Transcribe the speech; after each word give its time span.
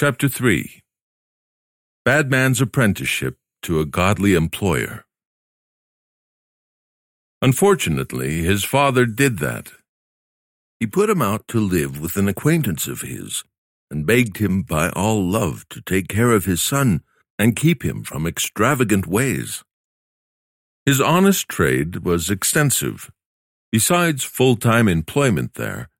Chapter 0.00 0.28
3 0.28 0.80
Bad 2.04 2.30
Man's 2.30 2.60
Apprenticeship 2.60 3.36
to 3.62 3.80
a 3.80 3.84
Godly 3.84 4.34
Employer. 4.34 5.04
Unfortunately, 7.42 8.42
his 8.44 8.62
father 8.62 9.06
did 9.06 9.40
that. 9.40 9.72
He 10.78 10.86
put 10.86 11.10
him 11.10 11.20
out 11.20 11.48
to 11.48 11.58
live 11.58 12.00
with 12.00 12.16
an 12.16 12.28
acquaintance 12.28 12.86
of 12.86 13.00
his, 13.00 13.42
and 13.90 14.06
begged 14.06 14.36
him 14.36 14.62
by 14.62 14.90
all 14.90 15.20
love 15.20 15.68
to 15.70 15.80
take 15.80 16.06
care 16.06 16.30
of 16.30 16.44
his 16.44 16.62
son 16.62 17.02
and 17.36 17.56
keep 17.56 17.84
him 17.84 18.04
from 18.04 18.24
extravagant 18.24 19.08
ways. 19.08 19.64
His 20.86 21.00
honest 21.00 21.48
trade 21.48 22.04
was 22.04 22.30
extensive. 22.30 23.10
Besides 23.72 24.22
full-time 24.22 24.86
employment 24.86 25.54
there, 25.54 25.90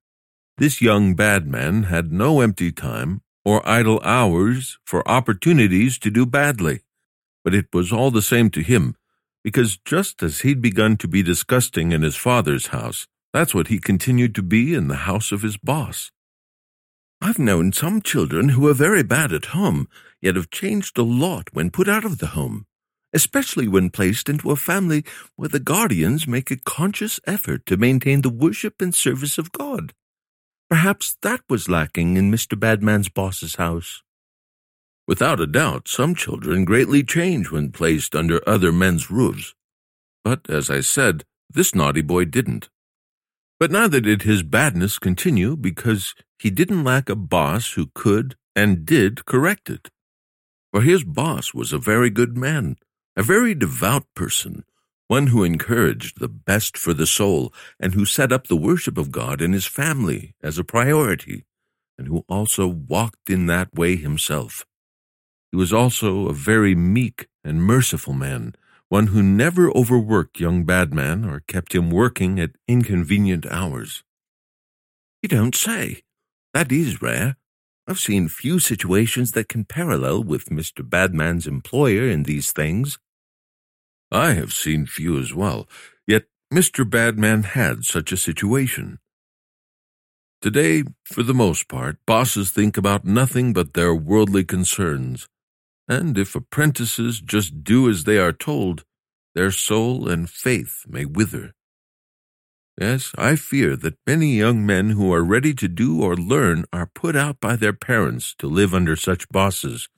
this 0.57 0.81
young 0.81 1.15
bad 1.15 1.47
man 1.47 1.83
had 1.83 2.13
no 2.13 2.39
empty 2.39 2.71
time 2.71 3.23
or 3.45 3.67
idle 3.67 4.01
hours 4.03 4.77
for 4.85 5.07
opportunities 5.07 5.97
to 5.99 6.11
do 6.11 6.25
badly. 6.25 6.81
But 7.43 7.53
it 7.53 7.67
was 7.73 7.91
all 7.91 8.11
the 8.11 8.21
same 8.21 8.49
to 8.51 8.61
him, 8.61 8.95
because 9.43 9.77
just 9.77 10.21
as 10.21 10.41
he'd 10.41 10.61
begun 10.61 10.97
to 10.97 11.07
be 11.07 11.23
disgusting 11.23 11.91
in 11.91 12.01
his 12.01 12.15
father's 12.15 12.67
house, 12.67 13.07
that's 13.33 13.53
what 13.53 13.67
he 13.67 13.79
continued 13.79 14.35
to 14.35 14.43
be 14.43 14.73
in 14.73 14.87
the 14.87 15.05
house 15.07 15.31
of 15.31 15.41
his 15.41 15.57
boss. 15.57 16.11
I've 17.21 17.39
known 17.39 17.73
some 17.73 18.01
children 18.01 18.49
who 18.49 18.67
are 18.67 18.73
very 18.73 19.03
bad 19.03 19.33
at 19.33 19.45
home, 19.45 19.87
yet 20.21 20.35
have 20.35 20.49
changed 20.49 20.97
a 20.97 21.03
lot 21.03 21.49
when 21.53 21.69
put 21.69 21.89
out 21.89 22.05
of 22.05 22.19
the 22.19 22.27
home, 22.27 22.65
especially 23.13 23.67
when 23.67 23.89
placed 23.89 24.29
into 24.29 24.51
a 24.51 24.55
family 24.55 25.03
where 25.35 25.49
the 25.49 25.59
guardians 25.59 26.27
make 26.27 26.49
a 26.49 26.57
conscious 26.57 27.19
effort 27.25 27.65
to 27.65 27.77
maintain 27.77 28.21
the 28.21 28.29
worship 28.29 28.81
and 28.81 28.95
service 28.95 29.37
of 29.37 29.51
God. 29.51 29.93
Perhaps 30.69 31.17
that 31.23 31.41
was 31.49 31.67
lacking 31.67 32.15
in 32.15 32.31
Mr. 32.31 32.57
Badman's 32.57 33.09
boss's 33.09 33.55
house. 33.55 34.03
Without 35.07 35.39
a 35.39 35.47
doubt, 35.47 35.87
some 35.87 36.13
children 36.13 36.63
greatly 36.63 37.03
change 37.03 37.49
when 37.49 37.71
placed 37.71 38.15
under 38.15 38.47
other 38.47 38.71
men's 38.71 39.09
roofs. 39.09 39.55
But, 40.23 40.47
as 40.47 40.69
I 40.69 40.81
said, 40.81 41.23
this 41.49 41.73
naughty 41.73 42.01
boy 42.01 42.25
didn't. 42.25 42.69
But 43.59 43.71
neither 43.71 43.99
did 43.99 44.21
his 44.21 44.43
badness 44.43 44.99
continue 44.99 45.57
because 45.57 46.13
he 46.37 46.51
didn't 46.51 46.83
lack 46.83 47.09
a 47.09 47.15
boss 47.15 47.73
who 47.73 47.89
could 47.95 48.35
and 48.55 48.85
did 48.85 49.25
correct 49.25 49.71
it. 49.71 49.89
For 50.71 50.81
his 50.81 51.03
boss 51.03 51.51
was 51.51 51.73
a 51.73 51.79
very 51.79 52.11
good 52.11 52.37
man, 52.37 52.77
a 53.15 53.23
very 53.23 53.55
devout 53.55 54.05
person, 54.15 54.63
one 55.09 55.27
who 55.27 55.43
encouraged 55.43 56.19
the 56.19 56.29
best 56.29 56.77
for 56.77 56.93
the 56.93 57.07
soul 57.07 57.51
and 57.79 57.95
who 57.95 58.05
set 58.05 58.31
up 58.31 58.45
the 58.45 58.55
worship 58.55 58.95
of 58.95 59.11
God 59.11 59.41
and 59.41 59.55
his 59.55 59.65
family 59.65 60.35
as 60.43 60.59
a 60.59 60.63
priority, 60.63 61.45
and 61.97 62.07
who 62.07 62.23
also 62.29 62.67
walked 62.67 63.27
in 63.27 63.47
that 63.47 63.73
way 63.73 63.95
himself. 63.95 64.67
He 65.51 65.57
was 65.57 65.73
also 65.73 66.27
a 66.27 66.33
very 66.33 66.75
meek 66.75 67.27
and 67.43 67.63
merciful 67.63 68.13
man, 68.13 68.53
one 68.87 69.07
who 69.07 69.23
never 69.23 69.71
overworked 69.71 70.39
young 70.39 70.63
Badman 70.63 71.25
or 71.25 71.41
kept 71.47 71.73
him 71.73 71.89
working 71.89 72.39
at 72.39 72.51
inconvenient 72.67 73.47
hours. 73.47 74.03
You 75.23 75.29
don't 75.29 75.55
say. 75.55 76.03
That 76.53 76.71
is 76.71 77.01
rare. 77.01 77.35
I've 77.87 77.99
seen 77.99 78.27
few 78.27 78.59
situations 78.59 79.31
that 79.31 79.49
can 79.49 79.65
parallel 79.65 80.23
with 80.23 80.49
Mr. 80.49 80.87
Badman's 80.87 81.47
employer 81.47 82.07
in 82.07 82.23
these 82.23 82.51
things. 82.51 82.99
I 84.11 84.33
have 84.33 84.53
seen 84.53 84.85
few 84.85 85.19
as 85.19 85.33
well, 85.33 85.67
yet 86.07 86.25
Mr. 86.51 86.89
Badman 86.89 87.43
had 87.43 87.85
such 87.85 88.11
a 88.11 88.17
situation. 88.17 88.99
Today, 90.41 90.83
for 91.03 91.21
the 91.21 91.33
most 91.33 91.67
part, 91.67 91.97
bosses 92.07 92.49
think 92.49 92.77
about 92.77 93.05
nothing 93.05 93.53
but 93.53 93.73
their 93.73 93.93
worldly 93.93 94.45
concerns, 94.45 95.27
and 95.87 96.17
if 96.17 96.33
apprentices 96.33 97.19
just 97.19 97.63
do 97.63 97.89
as 97.89 98.05
they 98.05 98.17
are 98.17 98.31
told, 98.31 98.85
their 99.35 99.51
soul 99.51 100.07
and 100.07 100.29
faith 100.29 100.85
may 100.87 101.05
wither. 101.05 101.53
Yes, 102.79 103.11
I 103.17 103.35
fear 103.35 103.75
that 103.75 103.97
many 104.07 104.37
young 104.37 104.65
men 104.65 104.91
who 104.91 105.13
are 105.13 105.23
ready 105.23 105.53
to 105.55 105.67
do 105.67 106.01
or 106.01 106.15
learn 106.15 106.63
are 106.71 106.89
put 106.95 107.15
out 107.15 107.41
by 107.41 107.57
their 107.57 107.73
parents 107.73 108.33
to 108.39 108.47
live 108.47 108.73
under 108.73 108.95
such 108.95 109.27
bosses, 109.29 109.89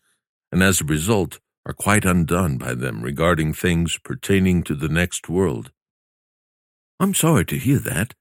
and 0.51 0.63
as 0.63 0.81
a 0.81 0.85
result, 0.85 1.39
are 1.65 1.73
quite 1.73 2.05
undone 2.05 2.57
by 2.57 2.73
them 2.73 3.01
regarding 3.01 3.53
things 3.53 3.97
pertaining 4.03 4.63
to 4.63 4.75
the 4.75 4.89
next 4.89 5.29
world. 5.29 5.71
I'm 6.99 7.13
sorry 7.13 7.45
to 7.45 7.57
hear 7.57 7.79
that, 7.79 8.13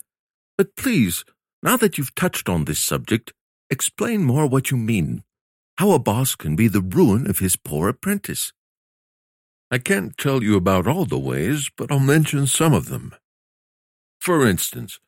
but 0.56 0.76
please, 0.76 1.24
now 1.62 1.76
that 1.76 1.98
you've 1.98 2.14
touched 2.14 2.48
on 2.48 2.64
this 2.64 2.82
subject, 2.82 3.32
explain 3.70 4.24
more 4.24 4.46
what 4.46 4.70
you 4.70 4.76
mean. 4.76 5.22
How 5.78 5.92
a 5.92 5.98
boss 5.98 6.34
can 6.34 6.56
be 6.56 6.68
the 6.68 6.80
ruin 6.80 7.28
of 7.28 7.38
his 7.38 7.56
poor 7.56 7.88
apprentice. 7.88 8.52
I 9.70 9.78
can't 9.78 10.18
tell 10.18 10.42
you 10.42 10.56
about 10.56 10.86
all 10.86 11.04
the 11.04 11.18
ways, 11.18 11.70
but 11.76 11.92
I'll 11.92 12.00
mention 12.00 12.46
some 12.46 12.74
of 12.74 12.88
them. 12.88 13.14
For 14.18 14.46
instance, 14.46 14.98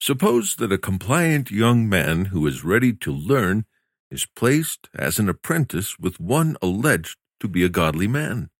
suppose 0.00 0.56
that 0.56 0.72
a 0.72 0.78
compliant 0.78 1.50
young 1.50 1.88
man 1.88 2.26
who 2.26 2.46
is 2.46 2.64
ready 2.64 2.92
to 2.94 3.12
learn 3.12 3.66
is 4.10 4.26
placed 4.34 4.88
as 4.94 5.18
an 5.18 5.28
apprentice 5.28 5.98
with 5.98 6.18
one 6.18 6.56
alleged 6.62 7.18
to 7.40 7.48
be 7.48 7.64
a 7.64 7.68
godly 7.68 8.06
man. 8.06 8.50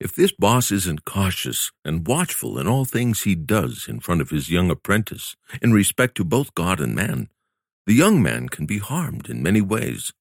If 0.00 0.14
this 0.14 0.30
boss 0.30 0.70
isn't 0.70 1.04
cautious 1.04 1.72
and 1.84 2.06
watchful 2.06 2.58
in 2.58 2.68
all 2.68 2.84
things 2.84 3.22
he 3.22 3.34
does 3.34 3.86
in 3.88 3.98
front 3.98 4.20
of 4.20 4.30
his 4.30 4.48
young 4.48 4.70
apprentice, 4.70 5.34
in 5.60 5.72
respect 5.72 6.14
to 6.16 6.24
both 6.24 6.54
God 6.54 6.80
and 6.80 6.94
man, 6.94 7.28
the 7.86 7.94
young 7.94 8.22
man 8.22 8.48
can 8.48 8.64
be 8.64 8.78
harmed 8.78 9.28
in 9.28 9.42
many 9.42 9.60
ways. 9.60 10.12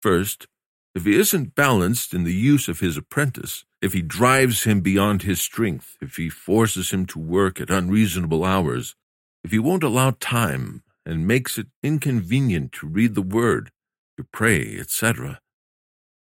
First, 0.00 0.46
if 0.94 1.04
he 1.04 1.16
isn't 1.16 1.54
balanced 1.54 2.14
in 2.14 2.24
the 2.24 2.34
use 2.34 2.68
of 2.68 2.80
his 2.80 2.96
apprentice, 2.96 3.64
if 3.82 3.92
he 3.92 4.00
drives 4.00 4.62
him 4.62 4.80
beyond 4.80 5.22
his 5.22 5.42
strength, 5.42 5.96
if 6.00 6.16
he 6.16 6.28
forces 6.28 6.90
him 6.90 7.04
to 7.06 7.18
work 7.18 7.60
at 7.60 7.68
unreasonable 7.68 8.44
hours, 8.44 8.94
if 9.42 9.50
he 9.50 9.58
won't 9.58 9.82
allow 9.82 10.12
time 10.20 10.82
and 11.04 11.26
makes 11.26 11.58
it 11.58 11.66
inconvenient 11.82 12.72
to 12.72 12.86
read 12.86 13.14
the 13.14 13.22
word, 13.22 13.72
to 14.16 14.24
pray, 14.24 14.78
etc., 14.78 15.40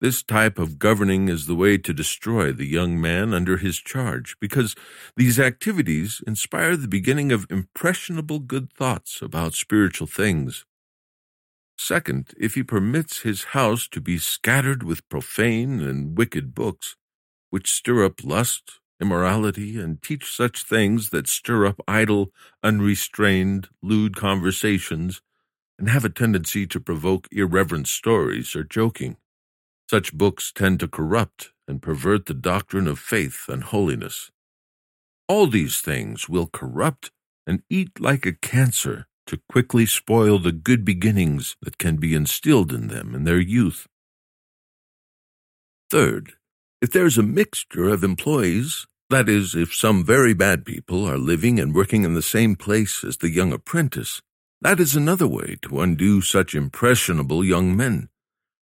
this 0.01 0.23
type 0.23 0.57
of 0.57 0.79
governing 0.79 1.29
is 1.29 1.45
the 1.45 1.56
way 1.56 1.78
to 1.78 1.94
destroy 1.94 2.51
the 2.51 2.66
young 2.66 3.00
man 3.00 3.34
under 3.34 3.57
his 3.57 3.78
charge, 3.78 4.35
because 4.41 4.75
these 5.16 5.39
activities 5.39 6.22
inspire 6.25 6.75
the 6.75 6.88
beginning 6.88 7.31
of 7.31 7.45
impressionable 7.51 8.39
good 8.39 8.73
thoughts 8.73 9.22
about 9.22 9.53
spiritual 9.53 10.07
things. 10.07 10.66
Second, 11.78 12.34
if 12.39 12.56
he 12.56 12.63
permits 12.63 13.22
his 13.22 13.44
house 13.56 13.88
to 13.88 14.01
be 14.01 14.17
scattered 14.17 14.84
with 14.84 15.07
profane 15.07 15.79
and 15.81 16.18
wicked 16.18 16.56
books, 16.56 16.95
which 17.51 17.72
stir 17.72 18.03
up 18.03 18.23
lust, 18.23 18.79
immorality, 19.00 19.79
and 19.79 20.01
teach 20.01 20.31
such 20.31 20.63
things 20.63 21.09
that 21.12 21.28
stir 21.28 21.66
up 21.66 21.79
idle, 21.88 22.31
unrestrained, 22.63 23.69
lewd 23.81 24.16
conversations, 24.16 25.22
and 25.78 25.89
have 25.89 26.06
a 26.06 26.09
tendency 26.09 26.68
to 26.68 26.79
provoke 26.79 27.28
irreverent 27.31 27.88
stories 27.88 28.56
or 28.56 28.63
joking. 28.63 29.18
Such 29.91 30.13
books 30.13 30.53
tend 30.56 30.79
to 30.79 30.88
corrupt 30.88 31.52
and 31.68 31.81
pervert 31.81 32.25
the 32.25 32.34
doctrine 32.34 32.88
of 32.88 32.97
faith 32.97 33.50
and 33.50 33.62
holiness. 33.62 34.31
All 35.28 35.47
these 35.47 35.81
things 35.81 36.29
will 36.29 36.47
corrupt 36.47 37.12
and 37.46 37.62
eat 37.69 38.00
like 38.00 38.25
a 38.25 38.31
cancer 38.31 39.07
to 39.28 39.41
quickly 39.50 39.85
spoil 39.85 40.40
the 40.40 40.53
good 40.53 40.85
beginnings 40.85 41.57
that 41.62 41.78
can 41.78 41.97
be 41.97 42.16
instilled 42.16 42.72
in 42.72 42.88
them 42.88 43.13
in 43.13 43.25
their 43.25 43.41
youth. 43.41 43.85
Third, 45.90 46.35
if 46.81 46.94
there's 46.94 47.18
a 47.18 47.34
mixture 47.41 47.90
of 47.90 48.01
employees, 48.01 48.88
that 49.09 49.28
is, 49.28 49.56
if 49.56 49.75
some 49.75 50.06
very 50.06 50.34
bad 50.34 50.63
people 50.63 51.06
are 51.06 51.18
living 51.18 51.59
and 51.59 51.75
working 51.75 52.06
in 52.06 52.13
the 52.13 52.22
same 52.22 52.56
place 52.56 53.03
as 53.03 53.18
the 53.18 53.30
young 53.30 53.51
apprentice, 53.51 54.22
that 54.62 54.80
is 54.80 54.96
another 54.96 55.28
way 55.28 55.57
to 55.63 55.81
undo 55.81 56.22
such 56.22 56.56
impressionable 56.56 57.44
young 57.44 57.75
men 57.75 58.07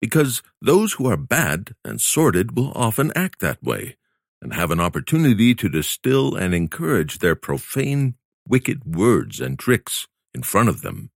because 0.01 0.43
those 0.61 0.95
who 0.95 1.07
are 1.07 1.17
bad 1.17 1.75
and 1.85 2.01
sordid 2.01 2.57
will 2.57 2.73
often 2.75 3.13
act 3.15 3.41
that 3.41 3.63
way 3.63 3.97
and 4.43 4.53
have 4.53 4.71
an 4.71 4.81
opportunity 4.81 5.55
to 5.55 5.69
distill 5.69 6.35
and 6.37 6.55
encourage 6.55 7.19
their 7.19 7.35
profane, 7.35 8.15
wicked 8.47 8.85
words 8.85 9.41
and 9.41 9.59
tricks 9.59 10.07
in 10.35 10.43
front 10.43 10.69
of 10.69 10.83
them. 10.83 11.11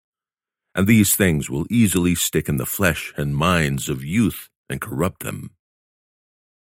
And 0.75 0.87
these 0.87 1.15
things 1.15 1.51
will 1.51 1.67
easily 1.69 2.15
stick 2.15 2.49
in 2.49 2.57
the 2.57 2.67
flesh 2.67 3.13
and 3.17 3.37
minds 3.37 3.89
of 3.89 4.05
youth 4.05 4.49
and 4.69 4.81
corrupt 4.81 5.23
them. 5.23 5.51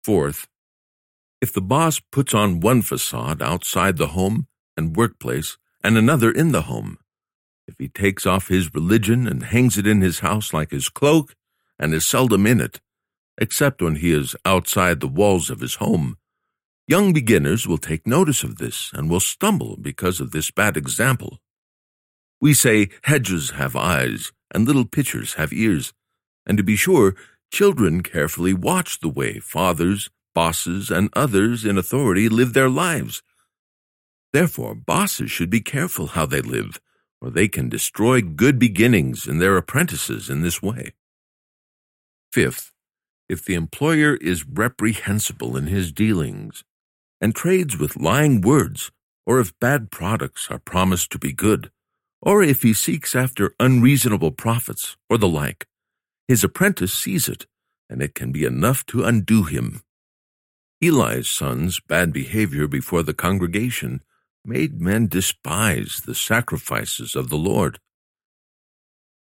Fourth, 0.04 0.48
if 1.42 1.54
the 1.54 1.62
boss 1.62 2.01
puts 2.12 2.33
on 2.33 2.60
one 2.60 2.81
facade 2.81 3.42
outside 3.42 3.98
the 3.98 4.07
home 4.07 4.48
and 4.75 4.95
workplace 4.95 5.57
and 5.83 5.98
another 5.98 6.31
in 6.31 6.51
the 6.51 6.63
home, 6.63 6.98
if 7.68 7.75
he 7.77 7.88
takes 7.88 8.25
off 8.25 8.48
his 8.48 8.74
religion 8.74 9.27
and 9.27 9.44
hangs 9.44 9.77
it 9.77 9.88
in 9.88 10.01
his 10.01 10.19
house 10.19 10.54
like 10.54 10.71
his 10.71 10.89
cloak, 10.89 11.36
and 11.80 11.94
is 11.94 12.06
seldom 12.08 12.46
in 12.48 12.62
it, 12.62 12.81
except 13.40 13.81
when 13.81 13.96
he 13.98 14.12
is 14.12 14.36
outside 14.46 15.00
the 15.00 15.08
walls 15.08 15.50
of 15.50 15.62
his 15.62 15.76
home. 15.76 16.18
Young 16.88 17.14
beginners 17.14 17.68
will 17.68 17.78
take 17.78 18.08
notice 18.08 18.44
of 18.44 18.58
this 18.58 18.92
and 18.94 19.10
will 19.10 19.20
stumble 19.20 19.78
because 19.78 20.20
of 20.20 20.31
this 20.31 20.52
bad 20.52 20.78
example. 20.78 21.40
We 22.42 22.54
say 22.54 22.90
hedges 23.04 23.52
have 23.52 23.76
eyes 23.76 24.31
and 24.54 24.66
little 24.68 24.86
pitchers 24.86 25.36
have 25.36 25.54
ears, 25.54 25.94
And 26.46 26.58
to 26.58 26.64
be 26.64 26.76
sure, 26.76 27.16
children 27.52 28.02
carefully 28.04 28.54
watch 28.54 29.00
the 29.00 29.10
way 29.10 29.40
fathers, 29.40 30.10
bosses, 30.36 30.90
and 30.90 31.10
others 31.16 31.66
in 31.66 31.78
authority 31.78 32.30
live 32.30 32.54
their 32.54 32.70
lives. 32.70 33.22
Therefore, 34.34 34.76
bosses 34.76 35.31
should 35.31 35.50
be 35.50 35.62
careful 35.62 36.08
how 36.08 36.26
they 36.26 36.42
live, 36.42 36.80
or 37.22 37.30
they 37.30 37.48
can 37.48 37.70
destroy 37.70 38.22
good 38.22 38.60
beginnings 38.60 39.28
in 39.28 39.40
their 39.40 39.58
apprentices 39.58 40.30
in 40.30 40.42
this 40.42 40.62
way. 40.62 40.94
Fifth, 42.31 42.72
if 43.28 43.44
the 43.44 43.56
employer 43.56 44.16
is 44.16 44.48
reprehensible 44.48 45.58
in 45.58 45.68
his 45.68 45.92
dealings 45.92 46.64
and 47.20 47.36
trades 47.36 47.78
with 47.78 47.98
lying 47.98 48.42
words, 48.42 48.92
or 49.26 49.40
if 49.40 49.58
bad 49.60 49.92
products 49.92 50.48
are 50.50 50.60
promised 50.60 51.12
to 51.12 51.20
be 51.20 51.34
good, 51.34 51.72
or 52.22 52.44
if 52.44 52.62
he 52.62 52.74
seeks 52.74 53.16
after 53.16 53.54
unreasonable 53.60 54.31
profits 54.31 54.98
or 55.10 55.18
the 55.18 55.28
like, 55.28 55.68
his 56.28 56.44
apprentice 56.44 56.94
sees 56.94 57.28
it, 57.28 57.48
and 57.90 58.02
it 58.02 58.14
can 58.14 58.31
be 58.31 58.46
enough 58.46 58.86
to 58.86 59.04
undo 59.04 59.44
him. 59.44 59.81
Eli's 60.81 61.28
son's 61.28 61.80
bad 61.80 62.14
behavior 62.14 62.68
before 62.68 63.04
the 63.04 63.14
congregation 63.14 64.02
made 64.46 64.80
men 64.80 65.08
despise 65.08 66.02
the 66.06 66.16
sacrifices 66.16 67.16
of 67.16 67.30
the 67.30 67.38
Lord. 67.38 67.80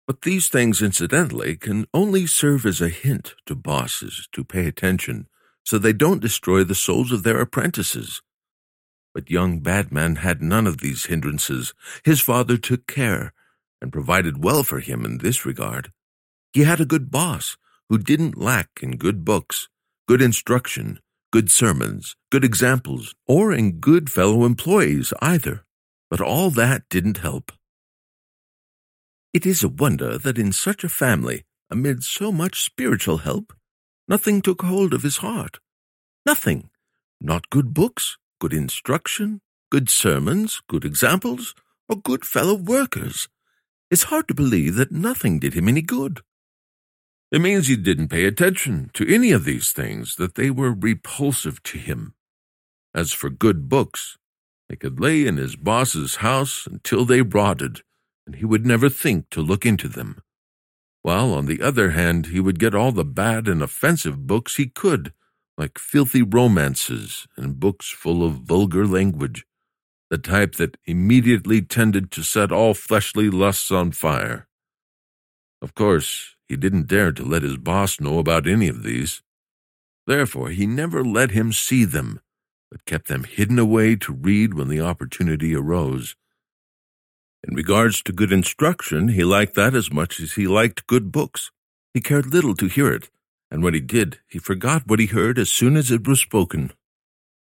But 0.08 0.22
these 0.22 0.48
things, 0.48 0.82
incidentally, 0.82 1.58
can 1.58 1.86
only 1.94 2.26
serve 2.26 2.66
as 2.66 2.80
a 2.80 2.88
hint 2.88 3.36
to 3.46 3.56
bosses 3.56 4.30
to 4.32 4.46
pay 4.46 4.66
attention 4.66 5.28
so 5.66 5.78
they 5.78 5.92
don't 5.92 6.22
destroy 6.22 6.64
the 6.64 6.76
souls 6.76 7.12
of 7.12 7.24
their 7.24 7.42
apprentices. 7.42 8.22
But 9.14 9.30
young 9.30 9.60
Badman 9.60 10.18
had 10.18 10.42
none 10.42 10.66
of 10.66 10.78
these 10.78 11.08
hindrances. 11.08 11.74
His 12.06 12.22
father 12.22 12.56
took 12.56 12.88
care 12.88 13.34
and 13.82 13.92
provided 13.92 14.42
well 14.42 14.64
for 14.64 14.80
him 14.80 15.04
in 15.04 15.18
this 15.18 15.46
regard. 15.46 15.92
He 16.54 16.64
had 16.64 16.80
a 16.80 16.86
good 16.86 17.12
boss 17.12 17.58
who 17.90 17.98
didn't 17.98 18.38
lack 18.38 18.80
in 18.82 18.96
good 18.96 19.26
books, 19.26 19.68
good 20.08 20.22
instruction, 20.22 21.00
good 21.34 21.52
sermons, 21.52 22.16
good 22.32 22.46
examples, 22.46 23.14
or 23.28 23.52
in 23.52 23.80
good 23.80 24.10
fellow 24.10 24.46
employees 24.46 25.14
either. 25.22 25.66
But 26.10 26.22
all 26.22 26.50
that 26.52 26.84
didn't 26.90 27.18
help. 27.18 27.52
It 29.38 29.46
is 29.46 29.64
a 29.64 29.70
wonder 29.70 30.18
that 30.18 30.40
in 30.40 30.52
such 30.52 30.84
a 30.84 30.90
family, 30.90 31.44
amid 31.70 32.04
so 32.04 32.32
much 32.32 32.64
spiritual 32.64 33.18
help, 33.18 33.54
nothing 34.08 34.42
took 34.42 34.64
hold 34.64 34.96
of 34.96 35.04
his 35.04 35.18
heart. 35.18 35.60
Nothing. 36.26 36.72
Not 37.22 37.52
good 37.52 37.72
books, 37.72 38.18
good 38.42 38.52
instruction, 38.52 39.42
good 39.70 39.92
sermons, 39.92 40.64
good 40.68 40.84
examples, 40.84 41.54
or 41.88 41.98
good 41.98 42.26
fellow 42.26 42.56
workers. 42.56 43.30
It's 43.92 44.10
hard 44.10 44.28
to 44.30 44.34
believe 44.34 44.74
that 44.74 44.92
nothing 44.92 45.38
did 45.38 45.54
him 45.54 45.68
any 45.68 45.84
good. 45.84 46.22
It 47.32 47.40
means 47.40 47.68
he 47.68 47.76
didn't 47.76 48.08
pay 48.08 48.26
attention 48.26 48.90
to 48.96 49.08
any 49.08 49.32
of 49.32 49.46
these 49.46 49.70
things, 49.72 50.16
that 50.16 50.34
they 50.34 50.50
were 50.50 50.74
repulsive 50.74 51.62
to 51.62 51.78
him. 51.78 52.16
As 52.96 53.14
for 53.14 53.30
good 53.30 53.70
books, 53.70 54.18
they 54.68 54.76
could 54.76 55.00
lay 55.00 55.28
in 55.28 55.38
his 55.38 55.56
boss's 55.56 56.16
house 56.26 56.66
until 56.66 57.06
they 57.06 57.22
rotted, 57.22 57.84
and 58.28 58.36
he 58.36 58.46
would 58.46 58.66
never 58.66 58.90
think 58.90 59.30
to 59.30 59.42
look 59.42 59.66
into 59.66 59.88
them. 59.88 60.22
While, 61.02 61.34
on 61.34 61.46
the 61.46 61.62
other 61.62 61.92
hand, 61.92 62.28
he 62.28 62.42
would 62.42 62.60
get 62.60 62.76
all 62.76 62.92
the 62.92 63.06
bad 63.06 63.48
and 63.48 63.64
offensive 63.64 64.28
books 64.28 64.58
he 64.58 64.68
could, 64.68 65.14
like 65.58 65.80
filthy 65.80 66.22
romances 66.22 67.26
and 67.38 67.60
books 67.60 67.90
full 67.90 68.24
of 68.26 68.42
vulgar 68.42 68.86
language, 68.86 69.46
the 70.10 70.18
type 70.18 70.56
that 70.56 70.78
immediately 70.86 71.62
tended 71.62 72.12
to 72.12 72.22
set 72.22 72.52
all 72.52 72.74
fleshly 72.74 73.30
lusts 73.30 73.72
on 73.72 73.92
fire. 73.92 74.48
Of 75.62 75.74
course, 75.74 76.36
he 76.50 76.58
didn't 76.58 76.88
dare 76.88 77.14
to 77.14 77.24
let 77.24 77.44
his 77.44 77.58
boss 77.58 78.02
know 78.02 78.20
about 78.20 78.46
any 78.46 78.68
of 78.68 78.84
these. 78.84 79.24
Therefore, 80.06 80.50
he 80.50 80.68
never 80.68 81.04
let 81.04 81.32
him 81.32 81.54
see 81.54 81.86
them, 81.86 82.20
but 82.70 82.86
kept 82.86 83.08
them 83.08 83.24
hidden 83.24 83.58
away 83.58 83.96
to 83.96 84.12
read 84.14 84.54
when 84.54 84.68
the 84.68 84.82
opportunity 84.82 85.56
arose. 85.56 86.16
In 87.48 87.56
regards 87.56 88.02
to 88.04 88.12
good 88.12 88.32
instruction, 88.32 89.10
he 89.10 89.24
liked 89.24 89.56
that 89.56 89.74
as 89.74 89.92
much 89.92 90.20
as 90.20 90.34
he 90.34 90.48
liked 90.48 90.88
good 90.88 91.12
books. 91.12 91.52
He 91.94 92.02
cared 92.02 92.34
little 92.34 92.56
to 92.56 92.68
hear 92.68 92.92
it, 92.92 93.10
and 93.50 93.64
when 93.64 93.74
he 93.74 93.80
did, 93.80 94.20
he 94.28 94.40
forgot 94.40 94.86
what 94.86 95.00
he 95.00 95.06
heard 95.06 95.40
as 95.40 95.50
soon 95.50 95.78
as 95.78 95.90
it 95.90 96.08
was 96.08 96.20
spoken. 96.20 96.72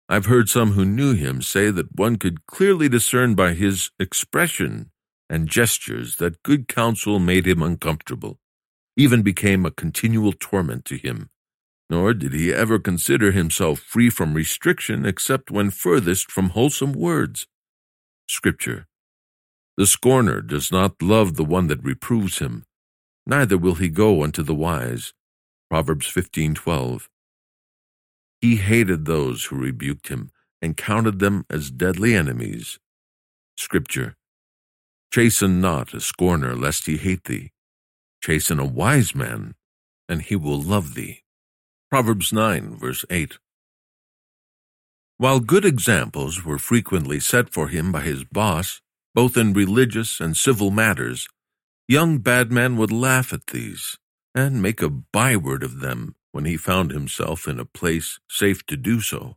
I've 0.08 0.26
heard 0.26 0.48
some 0.48 0.72
who 0.72 0.84
knew 0.84 1.14
him 1.14 1.42
say 1.42 1.70
that 1.70 1.96
one 1.96 2.16
could 2.16 2.46
clearly 2.46 2.88
discern 2.88 3.34
by 3.34 3.54
his 3.54 3.90
expression 3.98 4.90
and 5.28 5.48
gestures 5.48 6.16
that 6.16 6.42
good 6.42 6.68
counsel 6.68 7.18
made 7.18 7.46
him 7.46 7.62
uncomfortable 7.62 8.38
even 9.00 9.22
became 9.22 9.64
a 9.64 9.70
continual 9.70 10.32
torment 10.32 10.84
to 10.84 10.96
him. 10.96 11.30
Nor 11.88 12.12
did 12.12 12.34
he 12.34 12.52
ever 12.52 12.78
consider 12.78 13.32
himself 13.32 13.80
free 13.80 14.10
from 14.10 14.34
restriction 14.34 15.06
except 15.06 15.50
when 15.50 15.70
furthest 15.70 16.30
from 16.30 16.50
wholesome 16.50 16.92
words. 16.92 17.46
Scripture. 18.28 18.86
The 19.80 19.86
scorner 19.86 20.42
does 20.42 20.70
not 20.70 21.00
love 21.00 21.36
the 21.36 21.42
one 21.56 21.68
that 21.68 21.82
reproves 21.82 22.38
him, 22.38 22.66
neither 23.24 23.56
will 23.56 23.76
he 23.76 23.88
go 23.88 24.22
unto 24.22 24.42
the 24.42 24.54
wise. 24.54 25.14
Proverbs 25.70 26.06
15:12. 26.06 27.08
He 28.42 28.56
hated 28.56 29.06
those 29.06 29.46
who 29.46 29.56
rebuked 29.56 30.08
him 30.08 30.32
and 30.60 30.76
counted 30.76 31.18
them 31.18 31.46
as 31.48 31.70
deadly 31.70 32.14
enemies. 32.14 32.78
Scripture. 33.56 34.18
Chasten 35.10 35.62
not 35.62 35.94
a 35.94 36.00
scorner 36.02 36.54
lest 36.54 36.84
he 36.84 36.98
hate 36.98 37.24
thee. 37.24 37.52
Chasten 38.22 38.60
a 38.60 38.66
wise 38.66 39.14
man, 39.14 39.54
and 40.06 40.20
he 40.20 40.36
will 40.36 40.60
love 40.60 40.92
thee. 40.92 41.22
Proverbs 41.88 42.34
9, 42.34 42.76
verse 42.76 43.06
8. 43.08 43.38
While 45.16 45.40
good 45.40 45.64
examples 45.64 46.44
were 46.44 46.58
frequently 46.58 47.18
set 47.18 47.48
for 47.48 47.68
him 47.68 47.90
by 47.90 48.02
his 48.02 48.24
boss, 48.24 48.82
both 49.14 49.36
in 49.36 49.52
religious 49.52 50.20
and 50.20 50.36
civil 50.36 50.70
matters, 50.70 51.28
young 51.88 52.18
Badman 52.18 52.76
would 52.76 52.92
laugh 52.92 53.32
at 53.32 53.48
these 53.48 53.98
and 54.34 54.62
make 54.62 54.80
a 54.80 54.88
byword 54.90 55.62
of 55.62 55.80
them 55.80 56.14
when 56.32 56.44
he 56.44 56.56
found 56.56 56.92
himself 56.92 57.48
in 57.48 57.58
a 57.58 57.64
place 57.64 58.20
safe 58.28 58.64
to 58.66 58.76
do 58.76 59.00
so. 59.00 59.36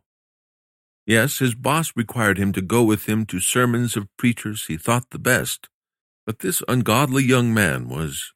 Yes, 1.06 1.38
his 1.38 1.54
boss 1.54 1.92
required 1.96 2.38
him 2.38 2.52
to 2.52 2.62
go 2.62 2.82
with 2.82 3.06
him 3.06 3.26
to 3.26 3.40
sermons 3.40 3.96
of 3.96 4.08
preachers 4.16 4.66
he 4.66 4.76
thought 4.76 5.10
the 5.10 5.18
best, 5.18 5.68
but 6.24 6.38
this 6.38 6.62
ungodly 6.68 7.24
young 7.24 7.52
man 7.52 7.88
was 7.88 8.32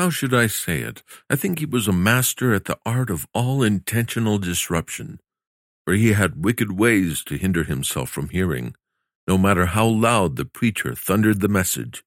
how 0.00 0.08
should 0.08 0.32
I 0.32 0.46
say 0.46 0.80
it? 0.80 1.02
I 1.28 1.36
think 1.36 1.58
he 1.58 1.66
was 1.66 1.86
a 1.86 1.92
master 1.92 2.54
at 2.54 2.64
the 2.64 2.78
art 2.86 3.10
of 3.10 3.26
all 3.34 3.62
intentional 3.62 4.38
disruption, 4.38 5.20
for 5.84 5.92
he 5.92 6.14
had 6.14 6.42
wicked 6.42 6.72
ways 6.72 7.22
to 7.24 7.36
hinder 7.36 7.64
himself 7.64 8.08
from 8.08 8.30
hearing, 8.30 8.74
no 9.30 9.38
matter 9.38 9.66
how 9.66 9.86
loud 9.86 10.34
the 10.34 10.44
preacher 10.44 10.92
thundered 10.92 11.40
the 11.40 11.46
message. 11.46 12.02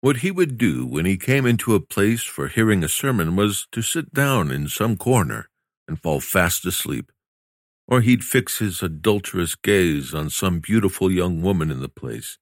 What 0.00 0.16
he 0.16 0.32
would 0.32 0.58
do 0.58 0.84
when 0.84 1.04
he 1.04 1.16
came 1.16 1.46
into 1.46 1.76
a 1.76 1.80
place 1.94 2.24
for 2.24 2.48
hearing 2.48 2.82
a 2.82 2.88
sermon 2.88 3.36
was 3.36 3.68
to 3.70 3.82
sit 3.82 4.12
down 4.12 4.50
in 4.50 4.66
some 4.66 4.96
corner 4.96 5.48
and 5.86 6.02
fall 6.02 6.18
fast 6.18 6.66
asleep, 6.66 7.12
or 7.86 8.00
he'd 8.00 8.24
fix 8.24 8.58
his 8.58 8.82
adulterous 8.82 9.54
gaze 9.54 10.12
on 10.12 10.28
some 10.28 10.58
beautiful 10.58 11.08
young 11.08 11.40
woman 11.40 11.70
in 11.70 11.82
the 11.82 11.88
place, 11.88 12.36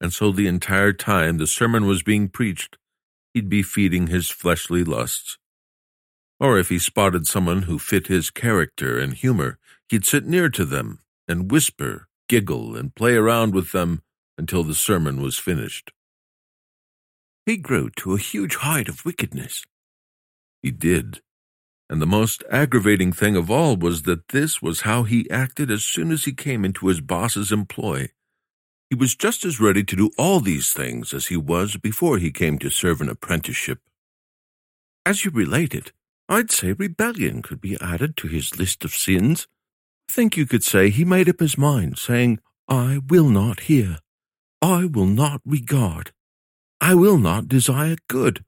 and 0.00 0.10
so 0.10 0.32
the 0.32 0.46
entire 0.46 0.94
time 0.94 1.36
the 1.36 1.46
sermon 1.46 1.84
was 1.84 2.02
being 2.02 2.30
preached, 2.30 2.78
he'd 3.34 3.50
be 3.50 3.62
feeding 3.62 4.06
his 4.06 4.30
fleshly 4.30 4.84
lusts. 4.84 5.36
Or 6.40 6.58
if 6.58 6.70
he 6.70 6.78
spotted 6.78 7.26
someone 7.26 7.64
who 7.64 7.78
fit 7.78 8.06
his 8.06 8.30
character 8.30 8.98
and 8.98 9.12
humor, 9.12 9.58
he'd 9.90 10.06
sit 10.06 10.24
near 10.24 10.48
to 10.48 10.64
them 10.64 11.00
and 11.28 11.50
whisper, 11.50 12.07
giggle, 12.28 12.76
and 12.76 12.94
play 12.94 13.14
around 13.14 13.54
with 13.54 13.72
them 13.72 14.02
until 14.36 14.62
the 14.62 14.74
sermon 14.74 15.20
was 15.20 15.38
finished. 15.38 15.92
He 17.46 17.56
grew 17.56 17.90
to 17.96 18.14
a 18.14 18.18
huge 18.18 18.56
height 18.56 18.88
of 18.88 19.04
wickedness. 19.04 19.64
He 20.62 20.70
did. 20.70 21.22
And 21.90 22.02
the 22.02 22.06
most 22.06 22.44
aggravating 22.50 23.12
thing 23.12 23.36
of 23.36 23.50
all 23.50 23.76
was 23.76 24.02
that 24.02 24.28
this 24.28 24.60
was 24.60 24.82
how 24.82 25.04
he 25.04 25.30
acted 25.30 25.70
as 25.70 25.84
soon 25.84 26.12
as 26.12 26.24
he 26.24 26.32
came 26.32 26.64
into 26.64 26.88
his 26.88 27.00
boss's 27.00 27.50
employ. 27.50 28.10
He 28.90 28.96
was 28.96 29.14
just 29.14 29.44
as 29.44 29.60
ready 29.60 29.84
to 29.84 29.96
do 29.96 30.10
all 30.18 30.40
these 30.40 30.72
things 30.72 31.12
as 31.12 31.26
he 31.26 31.36
was 31.36 31.76
before 31.76 32.18
he 32.18 32.30
came 32.30 32.58
to 32.58 32.70
serve 32.70 33.00
an 33.00 33.08
apprenticeship. 33.08 33.80
As 35.04 35.24
you 35.24 35.30
relate 35.30 35.74
it, 35.74 35.92
I'd 36.28 36.50
say 36.50 36.72
rebellion 36.72 37.40
could 37.40 37.60
be 37.60 37.78
added 37.80 38.16
to 38.18 38.28
his 38.28 38.58
list 38.58 38.84
of 38.84 38.92
sins. 38.92 39.48
Think 40.10 40.36
you 40.36 40.46
could 40.46 40.64
say 40.64 40.90
he 40.90 41.04
made 41.04 41.28
up 41.28 41.40
his 41.40 41.58
mind, 41.58 41.98
saying, 41.98 42.40
I 42.68 43.00
will 43.08 43.28
not 43.28 43.60
hear. 43.60 43.98
I 44.62 44.86
will 44.86 45.06
not 45.06 45.40
regard. 45.44 46.12
I 46.80 46.94
will 46.94 47.18
not 47.18 47.48
desire 47.48 47.96
good. 48.08 48.44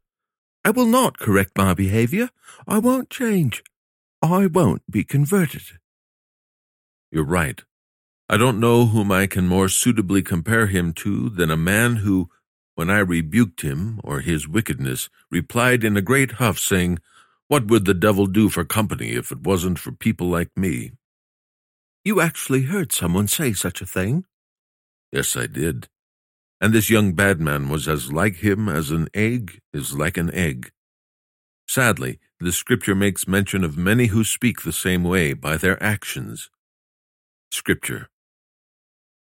I 0.65 0.71
will 0.71 0.87
not 0.87 1.19
correct 1.19 1.57
my 1.57 1.75
behavior. 1.75 2.31
I 2.67 2.79
won't 2.79 3.11
change. 3.11 3.63
I 4.23 4.47
won't 4.47 4.83
be 4.91 5.05
converted. 5.05 5.63
You're 7.11 7.25
right. 7.25 7.63
I 8.29 8.37
don't 8.37 8.61
know 8.61 8.87
whom 8.87 9.11
I 9.11 9.27
can 9.27 9.49
more 9.49 9.69
suitably 9.69 10.23
compare 10.23 10.67
him 10.67 10.93
to 10.95 11.29
than 11.31 11.51
a 11.51 11.57
man 11.57 11.97
who, 11.97 12.31
when 12.75 12.91
I 12.91 12.99
rebuked 12.99 13.63
him, 13.63 14.01
or 14.05 14.21
his 14.21 14.47
wickedness, 14.47 15.09
replied 15.31 15.83
in 15.83 15.97
a 15.97 16.03
great 16.03 16.33
huff, 16.33 16.59
saying, 16.59 16.99
What 17.49 17.67
would 17.67 17.85
the 17.85 17.95
devil 17.95 18.27
do 18.27 18.49
for 18.49 18.65
company 18.65 19.13
if 19.13 19.33
it 19.33 19.41
wasn't 19.41 19.79
for 19.79 19.93
people 19.93 20.29
like 20.29 20.51
me? 20.57 20.93
You 22.05 22.21
actually 22.21 22.63
heard 22.63 22.93
someone 22.93 23.29
say 23.29 23.53
such 23.53 23.83
a 23.83 23.87
thing? 23.87 24.25
Yes, 25.13 25.37
I 25.37 25.47
did. 25.47 25.89
And 26.61 26.73
this 26.73 26.91
young 26.91 27.13
bad 27.13 27.41
man 27.41 27.69
was 27.69 27.89
as 27.89 28.13
like 28.13 28.37
him 28.37 28.69
as 28.69 28.91
an 28.91 29.09
egg 29.15 29.61
is 29.73 29.95
like 29.95 30.17
an 30.17 30.33
egg. 30.35 30.73
Sadly, 31.69 32.19
the 32.39 32.53
scripture 32.53 32.95
makes 32.95 33.29
mention 33.29 33.65
of 33.65 33.77
many 33.77 34.07
who 34.07 34.25
speak 34.25 34.63
the 34.63 34.73
same 34.73 35.05
way 35.05 35.35
by 35.35 35.57
their 35.57 35.83
actions. 35.83 36.51
Scripture. 37.51 38.09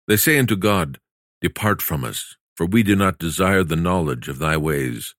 They 0.08 0.18
say 0.18 0.40
unto 0.40 0.56
God, 0.56 1.00
Depart 1.42 1.82
from 1.82 2.04
us, 2.04 2.38
for 2.56 2.66
we 2.66 2.84
do 2.84 2.96
not 2.96 3.20
desire 3.20 3.64
the 3.64 3.76
knowledge 3.76 4.28
of 4.28 4.40
thy 4.40 4.58
ways. 4.58 5.16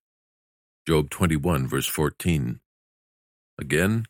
Job 0.87 1.11
21, 1.11 1.69
verse 1.69 1.87
14. 1.87 2.61
Again, 3.59 4.07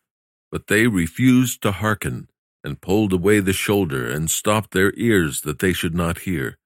but 0.51 0.69
they 0.69 0.87
refused 0.87 1.63
to 1.63 1.73
hearken, 1.73 2.30
and 2.63 2.81
pulled 2.81 3.13
away 3.13 3.41
the 3.41 3.53
shoulder, 3.53 4.09
and 4.09 4.31
stopped 4.31 4.73
their 4.73 4.93
ears 4.97 5.43
that 5.43 5.59
they 5.59 5.73
should 5.73 5.95
not 5.95 6.21
hear. 6.21 6.59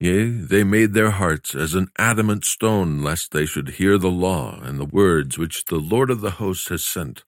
Yea, 0.00 0.28
they 0.30 0.64
made 0.64 0.94
their 0.94 1.12
hearts 1.12 1.54
as 1.54 1.74
an 1.74 1.88
adamant 1.96 2.44
stone, 2.44 3.02
lest 3.02 3.30
they 3.30 3.46
should 3.46 3.70
hear 3.70 3.98
the 3.98 4.10
law 4.10 4.58
and 4.60 4.78
the 4.78 4.84
words 4.84 5.38
which 5.38 5.66
the 5.66 5.78
Lord 5.78 6.10
of 6.10 6.20
the 6.20 6.32
hosts 6.32 6.68
has 6.68 6.82
sent. 6.82 7.24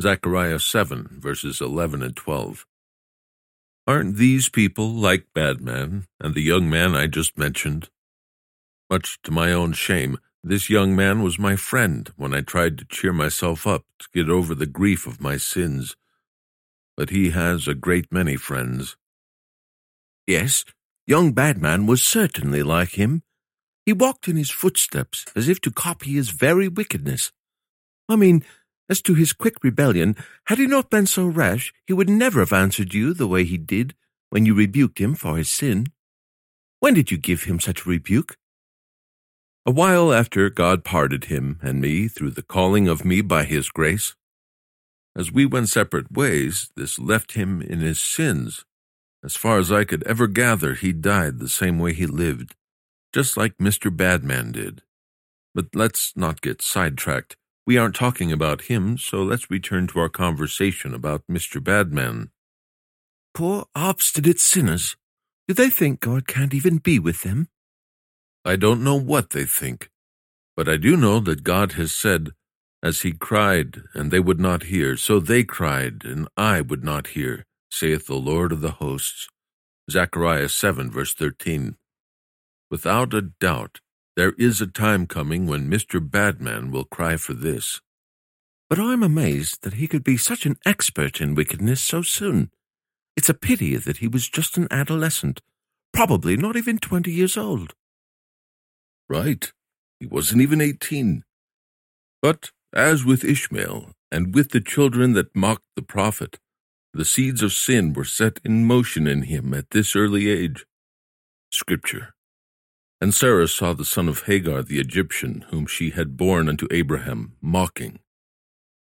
Zechariah 0.00 0.60
7, 0.60 1.08
verses 1.20 1.60
11 1.60 2.02
and 2.02 2.16
12. 2.16 2.64
Aren't 3.86 4.16
these 4.16 4.48
people 4.48 4.88
like 4.88 5.26
Badman 5.34 6.06
and 6.20 6.34
the 6.34 6.40
young 6.40 6.70
man 6.70 6.96
I 6.96 7.06
just 7.06 7.36
mentioned? 7.36 7.90
Much 8.88 9.20
to 9.24 9.30
my 9.30 9.52
own 9.52 9.72
shame, 9.72 10.16
this 10.42 10.70
young 10.70 10.96
man 10.96 11.22
was 11.22 11.38
my 11.38 11.54
friend 11.54 12.10
when 12.16 12.32
I 12.32 12.40
tried 12.40 12.78
to 12.78 12.86
cheer 12.86 13.12
myself 13.12 13.66
up 13.66 13.84
to 13.98 14.08
get 14.14 14.30
over 14.30 14.54
the 14.54 14.64
grief 14.64 15.06
of 15.06 15.20
my 15.20 15.36
sins. 15.36 15.96
But 17.00 17.08
he 17.08 17.30
has 17.30 17.66
a 17.66 17.74
great 17.74 18.12
many 18.12 18.36
friends. 18.36 18.94
Yes, 20.26 20.66
Young 21.06 21.32
Badman 21.32 21.86
was 21.86 22.02
certainly 22.02 22.62
like 22.62 22.90
him. 22.90 23.22
He 23.86 23.94
walked 23.94 24.28
in 24.28 24.36
his 24.36 24.50
footsteps 24.50 25.24
as 25.34 25.48
if 25.48 25.62
to 25.62 25.70
copy 25.70 26.12
his 26.12 26.28
very 26.28 26.68
wickedness. 26.68 27.32
I 28.06 28.16
mean, 28.16 28.44
as 28.90 29.00
to 29.00 29.14
his 29.14 29.32
quick 29.32 29.64
rebellion, 29.64 30.14
had 30.48 30.58
he 30.58 30.66
not 30.66 30.90
been 30.90 31.06
so 31.06 31.26
rash, 31.26 31.72
he 31.86 31.94
would 31.94 32.10
never 32.10 32.40
have 32.40 32.52
answered 32.52 32.92
you 32.92 33.14
the 33.14 33.26
way 33.26 33.44
he 33.44 33.56
did 33.56 33.94
when 34.28 34.44
you 34.44 34.52
rebuked 34.52 34.98
him 34.98 35.14
for 35.14 35.38
his 35.38 35.50
sin. 35.50 35.86
When 36.80 36.92
did 36.92 37.10
you 37.10 37.16
give 37.16 37.44
him 37.44 37.60
such 37.60 37.86
a 37.86 37.88
rebuke? 37.88 38.36
A 39.64 39.70
while 39.70 40.12
after 40.12 40.50
God 40.50 40.84
parted 40.84 41.24
him 41.24 41.60
and 41.62 41.80
me 41.80 42.08
through 42.08 42.32
the 42.32 42.42
calling 42.42 42.88
of 42.88 43.06
me 43.06 43.22
by 43.22 43.44
his 43.44 43.70
grace. 43.70 44.14
As 45.16 45.32
we 45.32 45.44
went 45.46 45.68
separate 45.68 46.12
ways, 46.12 46.70
this 46.76 46.98
left 46.98 47.32
him 47.32 47.60
in 47.60 47.80
his 47.80 48.00
sins 48.00 48.64
as 49.22 49.36
far 49.36 49.58
as 49.58 49.70
I 49.70 49.84
could 49.84 50.02
ever 50.04 50.26
gather, 50.26 50.74
he 50.74 50.92
died 50.92 51.38
the 51.38 51.48
same 51.48 51.78
way 51.78 51.92
he 51.92 52.06
lived, 52.06 52.54
just 53.12 53.36
like 53.36 53.58
Mr. 53.58 53.94
Badman 53.94 54.52
did. 54.52 54.82
But 55.54 55.66
let's 55.74 56.16
not 56.16 56.40
get 56.40 56.62
sidetracked. 56.62 57.36
We 57.66 57.76
aren't 57.76 57.94
talking 57.94 58.32
about 58.32 58.62
him, 58.62 58.96
so 58.96 59.22
let's 59.22 59.50
return 59.50 59.86
to 59.88 60.00
our 60.00 60.08
conversation 60.08 60.94
about 60.94 61.22
Mr. 61.30 61.62
Badman. 61.62 62.30
Poor 63.34 63.66
obstinate 63.74 64.40
sinners. 64.40 64.96
Do 65.46 65.54
they 65.54 65.68
think 65.68 66.00
God 66.00 66.26
can't 66.26 66.54
even 66.54 66.78
be 66.78 66.98
with 66.98 67.22
them? 67.22 67.48
I 68.44 68.56
don't 68.56 68.82
know 68.82 68.96
what 68.96 69.30
they 69.30 69.44
think, 69.44 69.90
but 70.56 70.68
I 70.68 70.78
do 70.78 70.96
know 70.96 71.20
that 71.20 71.44
God 71.44 71.72
has 71.72 71.92
said, 71.92 72.30
As 72.82 73.02
he 73.02 73.12
cried, 73.12 73.82
and 73.94 74.10
they 74.10 74.20
would 74.20 74.40
not 74.40 74.64
hear, 74.64 74.96
so 74.96 75.20
they 75.20 75.44
cried, 75.44 76.02
and 76.04 76.28
I 76.36 76.60
would 76.60 76.82
not 76.82 77.08
hear 77.08 77.44
saith 77.70 78.06
the 78.06 78.14
Lord 78.14 78.52
of 78.52 78.60
the 78.60 78.72
hosts. 78.72 79.28
Zechariah 79.90 80.48
7, 80.48 80.90
verse 80.90 81.14
13. 81.14 81.76
Without 82.70 83.14
a 83.14 83.22
doubt, 83.22 83.80
there 84.16 84.32
is 84.38 84.60
a 84.60 84.66
time 84.66 85.06
coming 85.06 85.46
when 85.46 85.70
Mr. 85.70 86.00
Badman 86.00 86.70
will 86.70 86.84
cry 86.84 87.16
for 87.16 87.32
this. 87.32 87.80
But 88.68 88.78
I'm 88.78 89.02
amazed 89.02 89.62
that 89.62 89.74
he 89.74 89.88
could 89.88 90.04
be 90.04 90.16
such 90.16 90.46
an 90.46 90.56
expert 90.64 91.20
in 91.20 91.34
wickedness 91.34 91.80
so 91.82 92.02
soon. 92.02 92.50
It's 93.16 93.28
a 93.28 93.34
pity 93.34 93.76
that 93.76 93.98
he 93.98 94.08
was 94.08 94.28
just 94.28 94.56
an 94.56 94.68
adolescent, 94.70 95.40
probably 95.92 96.36
not 96.36 96.56
even 96.56 96.78
twenty 96.78 97.12
years 97.12 97.36
old. 97.36 97.74
Right. 99.08 99.52
He 99.98 100.06
wasn't 100.06 100.42
even 100.42 100.60
eighteen. 100.60 101.24
But 102.22 102.50
as 102.72 103.04
with 103.04 103.24
Ishmael, 103.24 103.90
and 104.10 104.34
with 104.34 104.50
the 104.50 104.60
children 104.60 105.12
that 105.14 105.34
mocked 105.34 105.66
the 105.76 105.82
prophet, 105.82 106.38
the 106.92 107.04
seeds 107.04 107.42
of 107.42 107.52
sin 107.52 107.92
were 107.92 108.04
set 108.04 108.40
in 108.44 108.64
motion 108.64 109.06
in 109.06 109.22
him 109.22 109.54
at 109.54 109.70
this 109.70 109.94
early 109.94 110.28
age. 110.28 110.66
Scripture. 111.50 112.14
And 113.00 113.14
Sarah 113.14 113.48
saw 113.48 113.72
the 113.72 113.84
son 113.84 114.08
of 114.08 114.24
Hagar 114.24 114.62
the 114.62 114.78
Egyptian, 114.78 115.46
whom 115.50 115.66
she 115.66 115.90
had 115.90 116.16
borne 116.16 116.48
unto 116.48 116.66
Abraham, 116.70 117.36
mocking. 117.40 118.00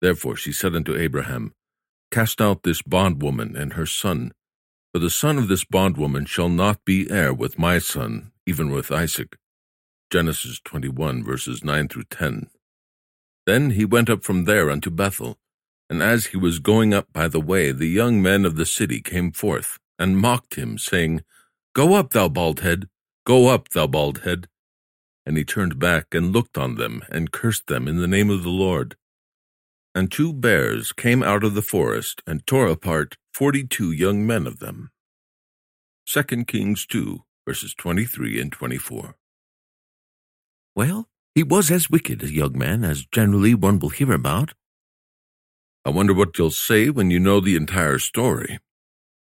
Therefore 0.01 0.35
she 0.35 0.51
said 0.51 0.75
unto 0.75 0.95
Abraham, 0.95 1.53
Cast 2.11 2.39
out 2.39 2.63
this 2.63 2.81
bondwoman 2.81 3.55
and 3.55 3.73
her 3.73 3.85
son, 3.85 4.31
for 4.93 4.99
the 4.99 5.09
son 5.09 5.37
of 5.37 5.47
this 5.47 5.65
bondwoman 5.65 6.25
shall 6.25 6.47
not 6.47 6.85
be 6.85 7.09
heir 7.09 7.33
with 7.33 7.59
my 7.59 7.79
son, 7.79 8.31
even 8.45 8.69
with 8.69 8.91
Isaac. 8.91 9.35
Genesis 10.11 10.61
21, 10.63 11.23
verses 11.23 11.63
9 11.63 11.87
through 11.89 12.05
10. 12.09 12.47
Then 13.45 13.71
he 13.71 13.85
went 13.85 14.09
up 14.09 14.23
from 14.23 14.45
there 14.45 14.71
unto 14.71 14.89
Bethel, 14.89 15.37
and 15.89 16.01
as 16.01 16.27
he 16.27 16.37
was 16.37 16.59
going 16.59 16.93
up 16.93 17.13
by 17.13 17.27
the 17.27 17.39
way, 17.39 17.71
the 17.71 17.87
young 17.87 18.21
men 18.21 18.45
of 18.45 18.55
the 18.55 18.65
city 18.65 19.01
came 19.01 19.31
forth, 19.31 19.77
and 19.99 20.17
mocked 20.17 20.55
him, 20.55 20.77
saying, 20.77 21.23
Go 21.73 21.93
up, 21.93 22.11
thou 22.11 22.27
bald 22.27 22.61
head! 22.61 22.89
Go 23.25 23.47
up, 23.47 23.69
thou 23.69 23.87
bald 23.87 24.19
head! 24.19 24.47
And 25.25 25.37
he 25.37 25.43
turned 25.43 25.79
back 25.79 26.13
and 26.13 26.31
looked 26.33 26.57
on 26.57 26.75
them, 26.75 27.03
and 27.09 27.31
cursed 27.31 27.67
them 27.67 27.87
in 27.87 27.97
the 27.97 28.07
name 28.07 28.29
of 28.29 28.43
the 28.43 28.49
Lord. 28.49 28.95
And 29.93 30.11
two 30.11 30.33
bears 30.33 30.91
came 30.91 31.23
out 31.23 31.43
of 31.43 31.53
the 31.53 31.61
forest, 31.61 32.21
and 32.25 32.45
tore 32.45 32.67
apart 32.67 33.17
forty-two 33.33 33.91
young 33.91 34.25
men 34.25 34.47
of 34.47 34.59
them. 34.59 34.91
2 36.07 36.45
Kings 36.45 36.85
2, 36.85 37.23
verses 37.47 37.73
23 37.73 38.39
and 38.39 38.51
24. 38.51 39.15
Well, 40.75 41.09
he 41.35 41.43
was 41.43 41.69
as 41.69 41.89
wicked 41.89 42.23
a 42.23 42.31
young 42.31 42.57
man 42.57 42.85
as 42.85 43.05
generally 43.05 43.53
one 43.53 43.77
will 43.77 43.89
hear 43.89 44.13
about. 44.13 44.53
I 45.83 45.89
wonder 45.89 46.13
what 46.13 46.37
you'll 46.37 46.49
say 46.49 46.89
when 46.89 47.11
you 47.11 47.19
know 47.19 47.41
the 47.41 47.57
entire 47.57 47.99
story. 47.99 48.57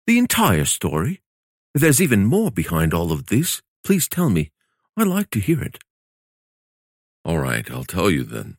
The 0.07 0.17
entire 0.17 0.63
story? 0.63 1.21
There's 1.75 2.01
even 2.01 2.25
more 2.25 2.49
behind 2.49 2.93
all 2.93 3.11
of 3.11 3.25
this. 3.25 3.61
Please 3.83 4.07
tell 4.07 4.29
me. 4.29 4.51
I'd 4.95 5.05
like 5.05 5.29
to 5.31 5.39
hear 5.39 5.61
it. 5.61 5.79
All 7.25 7.39
right, 7.39 7.69
I'll 7.69 7.83
tell 7.83 8.09
you 8.09 8.23
then. 8.23 8.57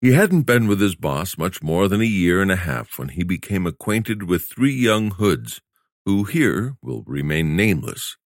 He 0.00 0.12
hadn't 0.12 0.42
been 0.42 0.68
with 0.68 0.80
his 0.80 0.94
boss 0.94 1.36
much 1.36 1.62
more 1.64 1.88
than 1.88 2.00
a 2.00 2.04
year 2.04 2.40
and 2.40 2.52
a 2.52 2.56
half 2.56 2.96
when 2.96 3.08
he 3.08 3.24
became 3.24 3.66
acquainted 3.66 4.22
with 4.22 4.44
three 4.44 4.74
young 4.74 5.10
hoods, 5.10 5.60
who 6.04 6.24
here 6.24 6.76
will 6.80 7.02
remain 7.06 7.56
nameless. 7.56 8.16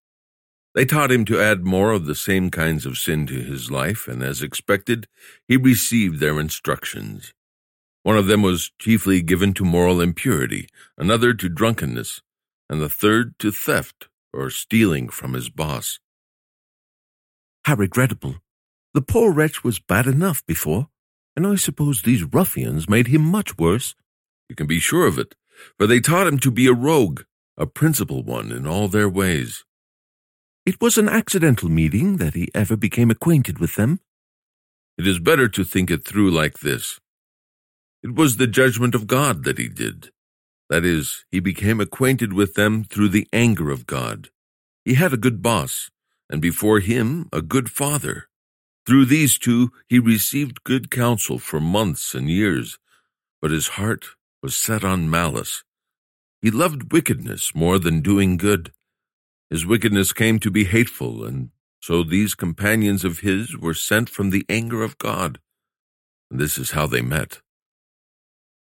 They 0.75 0.85
taught 0.85 1.11
him 1.11 1.25
to 1.27 1.41
add 1.41 1.65
more 1.65 1.91
of 1.91 2.07
the 2.07 2.15
same 2.15 2.51
kinds 2.51 2.87
of 2.87 2.97
sin 2.97 3.27
to 3.27 3.35
his 3.35 3.71
life, 3.71 4.07
and 4.07 4.23
as 4.23 4.41
expected, 4.43 5.09
he 5.49 5.57
received 5.57 6.21
their 6.21 6.39
instructions. 6.39 7.35
One 8.03 8.17
of 8.17 8.27
them 8.27 8.43
was 8.43 8.71
chiefly 8.79 9.21
given 9.21 9.53
to 9.55 9.65
moral 9.65 10.01
impurity, 10.01 10.69
another 10.97 11.35
to 11.35 11.49
drunkenness, 11.49 12.23
and 12.69 12.81
the 12.81 12.89
third 12.89 13.39
to 13.41 13.51
theft 13.51 14.09
or 14.33 14.49
stealing 14.49 15.09
from 15.09 15.35
his 15.35 15.51
boss. 15.51 15.99
How 17.65 17.75
regrettable. 17.75 18.37
The 18.95 19.03
poor 19.03 19.33
wretch 19.33 19.65
was 19.65 19.81
bad 19.81 20.07
enough 20.07 20.47
before, 20.47 20.89
and 21.37 21.47
I 21.47 21.57
suppose 21.57 22.03
these 22.03 22.25
ruffians 22.25 22.89
made 22.89 23.09
him 23.09 23.23
much 23.23 23.59
worse. 23.59 23.95
You 24.49 24.57
can 24.57 24.67
be 24.67 24.81
sure 24.81 25.07
of 25.07 25.19
it, 25.19 25.35
for 25.77 25.87
they 25.87 26.01
taught 26.01 26.27
him 26.27 26.39
to 26.39 26.51
be 26.51 26.67
a 26.69 26.73
rogue, 26.73 27.23
a 27.57 27.67
principal 27.67 28.23
one 28.23 28.51
in 28.51 28.67
all 28.67 28.89
their 28.89 29.09
ways. 29.09 29.65
It 30.67 30.81
was 30.81 30.99
an 30.99 31.09
accidental 31.09 31.71
meeting 31.71 32.19
that 32.19 32.35
he 32.35 32.51
ever 32.55 32.77
became 32.77 33.11
acquainted 33.11 33.59
with 33.59 33.77
them. 33.77 34.01
It 34.99 35.07
is 35.07 35.19
better 35.19 35.49
to 35.49 35.65
think 35.65 35.91
it 35.91 36.05
through 36.05 36.31
like 36.31 36.61
this. 36.61 37.01
It 38.03 38.15
was 38.15 38.37
the 38.37 38.47
judgment 38.47 38.95
of 38.95 39.07
God 39.07 39.45
that 39.45 39.59
he 39.59 39.69
did. 39.69 40.11
That 40.69 40.85
is, 40.85 41.25
he 41.31 41.41
became 41.41 41.81
acquainted 41.81 42.33
with 42.33 42.55
them 42.55 42.85
through 42.85 43.09
the 43.09 43.27
anger 43.33 43.71
of 43.71 43.87
God. 43.87 44.29
He 44.85 44.95
had 44.95 45.13
a 45.13 45.19
good 45.19 45.43
boss, 45.43 45.91
and 46.29 46.43
before 46.43 46.81
him 46.81 47.29
a 47.33 47.43
good 47.43 47.71
father. 47.71 48.29
Through 48.87 49.07
these 49.07 49.39
two 49.39 49.73
he 49.89 49.99
received 49.99 50.65
good 50.65 50.91
counsel 50.91 51.39
for 51.39 51.61
months 51.61 52.15
and 52.15 52.29
years, 52.31 52.79
but 53.41 53.51
his 53.51 53.69
heart 53.69 54.05
was 54.43 54.55
set 54.55 54.85
on 54.85 55.11
malice. 55.11 55.65
He 56.43 56.51
loved 56.51 56.93
wickedness 56.93 57.55
more 57.55 57.79
than 57.79 58.01
doing 58.01 58.37
good. 58.37 58.73
His 59.51 59.67
wickedness 59.67 60.13
came 60.13 60.39
to 60.41 60.51
be 60.51 60.65
hateful, 60.65 61.25
and 61.25 61.51
So 61.83 62.03
these 62.03 62.35
companions 62.35 63.05
of 63.05 63.21
his 63.21 63.57
were 63.57 63.75
sent 63.75 64.11
from 64.11 64.31
the 64.31 64.45
anger 64.49 64.83
of 64.83 64.99
God. 64.99 65.41
And 66.31 66.39
this 66.39 66.59
is 66.59 66.73
how 66.73 66.87
they 66.87 67.01
met. 67.01 67.41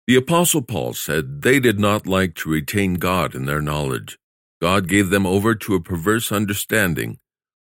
The 0.07 0.17
Apostle 0.17 0.63
Paul 0.63 0.95
said 0.95 1.43
they 1.43 1.61
did 1.61 1.79
not 1.81 2.07
like 2.07 2.35
to 2.37 2.51
retain 2.51 2.95
God 2.95 3.35
in 3.35 3.47
their 3.47 3.63
knowledge. 3.63 4.19
God 4.61 4.89
gave 4.89 5.11
them 5.11 5.27
over 5.27 5.55
to 5.55 5.75
a 5.75 5.81
perverse 5.81 6.33
understanding. 6.33 7.19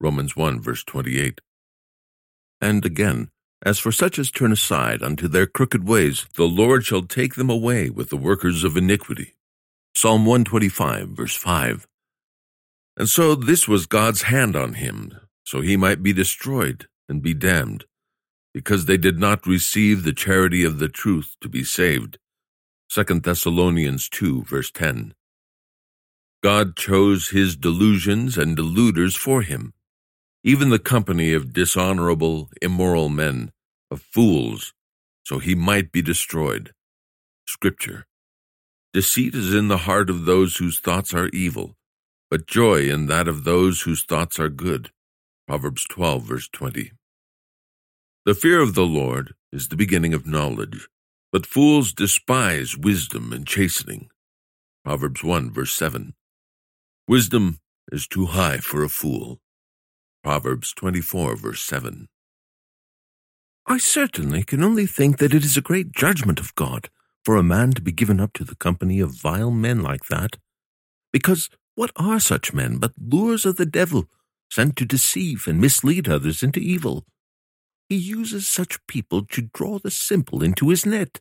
Romans 0.01 0.35
1 0.35 0.61
verse 0.61 0.83
28. 0.85 1.41
And 2.61 2.85
again, 2.85 3.31
as 3.65 3.79
for 3.79 3.93
such 3.93 4.19
as 4.19 4.31
turn 4.31 4.53
aside 4.53 5.03
unto 5.03 5.29
their 5.29 5.47
crooked 5.47 5.87
ways, 5.87 6.27
the 6.37 6.45
Lord 6.45 6.85
shall 6.85 7.03
take 7.03 7.35
them 7.35 7.51
away 7.51 7.91
with 7.91 8.11
the 8.11 8.17
workers 8.17 8.65
of 8.65 8.77
iniquity. 8.77 9.35
Psalm 9.95 10.27
125, 10.27 11.11
verse 11.11 11.37
5. 11.37 11.87
And 12.97 13.09
so 13.09 13.35
this 13.35 13.67
was 13.67 13.87
God's 13.87 14.23
hand 14.23 14.55
on 14.55 14.75
him, 14.75 15.13
so 15.45 15.61
he 15.61 15.77
might 15.77 16.03
be 16.03 16.13
destroyed 16.13 16.87
and 17.09 17.23
be 17.23 17.35
damned, 17.35 17.85
because 18.53 18.87
they 18.87 18.97
did 18.97 19.19
not 19.19 19.47
receive 19.47 20.05
the 20.05 20.13
charity 20.13 20.65
of 20.65 20.79
the 20.79 20.89
truth 20.89 21.37
to 21.41 21.49
be 21.49 21.65
saved. 21.65 22.19
2 22.91 23.21
Thessalonians 23.21 24.09
2, 24.09 24.45
verse 24.45 24.71
10. 24.71 25.15
God 26.43 26.77
chose 26.77 27.31
his 27.31 27.57
delusions 27.57 28.39
and 28.39 28.57
deluders 28.57 29.17
for 29.17 29.43
him, 29.43 29.73
even 30.45 30.69
the 30.69 30.79
company 30.79 31.33
of 31.33 31.53
dishonorable, 31.53 32.51
immoral 32.63 33.09
men, 33.09 33.51
of 33.91 34.03
fools, 34.03 34.73
so 35.25 35.39
he 35.39 35.55
might 35.55 35.91
be 35.91 36.03
destroyed. 36.03 36.73
Scripture. 37.49 38.07
Deceit 38.93 39.35
is 39.35 39.53
in 39.53 39.69
the 39.69 39.79
heart 39.79 40.09
of 40.11 40.27
those 40.27 40.57
whose 40.57 40.79
thoughts 40.79 41.13
are 41.13 41.29
evil, 41.29 41.77
but 42.35 42.49
joy 42.49 42.81
in 42.81 43.07
that 43.07 43.29
of 43.29 43.45
those 43.45 43.83
whose 43.83 44.03
thoughts 44.03 44.41
are 44.41 44.49
good. 44.49 44.91
Proverbs 45.47 45.87
12, 45.89 46.25
verse 46.25 46.49
20. 46.49 46.91
The 48.27 48.35
fear 48.35 48.61
of 48.61 48.75
the 48.75 48.83
Lord 48.83 49.35
is 49.53 49.69
the 49.69 49.77
beginning 49.77 50.13
of 50.15 50.27
knowledge, 50.27 50.89
but 51.31 51.47
fools 51.47 51.93
despise 51.93 52.77
wisdom 52.77 53.33
and 53.33 53.47
chastening. 53.47 54.09
Proverbs 54.85 55.23
1, 55.23 55.53
verse 55.53 55.75
7. 55.75 56.13
Wisdom 57.07 57.61
is 57.93 58.09
too 58.09 58.27
high 58.27 58.59
for 58.59 58.83
a 58.83 58.89
fool. 58.89 59.39
Proverbs 60.25 60.73
24, 60.73 61.37
verse 61.37 61.63
7. 61.63 62.09
I 63.69 63.79
certainly 63.79 64.43
can 64.43 64.65
only 64.65 64.87
think 64.87 65.19
that 65.19 65.35
it 65.35 65.45
is 65.45 65.57
a 65.57 65.61
great 65.61 65.93
judgment 65.93 66.41
of 66.41 66.57
God 66.57 66.89
for 67.25 67.37
a 67.37 67.45
man 67.45 67.71
to 67.75 67.81
be 67.81 67.93
given 67.93 68.19
up 68.19 68.33
to 68.33 68.43
the 68.43 68.57
company 68.57 68.99
of 68.99 69.13
vile 69.13 69.53
men 69.53 69.85
like 69.85 70.07
that. 70.07 70.37
Because 71.13 71.49
what 71.75 71.91
are 71.97 72.21
such 72.21 72.53
men 72.53 72.79
but 72.79 72.93
lures 72.99 73.45
of 73.45 73.57
the 73.57 73.67
devil, 73.67 74.09
sent 74.51 74.77
to 74.77 74.85
deceive 74.85 75.47
and 75.47 75.61
mislead 75.61 76.09
others 76.09 76.43
into 76.43 76.61
evil? 76.61 77.05
He 77.89 77.97
uses 77.97 78.47
such 78.47 78.85
people 78.87 79.25
to 79.27 79.51
draw 79.53 79.79
the 79.79 79.91
simple 79.91 80.43
into 80.43 80.71
his 80.71 80.87
net. 80.87 81.21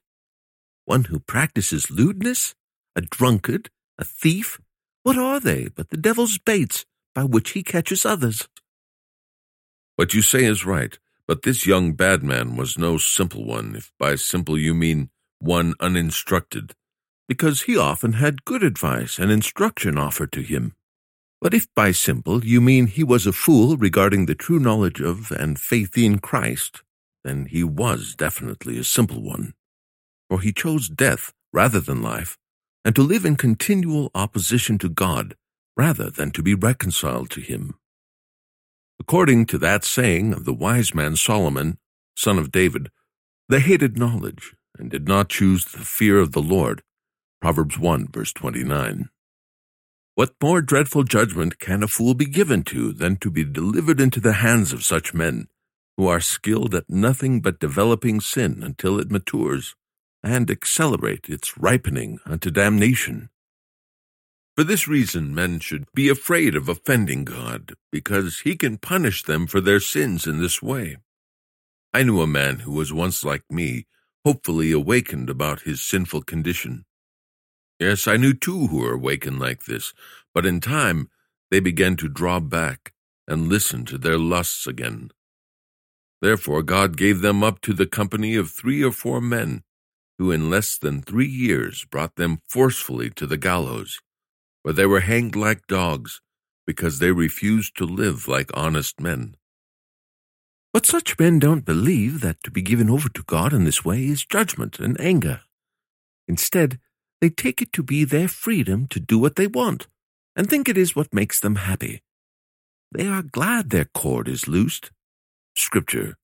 One 0.85 1.05
who 1.05 1.19
practices 1.19 1.91
lewdness, 1.91 2.55
a 2.95 3.01
drunkard, 3.01 3.69
a 3.97 4.03
thief, 4.03 4.59
what 5.03 5.17
are 5.17 5.39
they 5.39 5.67
but 5.75 5.89
the 5.89 5.97
devil's 5.97 6.37
baits 6.37 6.85
by 7.13 7.23
which 7.23 7.51
he 7.51 7.63
catches 7.63 8.05
others? 8.05 8.47
What 9.95 10.13
you 10.13 10.21
say 10.21 10.43
is 10.43 10.65
right, 10.65 10.97
but 11.27 11.43
this 11.43 11.65
young 11.65 11.93
bad 11.93 12.23
man 12.23 12.55
was 12.55 12.77
no 12.77 12.97
simple 12.97 13.45
one, 13.45 13.75
if 13.75 13.91
by 13.99 14.15
simple 14.15 14.57
you 14.57 14.73
mean 14.73 15.09
one 15.39 15.73
uninstructed, 15.79 16.73
because 17.27 17.63
he 17.63 17.77
often 17.77 18.13
had 18.13 18.45
good 18.45 18.63
advice 18.63 19.17
and 19.17 19.31
instruction 19.31 19.97
offered 19.97 20.31
to 20.31 20.41
him. 20.41 20.73
But 21.41 21.53
if 21.53 21.67
by 21.75 21.91
simple 21.91 22.45
you 22.45 22.61
mean 22.61 22.87
he 22.87 23.03
was 23.03 23.27
a 23.27 23.33
fool 23.33 23.75
regarding 23.75 24.25
the 24.25 24.35
true 24.35 24.59
knowledge 24.59 25.01
of 25.01 25.31
and 25.31 25.59
faith 25.59 25.97
in 25.97 26.19
Christ, 26.19 26.83
then 27.23 27.47
he 27.47 27.63
was 27.63 28.15
definitely 28.15 28.77
a 28.77 28.83
simple 28.83 29.21
one. 29.21 29.53
For 30.29 30.41
he 30.41 30.53
chose 30.53 30.89
death 30.89 31.33
rather 31.51 31.79
than 31.79 32.01
life, 32.01 32.37
and 32.85 32.95
to 32.95 33.01
live 33.01 33.25
in 33.25 33.35
continual 33.35 34.09
opposition 34.15 34.77
to 34.79 34.89
God 34.89 35.35
rather 35.75 36.09
than 36.09 36.31
to 36.31 36.43
be 36.43 36.55
reconciled 36.55 37.29
to 37.31 37.41
him. 37.41 37.75
According 38.99 39.47
to 39.47 39.57
that 39.57 39.83
saying 39.83 40.33
of 40.33 40.45
the 40.45 40.53
wise 40.53 40.93
man 40.93 41.15
Solomon, 41.15 41.77
son 42.15 42.37
of 42.37 42.51
David, 42.51 42.89
they 43.49 43.59
hated 43.59 43.97
knowledge 43.97 44.55
and 44.77 44.89
did 44.89 45.07
not 45.07 45.29
choose 45.29 45.65
the 45.65 45.79
fear 45.79 46.19
of 46.19 46.31
the 46.31 46.41
Lord. 46.41 46.83
Proverbs 47.43 47.77
1 47.77 48.07
verse 48.07 48.31
29. 48.31 49.09
What 50.15 50.33
more 50.41 50.61
dreadful 50.61 51.03
judgment 51.03 51.59
can 51.59 51.83
a 51.83 51.89
fool 51.89 52.13
be 52.13 52.23
given 52.23 52.63
to 52.63 52.93
than 52.93 53.17
to 53.17 53.29
be 53.29 53.43
delivered 53.43 53.99
into 53.99 54.21
the 54.21 54.39
hands 54.39 54.71
of 54.71 54.81
such 54.81 55.13
men, 55.13 55.49
who 55.97 56.07
are 56.07 56.21
skilled 56.21 56.73
at 56.73 56.89
nothing 56.89 57.41
but 57.41 57.59
developing 57.59 58.21
sin 58.21 58.63
until 58.63 58.97
it 58.97 59.11
matures? 59.11 59.75
and 60.23 60.49
accelerate 60.49 61.27
its 61.27 61.57
ripening 61.57 62.17
unto 62.25 62.49
damnation. 62.49 63.29
For 64.55 64.63
this 64.63 64.87
reason, 64.87 65.35
men 65.35 65.59
should 65.59 65.83
be 65.93 66.07
afraid 66.07 66.55
of 66.55 66.69
offending 66.69 67.25
God, 67.25 67.73
because 67.91 68.39
he 68.45 68.55
can 68.55 68.77
punish 68.77 69.21
them 69.21 69.47
for 69.47 69.59
their 69.59 69.81
sins 69.81 70.25
in 70.25 70.39
this 70.39 70.61
way. 70.61 70.95
I 71.93 72.03
knew 72.03 72.21
a 72.21 72.25
man 72.25 72.59
who 72.59 72.71
was 72.71 72.93
once 72.93 73.25
like 73.25 73.43
me, 73.49 73.85
hopefully 74.23 74.71
awakened 74.71 75.29
about 75.29 75.63
his 75.63 75.83
sinful 75.83 76.21
condition. 76.21 76.85
Yes, 77.83 78.07
I 78.07 78.15
knew 78.15 78.33
two 78.33 78.67
who 78.67 78.77
were 78.77 78.93
awakened 78.93 79.39
like 79.39 79.65
this, 79.65 79.93
but 80.33 80.45
in 80.45 80.61
time 80.61 81.09
they 81.51 81.59
began 81.59 81.97
to 81.97 82.07
draw 82.07 82.39
back 82.39 82.93
and 83.27 83.49
listen 83.49 83.83
to 83.87 83.97
their 83.97 84.17
lusts 84.17 84.65
again. 84.65 85.11
Therefore 86.21 86.63
God 86.63 86.95
gave 86.95 87.19
them 87.19 87.43
up 87.43 87.59
to 87.59 87.73
the 87.73 87.85
company 87.85 88.37
of 88.37 88.49
three 88.49 88.81
or 88.81 88.93
four 88.93 89.19
men, 89.19 89.63
who 90.17 90.31
in 90.31 90.49
less 90.49 90.77
than 90.77 91.01
three 91.01 91.27
years 91.27 91.83
brought 91.91 92.15
them 92.15 92.39
forcefully 92.47 93.09
to 93.09 93.27
the 93.27 93.35
gallows, 93.35 93.99
where 94.61 94.73
they 94.73 94.85
were 94.85 95.01
hanged 95.01 95.35
like 95.35 95.67
dogs, 95.67 96.21
because 96.65 96.99
they 96.99 97.11
refused 97.11 97.75
to 97.75 97.85
live 97.85 98.29
like 98.29 98.49
honest 98.53 99.01
men. 99.01 99.35
But 100.71 100.85
such 100.85 101.19
men 101.19 101.37
don't 101.37 101.65
believe 101.65 102.21
that 102.21 102.41
to 102.43 102.49
be 102.49 102.61
given 102.61 102.89
over 102.89 103.09
to 103.09 103.23
God 103.23 103.51
in 103.51 103.65
this 103.65 103.83
way 103.83 104.05
is 104.05 104.25
judgment 104.25 104.79
and 104.79 104.97
anger. 105.01 105.41
Instead, 106.29 106.79
they 107.23 107.29
take 107.29 107.61
it 107.61 107.71
to 107.71 107.81
be 107.81 108.03
their 108.03 108.27
freedom 108.27 108.85
to 108.85 108.99
do 108.99 109.17
what 109.17 109.37
they 109.37 109.47
want, 109.47 109.87
and 110.35 110.49
think 110.49 110.67
it 110.67 110.77
is 110.77 110.93
what 110.93 111.13
makes 111.13 111.39
them 111.39 111.55
happy. 111.55 112.01
They 112.91 113.07
are 113.07 113.21
glad 113.21 113.69
their 113.69 113.85
cord 113.85 114.27
is 114.27 114.49
loosed. 114.49 114.91
Scripture 115.55 116.17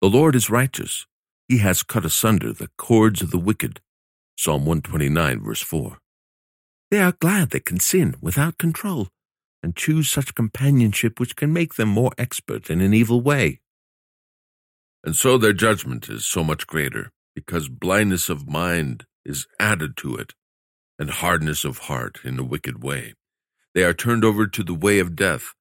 The 0.00 0.08
Lord 0.08 0.34
is 0.34 0.50
righteous, 0.50 1.06
he 1.46 1.58
has 1.58 1.84
cut 1.84 2.04
asunder 2.04 2.52
the 2.52 2.70
cords 2.76 3.22
of 3.22 3.30
the 3.30 3.38
wicked. 3.38 3.80
Psalm 4.36 4.66
129, 4.66 5.44
verse 5.44 5.62
4. 5.62 5.98
They 6.90 6.98
are 6.98 7.14
glad 7.20 7.50
they 7.50 7.60
can 7.60 7.78
sin 7.78 8.16
without 8.20 8.58
control 8.58 9.10
and 9.62 9.76
choose 9.76 10.10
such 10.10 10.34
companionship 10.34 11.20
which 11.20 11.36
can 11.36 11.52
make 11.52 11.74
them 11.74 11.88
more 11.88 12.10
expert 12.18 12.68
in 12.68 12.80
an 12.80 12.92
evil 12.92 13.20
way. 13.20 13.60
And 15.04 15.14
so 15.14 15.38
their 15.38 15.52
judgment 15.52 16.08
is 16.08 16.26
so 16.26 16.42
much 16.42 16.66
greater, 16.66 17.12
because 17.32 17.68
blindness 17.68 18.28
of 18.28 18.48
mind 18.48 19.06
is 19.24 19.46
added 19.58 19.96
to 19.98 20.16
it, 20.16 20.34
and 20.98 21.10
hardness 21.10 21.64
of 21.64 21.78
heart 21.78 22.18
in 22.24 22.38
a 22.38 22.44
wicked 22.44 22.82
way. 22.82 23.14
They 23.74 23.84
are 23.84 23.94
turned 23.94 24.24
over 24.24 24.46
to 24.46 24.62
the 24.62 24.74
way 24.74 24.98
of 24.98 25.16
death, 25.16 25.54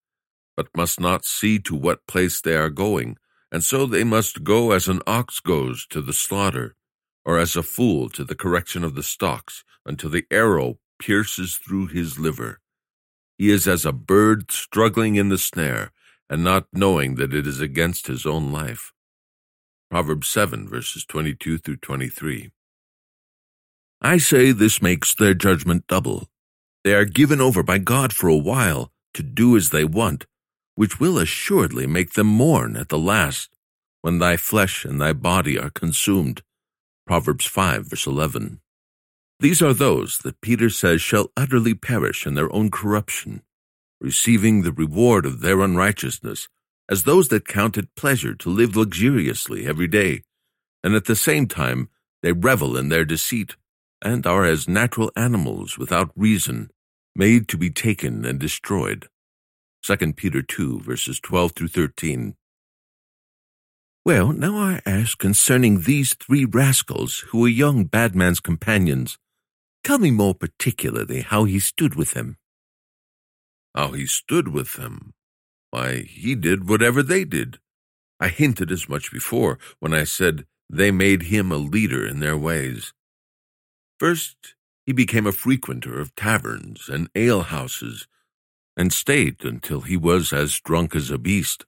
but 0.58 0.76
must 0.76 1.00
not 1.00 1.26
see 1.26 1.60
to 1.60 1.76
what 1.76 2.08
place 2.08 2.42
they 2.42 2.56
are 2.56 2.70
going, 2.70 3.18
and 3.52 3.64
so 3.64 3.86
they 3.86 4.04
must 4.04 4.44
go 4.44 4.72
as 4.72 4.88
an 4.88 5.02
ox 5.08 5.40
goes 5.40 5.86
to 5.88 6.02
the 6.02 6.14
slaughter, 6.14 6.76
or 7.26 7.38
as 7.38 7.56
a 7.56 7.64
fool 7.64 8.10
to 8.10 8.24
the 8.24 8.36
correction 8.36 8.84
of 8.84 8.96
the 8.96 9.04
stocks, 9.04 9.64
until 9.86 10.10
the 10.10 10.26
arrow 10.32 10.80
pierces 11.00 11.58
through 11.58 11.88
his 11.88 12.20
liver. 12.20 12.60
He 13.38 13.50
is 13.50 13.68
as 13.68 13.86
a 13.86 13.92
bird 13.92 14.52
struggling 14.52 15.16
in 15.16 15.30
the 15.30 15.38
snare, 15.38 15.92
and 16.30 16.44
not 16.44 16.68
knowing 16.72 17.16
that 17.16 17.34
it 17.34 17.48
is 17.48 17.60
against 17.60 18.08
his 18.08 18.26
own 18.26 18.52
life. 18.52 18.94
Proverbs 19.90 20.30
7, 20.30 20.70
verses 20.70 21.04
22 21.06 21.58
through 21.58 21.78
23. 21.78 22.52
I 24.04 24.18
say 24.18 24.52
this 24.52 24.82
makes 24.82 25.14
their 25.14 25.36
judgment 25.36 25.86
double. 25.88 26.28
They 26.84 26.96
are 26.96 27.06
given 27.06 27.40
over 27.40 27.62
by 27.62 27.78
God 27.78 28.12
for 28.12 28.28
a 28.30 28.36
while 28.36 28.92
to 29.14 29.22
do 29.22 29.56
as 29.56 29.70
they 29.70 29.84
want, 29.84 30.26
which 30.74 31.00
will 31.00 31.20
assuredly 31.20 31.86
make 31.86 32.14
them 32.14 32.26
mourn 32.26 32.76
at 32.76 32.90
the 32.90 32.98
last, 32.98 33.52
when 34.02 34.18
thy 34.18 34.38
flesh 34.38 34.86
and 34.86 35.00
thy 35.00 35.14
body 35.14 35.60
are 35.60 35.70
consumed. 35.70 36.42
Proverbs 37.06 37.46
5, 37.46 37.92
verse 37.92 38.08
11. 38.08 38.60
These 39.40 39.62
are 39.62 39.74
those 39.74 40.20
that 40.20 40.42
Peter 40.42 40.72
says 40.72 41.02
shall 41.02 41.32
utterly 41.38 41.76
perish 41.76 42.26
in 42.26 42.34
their 42.34 42.52
own 42.52 42.72
corruption, 42.72 43.44
receiving 44.00 44.64
the 44.64 44.72
reward 44.72 45.28
of 45.28 45.42
their 45.42 45.62
unrighteousness, 45.62 46.48
as 46.90 47.04
those 47.04 47.28
that 47.28 47.48
count 47.48 47.78
it 47.78 47.94
pleasure 47.96 48.34
to 48.34 48.50
live 48.50 48.76
luxuriously 48.76 49.68
every 49.68 49.88
day, 49.88 50.24
and 50.84 50.96
at 50.96 51.06
the 51.06 51.16
same 51.16 51.48
time 51.48 51.88
they 52.24 52.32
revel 52.32 52.76
in 52.76 52.90
their 52.90 53.06
deceit, 53.06 53.56
and 54.02 54.26
are 54.26 54.46
as 54.46 54.68
natural 54.68 55.12
animals 55.16 55.78
without 55.78 56.12
reason, 56.16 56.70
made 57.16 57.48
to 57.48 57.58
be 57.58 57.70
taken 57.70 58.26
and 58.26 58.40
destroyed. 58.40 59.08
2 59.84 60.14
Peter 60.14 60.42
2, 60.42 60.82
verses 60.82 61.20
12 61.20 61.52
through 61.54 61.68
13. 61.68 62.36
Well, 64.04 64.34
now 64.34 64.58
I 64.58 64.82
ask 64.86 65.18
concerning 65.18 65.82
these 65.82 66.16
three 66.16 66.46
rascals 66.46 67.20
who 67.30 67.42
were 67.42 67.48
young 67.48 67.86
bad 67.86 68.16
man's 68.16 68.40
companions. 68.40 69.18
Tell 69.84 70.00
me 70.00 70.12
more 70.12 70.34
particularly 70.34 71.22
how 71.22 71.46
he 71.46 71.60
stood 71.60 71.96
with 71.96 72.12
them. 72.12 72.38
How 73.76 73.92
he 73.92 74.06
stood 74.06 74.48
with 74.48 74.74
them? 74.74 75.14
Why, 75.70 76.02
he 76.02 76.36
did 76.36 76.68
whatever 76.68 77.02
they 77.02 77.26
did. 77.26 77.60
I 78.20 78.28
hinted 78.28 78.72
as 78.72 78.90
much 78.90 79.12
before 79.12 79.58
when 79.80 79.94
I 79.94 80.04
said 80.04 80.46
they 80.70 80.92
made 80.92 81.24
him 81.24 81.52
a 81.52 81.58
leader 81.58 82.06
in 82.06 82.20
their 82.20 82.38
ways. 82.38 82.94
First, 84.02 84.56
he 84.84 84.94
became 84.94 85.28
a 85.28 85.32
frequenter 85.32 86.02
of 86.02 86.16
taverns 86.16 86.90
and 86.90 87.08
alehouses, 87.14 88.08
and 88.76 88.92
stayed 88.92 89.46
until 89.46 89.82
he 89.82 89.96
was 89.96 90.34
as 90.34 90.60
drunk 90.60 90.96
as 90.96 91.12
a 91.12 91.20
beast. 91.20 91.68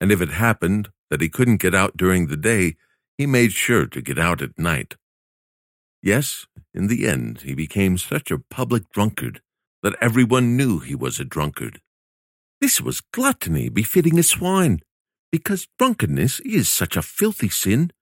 And 0.00 0.10
if 0.10 0.20
it 0.20 0.30
happened 0.30 0.90
that 1.08 1.20
he 1.20 1.28
couldn't 1.28 1.62
get 1.62 1.72
out 1.72 1.96
during 1.96 2.26
the 2.26 2.36
day, 2.36 2.74
he 3.16 3.26
made 3.26 3.52
sure 3.52 3.86
to 3.86 4.02
get 4.02 4.18
out 4.18 4.42
at 4.42 4.58
night. 4.58 4.96
Yes, 6.02 6.48
in 6.74 6.88
the 6.88 7.06
end, 7.06 7.42
he 7.42 7.54
became 7.54 7.96
such 7.96 8.32
a 8.32 8.42
public 8.50 8.90
drunkard 8.90 9.40
that 9.84 9.94
everyone 10.00 10.56
knew 10.56 10.80
he 10.80 10.96
was 10.96 11.20
a 11.20 11.24
drunkard. 11.24 11.80
This 12.60 12.80
was 12.80 13.06
gluttony 13.12 13.68
befitting 13.68 14.18
a 14.18 14.24
swine, 14.24 14.80
because 15.30 15.68
drunkenness 15.78 16.40
is 16.40 16.68
such 16.68 16.96
a 16.96 17.02
filthy 17.02 17.48
sin, 17.48 17.92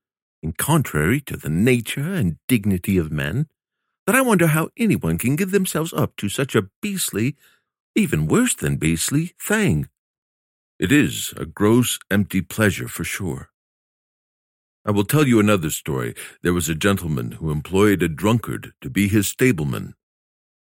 and 0.42 0.57
contrary 0.57 1.20
to 1.22 1.37
the 1.37 1.50
nature 1.50 2.12
and 2.14 2.37
dignity 2.48 2.96
of 2.96 3.12
men, 3.12 3.46
that 4.07 4.16
I 4.16 4.22
wonder 4.22 4.48
how 4.48 4.70
anyone 4.76 5.18
can 5.18 5.37
give 5.37 5.50
themselves 5.50 5.92
up 5.92 6.16
to 6.16 6.29
such 6.29 6.55
a 6.55 6.68
beastly, 6.83 7.37
even 7.94 8.26
worse 8.26 8.55
than 8.55 8.76
beastly, 8.76 9.35
thing. 9.40 9.88
It 10.79 10.90
is 10.90 11.35
a 11.37 11.44
gross, 11.44 11.98
empty 12.11 12.40
pleasure 12.40 12.88
for 12.88 13.05
sure. 13.05 13.50
I 14.85 14.92
will 14.92 15.05
tell 15.05 15.29
you 15.29 15.38
another 15.38 15.70
story. 15.70 16.14
There 16.42 16.55
was 16.55 16.68
a 16.68 16.74
gentleman 16.74 17.33
who 17.33 17.50
employed 17.50 18.03
a 18.03 18.09
drunkard 18.09 18.72
to 18.81 18.88
be 18.88 19.09
his 19.09 19.29
stableman. 19.29 19.94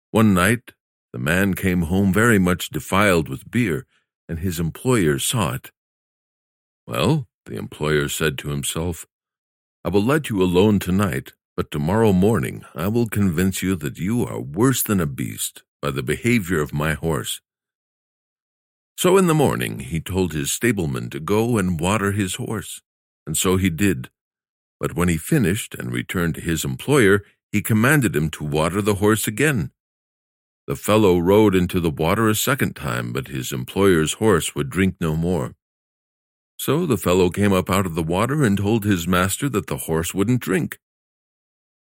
One 0.09 0.33
night, 0.33 0.73
the 1.13 1.19
man 1.19 1.53
came 1.53 1.83
home 1.83 2.11
very 2.11 2.39
much 2.39 2.69
defiled 2.69 3.29
with 3.29 3.51
beer, 3.51 3.85
and 4.27 4.39
his 4.39 4.59
employer 4.59 5.19
saw 5.19 5.53
it. 5.53 5.71
Well, 6.87 7.27
the 7.45 7.55
employer 7.57 8.09
said 8.09 8.37
to 8.39 8.49
himself, 8.49 9.05
I 9.87 9.89
will 9.89 10.03
let 10.03 10.29
you 10.29 10.43
alone 10.43 10.79
tonight, 10.79 11.31
but 11.55 11.71
tomorrow 11.71 12.11
morning 12.11 12.65
I 12.75 12.89
will 12.89 13.07
convince 13.07 13.63
you 13.63 13.73
that 13.77 13.97
you 13.97 14.25
are 14.25 14.41
worse 14.41 14.83
than 14.83 14.99
a 14.99 15.05
beast 15.05 15.63
by 15.81 15.91
the 15.91 16.03
behavior 16.03 16.59
of 16.59 16.73
my 16.73 16.91
horse. 16.91 17.39
So 18.97 19.17
in 19.17 19.27
the 19.27 19.33
morning 19.33 19.79
he 19.79 20.01
told 20.01 20.33
his 20.33 20.51
stableman 20.51 21.09
to 21.11 21.21
go 21.21 21.57
and 21.57 21.79
water 21.79 22.11
his 22.11 22.35
horse, 22.35 22.81
and 23.25 23.37
so 23.37 23.55
he 23.55 23.69
did. 23.69 24.09
But 24.77 24.93
when 24.93 25.07
he 25.07 25.15
finished 25.15 25.73
and 25.73 25.93
returned 25.93 26.35
to 26.35 26.41
his 26.41 26.65
employer, 26.65 27.23
he 27.53 27.61
commanded 27.61 28.13
him 28.13 28.29
to 28.31 28.43
water 28.43 28.81
the 28.81 28.95
horse 28.95 29.25
again. 29.25 29.71
The 30.67 30.75
fellow 30.75 31.17
rode 31.17 31.55
into 31.55 31.79
the 31.79 31.89
water 31.89 32.27
a 32.27 32.35
second 32.35 32.75
time, 32.75 33.13
but 33.13 33.29
his 33.29 33.53
employer's 33.53 34.15
horse 34.19 34.53
would 34.53 34.69
drink 34.69 34.97
no 34.99 35.15
more. 35.15 35.55
So 36.57 36.85
the 36.85 36.97
fellow 36.97 37.29
came 37.29 37.53
up 37.53 37.69
out 37.69 37.85
of 37.85 37.95
the 37.95 38.03
water 38.03 38.43
and 38.43 38.57
told 38.57 38.83
his 38.83 39.07
master 39.07 39.47
that 39.49 39.67
the 39.67 39.77
horse 39.77 40.13
wouldn't 40.13 40.41
drink. 40.41 40.79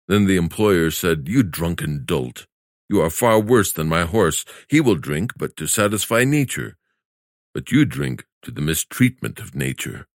Then 0.08 0.26
the 0.26 0.38
employer 0.38 0.92
said, 0.92 1.28
You 1.28 1.44
drunken 1.44 2.04
dolt! 2.06 2.48
You 2.90 3.02
are 3.02 3.10
far 3.10 3.40
worse 3.40 3.72
than 3.72 3.88
my 3.88 4.04
horse. 4.04 4.44
He 4.68 4.82
will 4.82 4.96
drink, 4.96 5.32
but 5.38 5.56
to 5.58 5.68
satisfy 5.68 6.26
nature. 6.26 6.78
But 7.54 7.72
you 7.72 7.86
drink 7.86 8.26
to 8.42 8.52
the 8.52 8.62
mistreatment 8.62 9.40
of 9.40 9.56
nature. 9.56 10.08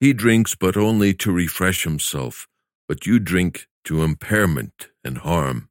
He 0.00 0.12
drinks 0.12 0.54
but 0.54 0.76
only 0.76 1.12
to 1.14 1.30
refresh 1.30 1.84
himself, 1.84 2.48
but 2.88 3.06
you 3.06 3.18
drink 3.18 3.68
to 3.84 4.02
impairment 4.02 4.88
and 5.04 5.18
harm. 5.18 5.68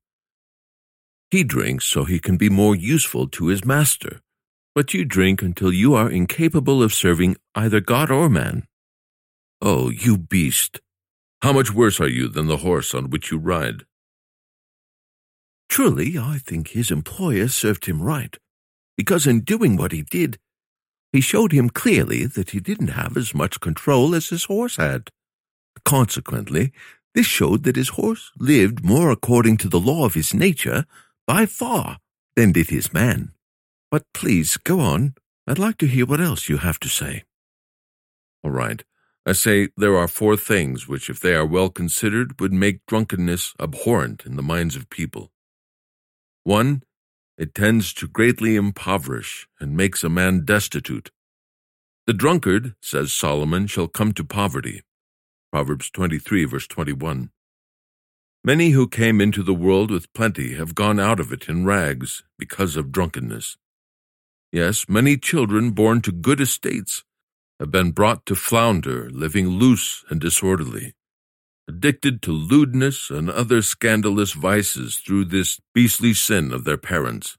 He 1.32 1.44
drinks 1.44 1.86
so 1.86 2.06
he 2.06 2.20
can 2.20 2.38
be 2.38 2.50
more 2.50 2.76
useful 2.76 3.28
to 3.30 3.48
his 3.48 3.66
master, 3.66 4.22
but 4.80 4.94
you 4.94 5.04
drink 5.04 5.42
until 5.42 5.74
you 5.74 5.94
are 5.94 6.10
incapable 6.10 6.82
of 6.82 6.94
serving 6.94 7.36
either 7.54 7.82
God 7.82 8.10
or 8.10 8.30
man. 8.30 8.64
Oh, 9.62 9.90
you 9.90 10.18
beast! 10.18 10.80
How 11.42 11.52
much 11.52 11.74
worse 11.74 12.00
are 12.00 12.08
you 12.08 12.30
than 12.30 12.48
the 12.48 12.64
horse 12.64 12.94
on 12.94 13.10
which 13.10 13.30
you 13.30 13.40
ride? 13.40 13.84
Truly, 15.68 16.18
I 16.18 16.38
think 16.38 16.70
his 16.70 16.92
employer 16.92 17.50
served 17.50 17.88
him 17.88 18.02
right, 18.02 18.38
because 18.96 19.28
in 19.28 19.42
doing 19.42 19.76
what 19.76 19.92
he 19.92 20.02
did, 20.02 20.40
he 21.12 21.20
showed 21.20 21.52
him 21.52 21.70
clearly 21.70 22.26
that 22.26 22.52
he 22.52 22.62
didn't 22.62 22.96
have 23.02 23.18
as 23.18 23.36
much 23.36 23.60
control 23.60 24.16
as 24.16 24.30
his 24.30 24.46
horse 24.46 24.78
had. 24.78 25.10
Consequently, 25.84 26.72
this 27.14 27.28
showed 27.28 27.64
that 27.64 27.76
his 27.76 27.90
horse 27.90 28.32
lived 28.40 28.86
more 28.86 29.12
according 29.12 29.58
to 29.58 29.68
the 29.68 29.78
law 29.78 30.06
of 30.06 30.14
his 30.14 30.34
nature 30.34 30.86
by 31.28 31.46
far 31.46 31.98
than 32.38 32.54
did 32.54 32.70
his 32.70 32.94
man. 32.94 33.34
But 33.92 34.06
please 34.14 34.58
go 34.58 34.80
on. 34.80 35.16
I'd 35.48 35.58
like 35.58 35.78
to 35.78 35.88
hear 35.88 36.06
what 36.06 36.22
else 36.22 36.48
you 36.48 36.58
have 36.58 36.80
to 36.82 36.90
say. 36.90 37.24
All 38.44 38.52
right. 38.52 38.84
I 39.26 39.34
say 39.34 39.70
there 39.76 39.98
are 39.98 40.08
four 40.08 40.38
things 40.38 40.88
which, 40.88 41.10
if 41.10 41.20
they 41.20 41.34
are 41.34 41.46
well 41.46 41.70
considered, 41.70 42.40
would 42.40 42.54
make 42.54 42.86
drunkenness 42.88 43.54
abhorrent 43.60 44.26
in 44.26 44.36
the 44.36 44.44
minds 44.44 44.76
of 44.76 44.90
people. 44.90 45.32
One, 46.44 46.84
it 47.38 47.54
tends 47.54 47.94
to 47.96 48.08
greatly 48.08 48.56
impoverish 48.56 49.48
and 49.60 49.76
makes 49.76 50.04
a 50.04 50.10
man 50.10 50.46
destitute. 50.46 51.12
The 52.06 52.14
drunkard, 52.14 52.76
says 52.82 53.14
Solomon, 53.14 53.68
shall 53.68 53.88
come 53.88 54.14
to 54.14 54.24
poverty. 54.24 54.84
Proverbs 55.52 55.90
23, 55.90 56.46
verse 56.46 56.68
21. 56.68 57.32
Many 58.44 58.70
who 58.70 58.88
came 58.88 59.20
into 59.20 59.44
the 59.44 59.54
world 59.54 59.92
with 59.92 60.12
plenty 60.14 60.56
have 60.56 60.76
gone 60.76 61.00
out 61.00 61.20
of 61.20 61.34
it 61.34 61.50
in 61.50 61.66
rags 61.66 62.24
because 62.38 62.76
of 62.76 62.92
drunkenness. 62.92 63.58
Yes, 64.52 64.86
many 64.90 65.16
children 65.18 65.72
born 65.72 66.02
to 66.02 66.12
good 66.12 66.42
estates 66.42 67.04
have 67.60 67.72
been 67.72 67.92
brought 67.92 68.26
to 68.26 68.36
flounder, 68.36 69.10
living 69.12 69.48
loose 69.48 70.04
and 70.10 70.20
disorderly, 70.20 70.96
addicted 71.68 72.22
to 72.24 72.32
lewdness 72.32 73.12
and 73.12 73.30
other 73.30 73.62
scandalous 73.62 74.34
vices 74.34 74.98
through 74.98 75.26
this 75.26 75.60
beastly 75.76 76.14
sin 76.14 76.52
of 76.52 76.64
their 76.64 76.78
parents. 76.78 77.38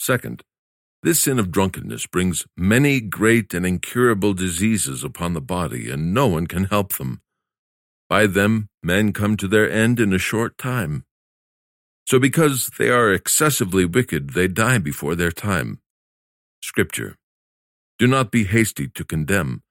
Second, 0.00 0.42
this 1.02 1.20
sin 1.20 1.38
of 1.38 1.52
drunkenness 1.52 2.06
brings 2.06 2.46
many 2.56 3.00
great 3.00 3.54
and 3.54 3.64
incurable 3.64 4.34
diseases 4.34 5.04
upon 5.04 5.34
the 5.34 5.40
body, 5.40 5.88
and 5.90 6.12
no 6.12 6.26
one 6.26 6.46
can 6.46 6.64
help 6.64 6.94
them. 6.94 7.20
By 8.08 8.26
them 8.26 8.68
men 8.82 9.12
come 9.12 9.36
to 9.36 9.46
their 9.46 9.70
end 9.70 10.00
in 10.00 10.12
a 10.12 10.18
short 10.18 10.58
time. 10.58 11.04
So 12.10 12.18
because 12.18 12.72
they 12.76 12.88
are 12.88 13.12
excessively 13.12 13.84
wicked, 13.84 14.30
they 14.30 14.48
die 14.48 14.78
before 14.78 15.14
their 15.14 15.30
time. 15.30 15.78
Scripture. 16.60 17.14
Do 18.00 18.08
not 18.08 18.32
be 18.32 18.42
hasty 18.42 18.88
to 18.88 19.04
condemn, 19.04 19.62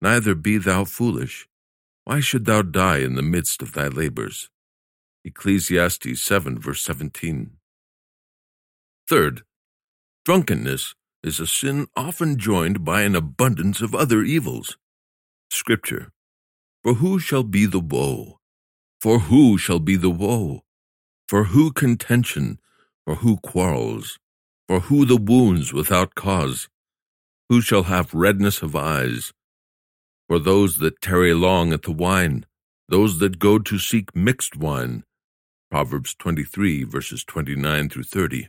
neither 0.00 0.36
be 0.36 0.58
thou 0.58 0.84
foolish. 0.84 1.48
Why 2.04 2.20
should 2.20 2.44
thou 2.44 2.62
die 2.62 2.98
in 2.98 3.16
the 3.16 3.30
midst 3.34 3.62
of 3.62 3.72
thy 3.72 3.88
labors? 3.88 4.48
Ecclesiastes 5.24 6.22
7, 6.22 6.60
verse 6.60 6.82
17. 6.82 7.56
Third, 9.08 9.42
drunkenness 10.24 10.94
is 11.24 11.40
a 11.40 11.48
sin 11.48 11.88
often 11.96 12.38
joined 12.38 12.84
by 12.84 13.02
an 13.02 13.16
abundance 13.16 13.80
of 13.80 13.92
other 13.92 14.22
evils. 14.22 14.78
Scripture. 15.50 16.12
For 16.84 16.94
who 16.94 17.18
shall 17.18 17.42
be 17.42 17.66
the 17.66 17.80
woe? 17.80 18.38
For 19.00 19.18
who 19.18 19.58
shall 19.58 19.80
be 19.80 19.96
the 19.96 20.10
woe? 20.10 20.62
For 21.28 21.44
who 21.44 21.72
contention? 21.72 22.58
For 23.04 23.16
who 23.16 23.36
quarrels? 23.36 24.18
For 24.66 24.80
who 24.80 25.04
the 25.04 25.18
wounds 25.18 25.74
without 25.74 26.14
cause? 26.14 26.70
Who 27.50 27.60
shall 27.60 27.82
have 27.82 28.14
redness 28.14 28.62
of 28.62 28.74
eyes? 28.74 29.34
For 30.26 30.38
those 30.38 30.78
that 30.78 31.02
tarry 31.02 31.34
long 31.34 31.74
at 31.74 31.82
the 31.82 31.92
wine, 31.92 32.46
those 32.88 33.18
that 33.18 33.38
go 33.38 33.58
to 33.58 33.78
seek 33.78 34.16
mixed 34.16 34.56
wine. 34.56 35.04
Proverbs 35.70 36.14
23, 36.18 36.84
verses 36.84 37.24
29 37.24 37.90
through 37.90 38.04
30. 38.04 38.48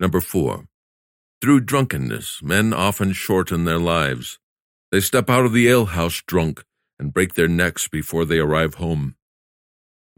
Number 0.00 0.20
4. 0.20 0.64
Through 1.40 1.60
drunkenness, 1.60 2.40
men 2.42 2.74
often 2.74 3.12
shorten 3.12 3.62
their 3.62 3.78
lives. 3.78 4.40
They 4.90 4.98
step 4.98 5.30
out 5.30 5.44
of 5.44 5.52
the 5.52 5.68
alehouse 5.68 6.24
drunk 6.26 6.64
and 6.98 7.14
break 7.14 7.34
their 7.34 7.46
necks 7.46 7.86
before 7.86 8.24
they 8.24 8.40
arrive 8.40 8.74
home. 8.74 9.14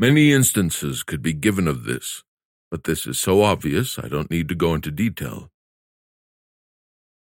Many 0.00 0.32
instances 0.32 1.02
could 1.02 1.20
be 1.20 1.34
given 1.34 1.68
of 1.68 1.84
this, 1.84 2.24
but 2.70 2.84
this 2.84 3.06
is 3.06 3.20
so 3.20 3.42
obvious 3.42 3.98
I 3.98 4.08
don't 4.08 4.30
need 4.30 4.48
to 4.48 4.54
go 4.54 4.72
into 4.72 4.90
detail. 4.90 5.50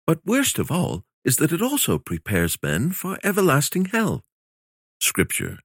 But 0.06 0.24
worst 0.24 0.56
of 0.56 0.70
all 0.70 1.02
is 1.24 1.38
that 1.38 1.50
it 1.50 1.60
also 1.60 1.98
prepares 1.98 2.62
men 2.62 2.92
for 2.92 3.18
everlasting 3.24 3.86
hell. 3.86 4.22
Scripture 5.00 5.58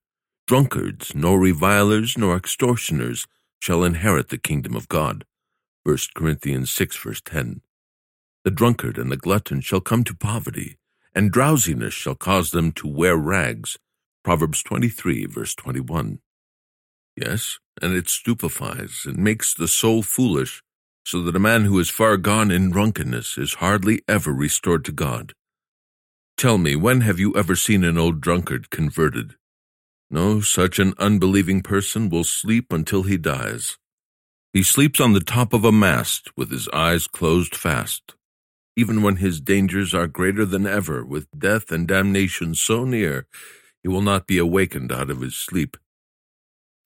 Drunkards, 0.48 1.14
nor 1.14 1.38
revilers, 1.38 2.18
nor 2.18 2.36
extortioners 2.36 3.28
shall 3.60 3.84
inherit 3.84 4.30
the 4.30 4.36
kingdom 4.36 4.74
of 4.74 4.88
God. 4.88 5.24
1 5.84 5.96
Corinthians 6.16 6.72
6, 6.72 6.96
verse 6.96 7.22
10. 7.24 7.60
The 8.42 8.50
drunkard 8.50 8.98
and 8.98 9.12
the 9.12 9.16
glutton 9.16 9.60
shall 9.60 9.80
come 9.80 10.02
to 10.02 10.16
poverty, 10.16 10.76
and 11.14 11.30
drowsiness 11.30 11.94
shall 11.94 12.16
cause 12.16 12.50
them 12.50 12.72
to 12.72 12.88
wear 12.88 13.16
rags. 13.16 13.78
Proverbs 14.24 14.64
23, 14.64 15.26
verse 15.26 15.54
21. 15.54 16.18
Yes, 17.16 17.58
and 17.80 17.94
it 17.94 18.08
stupefies 18.08 19.02
and 19.06 19.16
makes 19.16 19.54
the 19.54 19.68
soul 19.68 20.02
foolish, 20.02 20.62
so 21.04 21.22
that 21.22 21.36
a 21.36 21.40
man 21.40 21.64
who 21.64 21.78
is 21.78 21.88
far 21.88 22.16
gone 22.16 22.50
in 22.50 22.70
drunkenness 22.70 23.38
is 23.38 23.54
hardly 23.54 24.02
ever 24.06 24.32
restored 24.32 24.84
to 24.84 24.92
God. 24.92 25.32
Tell 26.36 26.58
me, 26.58 26.76
when 26.76 27.00
have 27.00 27.18
you 27.18 27.34
ever 27.34 27.56
seen 27.56 27.84
an 27.84 27.96
old 27.96 28.20
drunkard 28.20 28.68
converted? 28.70 29.36
No, 30.10 30.40
such 30.40 30.78
an 30.78 30.92
unbelieving 30.98 31.62
person 31.62 32.10
will 32.10 32.24
sleep 32.24 32.72
until 32.72 33.04
he 33.04 33.16
dies. 33.16 33.78
He 34.52 34.62
sleeps 34.62 35.00
on 35.00 35.14
the 35.14 35.20
top 35.20 35.52
of 35.52 35.64
a 35.64 35.72
mast 35.72 36.30
with 36.36 36.50
his 36.50 36.68
eyes 36.68 37.06
closed 37.06 37.56
fast. 37.56 38.14
Even 38.76 39.00
when 39.00 39.16
his 39.16 39.40
dangers 39.40 39.94
are 39.94 40.06
greater 40.06 40.44
than 40.44 40.66
ever, 40.66 41.04
with 41.04 41.26
death 41.36 41.70
and 41.72 41.88
damnation 41.88 42.54
so 42.54 42.84
near, 42.84 43.26
he 43.82 43.88
will 43.88 44.02
not 44.02 44.26
be 44.26 44.36
awakened 44.36 44.92
out 44.92 45.10
of 45.10 45.22
his 45.22 45.34
sleep. 45.34 45.78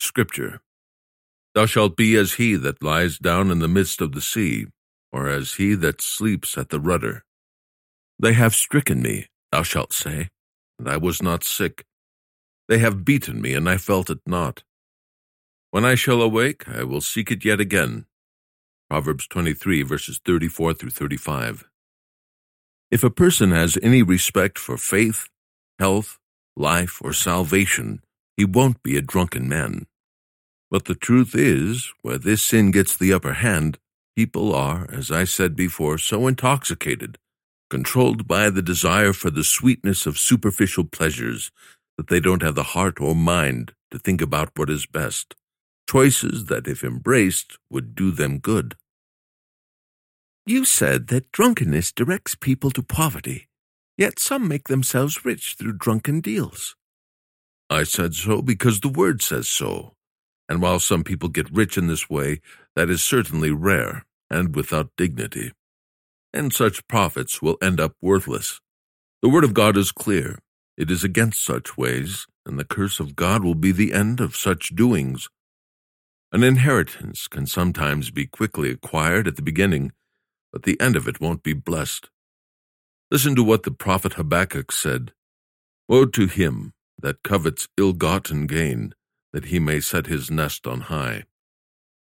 Scripture 0.01 0.61
Thou 1.55 1.67
shalt 1.67 1.97
be 1.97 2.17
as 2.17 2.35
he 2.35 2.55
that 2.57 2.83
lies 2.83 3.19
down 3.19 3.51
in 3.51 3.59
the 3.59 3.69
midst 3.69 4.01
of 4.01 4.13
the 4.13 4.21
sea, 4.21 4.67
or 5.13 5.29
as 5.29 5.55
he 5.55 5.75
that 5.75 6.01
sleeps 6.01 6.57
at 6.57 6.71
the 6.71 6.81
rudder. 6.81 7.25
They 8.19 8.33
have 8.33 8.55
stricken 8.55 9.03
me, 9.03 9.27
thou 9.53 9.63
shalt 9.63 9.93
say, 9.93 10.29
and 10.79 10.89
I 10.89 10.97
was 10.97 11.23
not 11.23 11.45
sick. 11.45 11.85
They 12.69 12.79
have 12.79 13.05
beaten 13.05 13.41
me, 13.43 13.53
and 13.55 13.69
I 13.69 13.77
felt 13.77 14.11
it 14.11 14.21
not. 14.27 14.63
When 15.71 15.85
I 15.85 15.97
shall 15.97 16.23
awake, 16.23 16.69
I 16.69 16.85
will 16.85 17.01
seek 17.01 17.31
it 17.31 17.45
yet 17.45 17.61
again. 17.61 18.07
Proverbs 18.89 19.27
23, 19.27 19.83
verses 19.83 20.21
34 20.25 20.75
through 20.75 20.91
35. 20.91 21.65
If 22.91 23.05
a 23.05 23.11
person 23.11 23.51
has 23.53 23.79
any 23.83 24.03
respect 24.03 24.59
for 24.59 24.77
faith, 24.77 25.29
health, 25.79 26.19
life, 26.57 27.01
or 27.03 27.13
salvation, 27.13 28.03
he 28.41 28.45
won't 28.47 28.83
be 28.83 28.97
a 28.97 29.03
drunken 29.03 29.47
man. 29.47 29.87
But 30.71 30.87
the 30.87 30.95
truth 30.95 31.35
is, 31.35 31.93
where 32.01 32.17
this 32.17 32.43
sin 32.43 32.71
gets 32.71 32.97
the 32.97 33.13
upper 33.13 33.35
hand, 33.35 33.79
people 34.17 34.55
are, 34.55 34.89
as 34.91 35.11
I 35.11 35.25
said 35.25 35.55
before, 35.55 35.99
so 35.99 36.27
intoxicated, 36.27 37.19
controlled 37.69 38.27
by 38.27 38.49
the 38.49 38.63
desire 38.63 39.13
for 39.13 39.29
the 39.29 39.45
sweetness 39.45 40.07
of 40.07 40.17
superficial 40.17 40.85
pleasures, 40.85 41.51
that 41.99 42.09
they 42.09 42.19
don't 42.19 42.41
have 42.41 42.55
the 42.55 42.73
heart 42.73 42.99
or 42.99 43.15
mind 43.15 43.75
to 43.91 43.99
think 43.99 44.23
about 44.23 44.57
what 44.57 44.71
is 44.71 44.87
best, 44.87 45.35
choices 45.87 46.47
that, 46.47 46.67
if 46.67 46.83
embraced, 46.83 47.59
would 47.69 47.95
do 47.95 48.11
them 48.11 48.39
good. 48.39 48.75
You 50.47 50.65
said 50.65 51.09
that 51.09 51.31
drunkenness 51.31 51.93
directs 51.93 52.35
people 52.37 52.71
to 52.71 52.83
poverty, 52.83 53.49
yet 53.99 54.19
some 54.19 54.49
make 54.49 54.69
themselves 54.69 55.27
rich 55.27 55.57
through 55.59 55.75
drunken 55.75 56.23
deals. 56.23 56.75
I 57.71 57.85
said 57.85 58.15
so 58.15 58.43
because 58.43 58.81
the 58.81 58.91
word 58.91 59.23
says 59.23 59.49
so 59.49 59.93
and 60.51 60.61
while 60.61 60.81
some 60.81 61.05
people 61.05 61.29
get 61.29 61.51
rich 61.53 61.79
in 61.79 61.87
this 61.87 62.11
way, 62.11 62.41
that 62.75 62.91
is 62.91 63.05
certainly 63.05 63.53
rare 63.53 64.05
and 64.29 64.57
without 64.57 64.91
dignity. 64.97 65.53
And 66.35 66.53
such 66.53 66.87
profits 66.89 67.41
will 67.41 67.57
end 67.63 67.81
up 67.81 67.95
worthless. 68.03 68.61
The 69.23 69.29
word 69.29 69.45
of 69.45 69.55
God 69.55 69.77
is 69.77 69.93
clear. 69.93 70.41
It 70.77 70.91
is 70.91 71.05
against 71.05 71.45
such 71.45 71.77
ways, 71.79 72.27
and 72.45 72.59
the 72.59 72.65
curse 72.65 72.99
of 72.99 73.15
God 73.15 73.45
will 73.45 73.55
be 73.55 73.71
the 73.71 73.93
end 73.93 74.19
of 74.19 74.35
such 74.35 74.75
doings. 74.75 75.29
An 76.33 76.43
inheritance 76.43 77.29
can 77.29 77.47
sometimes 77.47 78.11
be 78.11 78.27
quickly 78.27 78.71
acquired 78.71 79.29
at 79.29 79.37
the 79.37 79.43
beginning, 79.43 79.93
but 80.53 80.65
the 80.65 80.81
end 80.81 80.97
of 80.97 81.07
it 81.07 81.21
won't 81.21 81.45
be 81.45 81.53
blessed. 81.53 82.11
Listen 83.11 83.37
to 83.37 83.45
what 83.45 83.63
the 83.63 83.71
prophet 83.71 84.15
Habakkuk 84.15 84.73
said 84.73 85.13
Woe 85.89 86.07
to 86.07 86.27
him 86.27 86.73
that 87.03 87.23
covets 87.23 87.69
ill 87.77 87.93
gotten 87.93 88.47
gain 88.47 88.95
that 89.33 89.47
he 89.47 89.59
may 89.59 89.81
set 89.81 90.07
his 90.07 90.31
nest 90.31 90.67
on 90.67 90.83
high. 90.83 91.25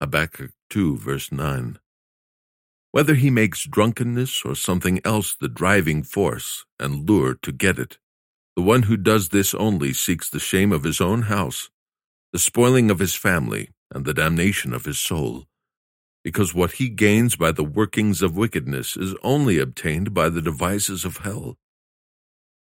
Habakkuk 0.00 0.52
2, 0.70 0.96
verse 0.96 1.32
9. 1.32 1.78
Whether 2.92 3.14
he 3.14 3.30
makes 3.30 3.66
drunkenness 3.66 4.44
or 4.44 4.54
something 4.54 5.00
else 5.04 5.34
the 5.34 5.48
driving 5.48 6.02
force 6.02 6.64
and 6.78 7.08
lure 7.08 7.34
to 7.42 7.52
get 7.52 7.78
it, 7.78 7.98
the 8.54 8.62
one 8.62 8.84
who 8.84 8.96
does 8.96 9.28
this 9.28 9.54
only 9.54 9.92
seeks 9.92 10.30
the 10.30 10.38
shame 10.38 10.72
of 10.72 10.84
his 10.84 11.00
own 11.00 11.22
house, 11.22 11.68
the 12.32 12.38
spoiling 12.38 12.90
of 12.90 12.98
his 12.98 13.14
family, 13.14 13.70
and 13.92 14.04
the 14.04 14.14
damnation 14.14 14.72
of 14.72 14.84
his 14.84 14.98
soul, 14.98 15.46
because 16.24 16.54
what 16.54 16.72
he 16.72 16.88
gains 16.88 17.36
by 17.36 17.52
the 17.52 17.62
workings 17.62 18.22
of 18.22 18.36
wickedness 18.36 18.96
is 18.96 19.14
only 19.22 19.58
obtained 19.58 20.12
by 20.12 20.28
the 20.28 20.42
devices 20.42 21.04
of 21.04 21.18
hell. 21.18 21.56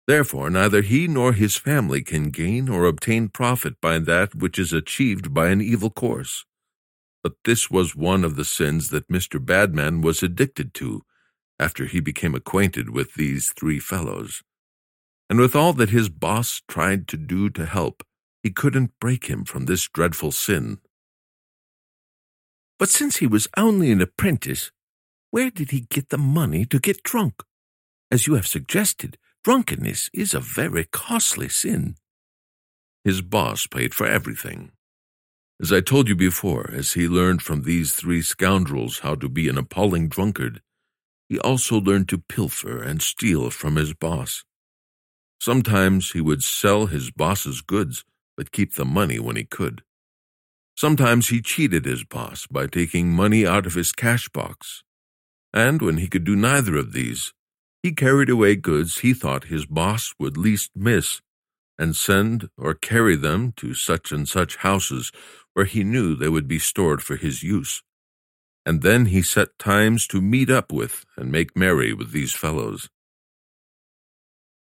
Therefore, 0.09 0.49
neither 0.49 0.81
he 0.81 1.07
nor 1.07 1.35
his 1.35 1.59
family 1.59 2.03
can 2.03 2.31
gain 2.31 2.71
or 2.71 2.87
obtain 2.87 3.29
profit 3.29 3.79
by 3.79 3.99
that 3.99 4.35
which 4.35 4.59
is 4.59 4.73
achieved 4.73 5.35
by 5.35 5.51
an 5.51 5.61
evil 5.61 5.91
course. 5.91 6.47
But 7.23 7.35
this 7.45 7.71
was 7.71 7.95
one 7.95 8.25
of 8.25 8.35
the 8.35 8.45
sins 8.47 8.89
that 8.89 9.09
Mr. 9.09 9.45
Badman 9.45 10.01
was 10.01 10.23
addicted 10.23 10.73
to 10.75 11.03
after 11.61 11.85
he 11.85 12.01
became 12.01 12.35
acquainted 12.35 12.89
with 12.89 13.15
these 13.15 13.51
three 13.51 13.79
fellows. 13.79 14.43
And 15.29 15.39
with 15.39 15.55
all 15.55 15.75
that 15.75 15.91
his 15.91 16.09
boss 16.09 16.63
tried 16.67 17.07
to 17.09 17.19
do 17.19 17.51
to 17.51 17.67
help, 17.67 18.03
he 18.43 18.51
couldn't 18.51 18.99
break 18.99 19.27
him 19.27 19.45
from 19.45 19.67
this 19.67 19.87
dreadful 19.89 20.33
sin. 20.33 20.79
But 22.79 22.89
since 22.89 23.19
he 23.19 23.27
was 23.27 23.47
only 23.59 23.91
an 23.91 24.01
apprentice, 24.01 24.71
where 25.31 25.51
did 25.51 25.71
he 25.71 25.83
get 25.83 26.09
the 26.09 26.17
money 26.17 26.65
to 26.65 26.79
get 26.79 27.03
drunk? 27.03 27.43
As 28.11 28.27
you 28.27 28.37
have 28.37 28.47
suggested, 28.47 29.19
Drunkenness 29.49 30.11
is 30.13 30.35
a 30.35 30.41
very 30.41 30.85
costly 30.85 31.49
sin. 31.49 31.95
His 33.03 33.23
boss 33.23 33.67
paid 33.67 33.95
for 33.95 34.07
everything. 34.07 34.73
As 35.59 35.73
I 35.73 35.81
told 35.81 36.07
you 36.07 36.15
before, 36.15 36.71
as 36.71 36.93
he 36.93 37.09
learned 37.09 37.41
from 37.41 37.63
these 37.63 37.95
three 37.95 38.21
scoundrels 38.21 38.99
how 38.99 39.15
to 39.15 39.27
be 39.27 39.49
an 39.49 39.57
appalling 39.57 40.11
drunkard, 40.11 40.61
he 41.31 41.39
also 41.39 41.81
learned 41.81 42.11
to 42.11 42.19
pilfer 42.19 42.83
and 42.83 43.01
steal 43.01 43.49
from 43.49 43.77
his 43.77 43.95
boss. 43.95 44.45
Sometimes 45.41 46.11
he 46.11 46.21
would 46.21 46.43
sell 46.43 46.85
his 46.85 47.11
boss's 47.11 47.63
goods, 47.63 48.05
but 48.37 48.53
keep 48.53 48.75
the 48.75 48.85
money 48.85 49.19
when 49.19 49.37
he 49.37 49.45
could. 49.45 49.83
Sometimes 50.77 51.31
he 51.31 51.41
cheated 51.41 51.87
his 51.87 52.05
boss 52.05 52.47
by 52.47 52.67
taking 52.67 53.15
money 53.15 53.47
out 53.47 53.65
of 53.65 53.73
his 53.73 53.93
cash 53.93 54.29
box. 54.29 54.83
And 55.55 55.81
when 55.81 55.97
he 55.97 56.07
could 56.07 56.25
do 56.25 56.37
neither 56.37 56.77
of 56.77 56.93
these, 56.93 57.33
he 57.83 57.93
carried 57.93 58.29
away 58.29 58.57
goods 58.57 58.99
he 58.99 59.15
thought 59.15 59.45
his 59.45 59.67
boss 59.67 60.13
would 60.19 60.37
least 60.37 60.71
miss, 60.75 61.21
and 61.79 61.95
send 61.95 62.49
or 62.59 62.75
carry 62.75 63.15
them 63.15 63.53
to 63.57 63.73
such 63.73 64.11
and 64.11 64.29
such 64.29 64.57
houses 64.57 65.13
where 65.55 65.65
he 65.65 65.85
knew 65.85 66.15
they 66.15 66.29
would 66.29 66.49
be 66.49 66.59
stored 66.59 67.03
for 67.03 67.17
his 67.17 67.43
use. 67.43 67.83
And 68.67 68.83
then 68.83 69.07
he 69.07 69.23
set 69.23 69.59
times 69.59 70.07
to 70.09 70.21
meet 70.21 70.51
up 70.51 70.73
with 70.73 71.05
and 71.17 71.31
make 71.31 71.57
merry 71.57 71.93
with 71.93 72.11
these 72.11 72.35
fellows. 72.35 72.91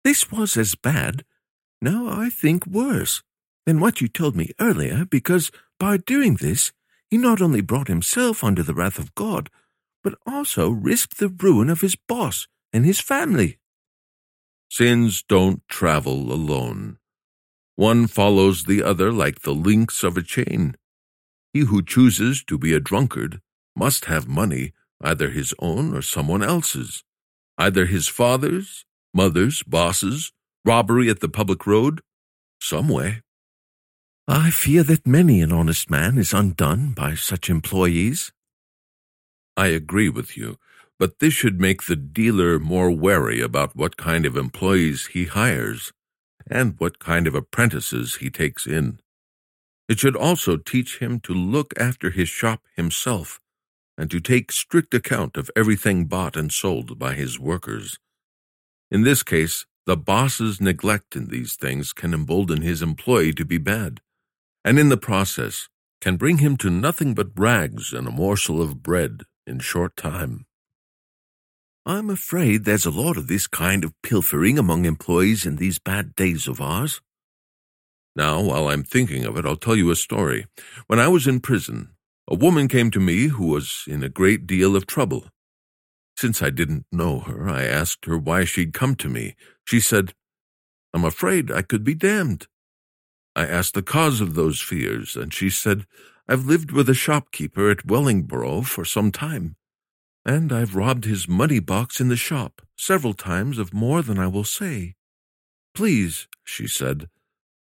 This 0.04 0.32
was 0.32 0.58
as 0.58 0.76
bad, 0.76 1.24
no, 1.82 2.10
I 2.10 2.30
think 2.30 2.66
worse, 2.66 3.24
than 3.66 3.80
what 3.80 4.02
you 4.02 4.08
told 4.08 4.36
me 4.36 4.52
earlier, 4.60 5.06
because 5.06 5.52
by 5.80 5.98
doing 5.98 6.36
this, 6.36 6.72
he 7.10 7.18
not 7.18 7.42
only 7.42 7.62
brought 7.62 7.88
himself 7.88 8.44
under 8.44 8.64
the 8.64 8.74
wrath 8.74 9.00
of 9.00 9.16
God, 9.16 9.50
but 10.04 10.18
also 10.26 10.70
risked 10.70 11.18
the 11.18 11.30
ruin 11.30 11.70
of 11.70 11.82
his 11.82 11.96
boss 11.96 12.48
and 12.76 12.86
his 12.86 13.00
family. 13.00 13.58
Sins 14.70 15.24
don't 15.24 15.66
travel 15.70 16.34
alone. 16.34 16.98
One 17.78 18.06
follows 18.06 18.66
the 18.66 18.84
other 18.84 19.14
like 19.14 19.44
the 19.44 19.54
links 19.54 20.04
of 20.04 20.18
a 20.18 20.22
chain. 20.22 20.76
He 21.54 21.62
who 21.62 21.82
chooses 21.82 22.44
to 22.44 22.58
be 22.58 22.74
a 22.74 22.82
drunkard 22.82 23.40
must 23.78 24.06
have 24.06 24.28
money, 24.28 24.74
either 25.02 25.30
his 25.30 25.54
own 25.60 25.96
or 25.96 26.02
someone 26.02 26.44
else's, 26.44 27.06
either 27.58 27.86
his 27.86 28.10
father's, 28.10 28.84
mother's, 29.14 29.64
boss's, 29.64 30.34
robbery 30.66 31.10
at 31.10 31.22
the 31.22 31.30
public 31.30 31.66
road, 31.66 32.02
some 32.60 32.90
way. 32.90 33.22
I 34.28 34.50
fear 34.52 34.84
that 34.84 35.08
many 35.08 35.42
an 35.42 35.54
honest 35.54 35.90
man 35.90 36.18
is 36.18 36.34
undone 36.34 36.92
by 36.92 37.16
such 37.16 37.50
employees. 37.50 38.34
I 39.56 39.68
agree 39.68 40.10
with 40.10 40.36
you, 40.36 40.58
but 40.98 41.20
this 41.20 41.34
should 41.34 41.60
make 41.60 41.84
the 41.84 41.96
dealer 41.96 42.60
more 42.60 42.92
wary 42.92 43.42
about 43.42 43.76
what 43.76 43.98
kind 43.98 44.26
of 44.26 44.38
employees 44.38 45.08
he 45.08 45.26
hires 45.26 45.92
and 46.50 46.76
what 46.78 47.00
kind 47.00 47.28
of 47.28 47.36
apprentices 47.36 48.16
he 48.16 48.30
takes 48.30 48.66
in. 48.66 49.00
It 49.88 50.00
should 50.00 50.16
also 50.16 50.58
teach 50.58 51.00
him 51.00 51.20
to 51.22 51.34
look 51.34 51.74
after 51.80 52.12
his 52.12 52.30
shop 52.30 52.62
himself 52.76 53.40
and 53.98 54.10
to 54.12 54.20
take 54.20 54.52
strict 54.52 54.94
account 54.94 55.38
of 55.38 55.52
everything 55.56 56.06
bought 56.06 56.36
and 56.36 56.52
sold 56.52 56.98
by 56.98 57.14
his 57.14 57.40
workers. 57.40 57.98
In 58.92 59.04
this 59.04 59.24
case, 59.24 59.66
the 59.86 59.98
boss's 59.98 60.60
neglect 60.60 61.16
in 61.16 61.28
these 61.28 61.56
things 61.56 61.94
can 61.94 62.14
embolden 62.14 62.62
his 62.62 62.82
employee 62.82 63.34
to 63.34 63.46
be 63.46 63.58
bad, 63.58 64.02
and 64.64 64.80
in 64.80 64.90
the 64.90 64.98
process 64.98 65.70
can 66.02 66.18
bring 66.18 66.40
him 66.40 66.58
to 66.58 66.70
nothing 66.70 67.14
but 67.14 67.38
rags 67.38 67.94
and 67.94 68.08
a 68.08 68.12
morsel 68.12 68.62
of 68.62 68.82
bread 68.82 69.24
in 69.46 69.60
short 69.60 69.96
time. 69.96 70.46
I'm 71.88 72.10
afraid 72.10 72.66
there's 72.66 72.88
a 72.88 72.90
lot 72.90 73.16
of 73.16 73.28
this 73.28 73.46
kind 73.46 73.84
of 73.84 73.94
pilfering 74.02 74.58
among 74.58 74.86
employees 74.86 75.46
in 75.46 75.58
these 75.58 75.78
bad 75.78 76.16
days 76.16 76.48
of 76.48 76.60
ours. 76.60 77.00
Now, 78.16 78.42
while 78.42 78.70
I'm 78.70 78.84
thinking 78.84 79.24
of 79.24 79.38
it, 79.38 79.46
I'll 79.46 79.56
tell 79.56 79.76
you 79.76 79.92
a 79.92 79.96
story. 79.96 80.48
When 80.88 81.00
I 81.00 81.08
was 81.10 81.28
in 81.28 81.42
prison, 81.42 81.90
a 82.28 82.34
woman 82.34 82.68
came 82.68 82.90
to 82.90 83.00
me 83.00 83.28
who 83.28 83.46
was 83.46 83.84
in 83.88 84.02
a 84.02 84.10
great 84.10 84.48
deal 84.48 84.76
of 84.76 84.88
trouble. 84.88 85.26
Since 86.18 86.42
I 86.42 86.50
didn't 86.50 86.88
know 86.92 87.20
her, 87.20 87.48
I 87.48 87.66
asked 87.66 88.06
her 88.06 88.18
why 88.18 88.46
she'd 88.46 88.74
come 88.74 88.96
to 88.96 89.08
me. 89.08 89.36
She 89.64 89.80
said, 89.80 90.16
I'm 90.92 91.06
afraid 91.06 91.52
I 91.52 91.62
could 91.62 91.84
be 91.84 91.94
damned. 91.94 92.48
I 93.36 93.46
asked 93.46 93.76
the 93.76 93.84
cause 93.84 94.22
of 94.22 94.34
those 94.34 94.60
fears, 94.60 95.16
and 95.16 95.32
she 95.32 95.52
said, 95.52 95.86
I've 96.28 96.48
lived 96.48 96.72
with 96.72 96.90
a 96.90 96.96
shopkeeper 96.96 97.70
at 97.70 97.86
Wellingborough 97.86 98.64
for 98.64 98.86
some 98.86 99.12
time, 99.12 99.56
and 100.26 100.52
I've 100.52 100.76
robbed 100.76 101.06
his 101.06 101.28
money 101.28 101.60
box 101.60 102.00
in 102.00 102.08
the 102.08 102.16
shop 102.16 102.62
several 102.76 103.14
times 103.14 103.60
of 103.60 103.74
more 103.74 104.02
than 104.02 104.18
I 104.18 104.28
will 104.28 104.44
say. 104.44 104.96
Please, 105.76 106.28
she 106.44 106.68
said, 106.68 107.10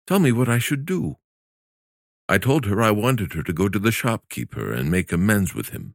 tell 0.07 0.19
me 0.19 0.31
what 0.31 0.49
I 0.49 0.57
should 0.57 0.85
do. 0.85 1.17
I 2.27 2.39
told 2.39 2.65
her 2.65 2.81
I 2.81 2.89
wanted 2.89 3.33
her 3.33 3.43
to 3.43 3.53
go 3.53 3.69
to 3.69 3.77
the 3.77 3.91
shopkeeper 3.91 4.73
and 4.73 4.89
make 4.89 5.11
amends 5.11 5.53
with 5.53 5.69
him. 5.69 5.93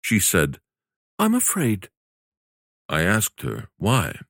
She 0.00 0.18
said, 0.18 0.58
I'm 1.18 1.34
afraid. 1.34 1.90
I 2.88 3.02
asked 3.02 3.42
her 3.42 3.68
why. 3.76 4.20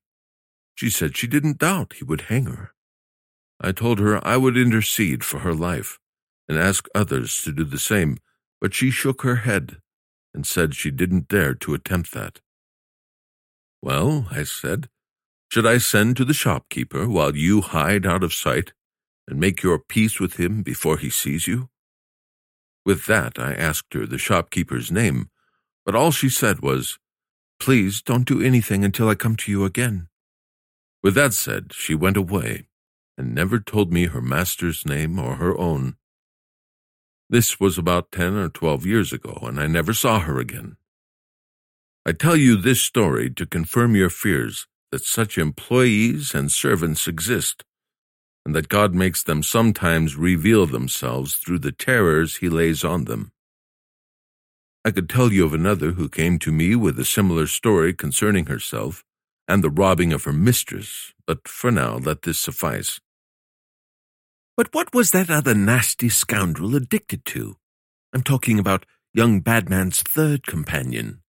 She 0.74 0.90
said 0.90 1.16
she 1.16 1.28
didn't 1.28 1.58
doubt 1.58 1.94
he 1.94 2.04
would 2.04 2.22
hang 2.22 2.46
her. 2.46 2.72
I 3.60 3.70
told 3.70 4.00
her 4.00 4.26
I 4.26 4.36
would 4.36 4.56
intercede 4.56 5.22
for 5.22 5.40
her 5.40 5.54
life 5.54 6.00
and 6.48 6.58
ask 6.58 6.88
others 6.94 7.40
to 7.42 7.52
do 7.52 7.64
the 7.64 7.78
same, 7.78 8.18
but 8.60 8.74
she 8.74 8.90
shook 8.90 9.22
her 9.22 9.36
head 9.36 9.78
and 10.34 10.46
said 10.46 10.74
she 10.74 10.90
didn't 10.90 11.28
dare 11.28 11.54
to 11.54 11.74
attempt 11.74 12.12
that. 12.12 12.40
Well, 13.80 14.26
I 14.30 14.42
said, 14.42 14.88
should 15.50 15.66
I 15.66 15.78
send 15.78 16.16
to 16.16 16.24
the 16.24 16.34
shopkeeper 16.34 17.08
while 17.08 17.36
you 17.36 17.60
hide 17.60 18.04
out 18.04 18.24
of 18.24 18.34
sight 18.34 18.72
and 19.28 19.38
make 19.38 19.62
your 19.62 19.78
peace 19.78 20.18
with 20.18 20.34
him 20.34 20.62
before 20.62 20.98
he 20.98 21.10
sees 21.10 21.46
you? 21.46 21.68
With 22.84 23.06
that, 23.06 23.38
I 23.38 23.54
asked 23.54 23.94
her 23.94 24.04
the 24.06 24.18
shopkeeper's 24.18 24.90
name, 24.90 25.30
but 25.86 25.94
all 25.94 26.10
she 26.10 26.28
said 26.28 26.60
was, 26.60 26.98
Please 27.60 28.02
don't 28.02 28.26
do 28.26 28.42
anything 28.42 28.84
until 28.84 29.08
I 29.08 29.14
come 29.14 29.36
to 29.36 29.50
you 29.50 29.64
again. 29.64 30.08
With 31.02 31.14
that 31.14 31.34
said, 31.34 31.72
she 31.72 31.94
went 31.94 32.16
away 32.16 32.66
and 33.16 33.34
never 33.34 33.60
told 33.60 33.92
me 33.92 34.06
her 34.06 34.20
master's 34.20 34.84
name 34.84 35.18
or 35.18 35.36
her 35.36 35.56
own. 35.56 35.96
This 37.30 37.58
was 37.58 37.78
about 37.78 38.12
ten 38.12 38.34
or 38.34 38.48
twelve 38.48 38.84
years 38.84 39.12
ago, 39.12 39.38
and 39.42 39.58
I 39.58 39.66
never 39.66 39.94
saw 39.94 40.20
her 40.20 40.38
again. 40.38 40.76
I 42.06 42.12
tell 42.12 42.36
you 42.36 42.56
this 42.56 42.80
story 42.80 43.30
to 43.30 43.46
confirm 43.46 43.96
your 43.96 44.10
fears 44.10 44.66
that 44.92 45.04
such 45.04 45.38
employees 45.38 46.34
and 46.34 46.52
servants 46.52 47.08
exist, 47.08 47.64
and 48.44 48.54
that 48.54 48.68
God 48.68 48.94
makes 48.94 49.22
them 49.22 49.42
sometimes 49.42 50.16
reveal 50.16 50.66
themselves 50.66 51.36
through 51.36 51.60
the 51.60 51.72
terrors 51.72 52.36
he 52.36 52.48
lays 52.48 52.84
on 52.84 53.04
them. 53.04 53.32
I 54.84 54.90
could 54.90 55.08
tell 55.08 55.32
you 55.32 55.46
of 55.46 55.54
another 55.54 55.92
who 55.92 56.10
came 56.10 56.38
to 56.40 56.52
me 56.52 56.76
with 56.76 56.98
a 56.98 57.06
similar 57.06 57.46
story 57.46 57.94
concerning 57.94 58.46
herself 58.46 59.02
and 59.48 59.64
the 59.64 59.70
robbing 59.70 60.12
of 60.12 60.24
her 60.24 60.32
mistress, 60.32 61.14
but 61.26 61.48
for 61.48 61.70
now 61.70 61.96
let 61.96 62.22
this 62.22 62.38
suffice. 62.38 63.00
But 64.56 64.72
what 64.72 64.94
was 64.94 65.10
that 65.10 65.30
other 65.30 65.54
nasty 65.54 66.08
scoundrel 66.08 66.76
addicted 66.76 67.24
to? 67.26 67.56
I'm 68.12 68.22
talking 68.22 68.58
about 68.58 68.86
young 69.12 69.42
Badman's 69.42 70.02
third 70.02 70.46
companion. 70.46 71.22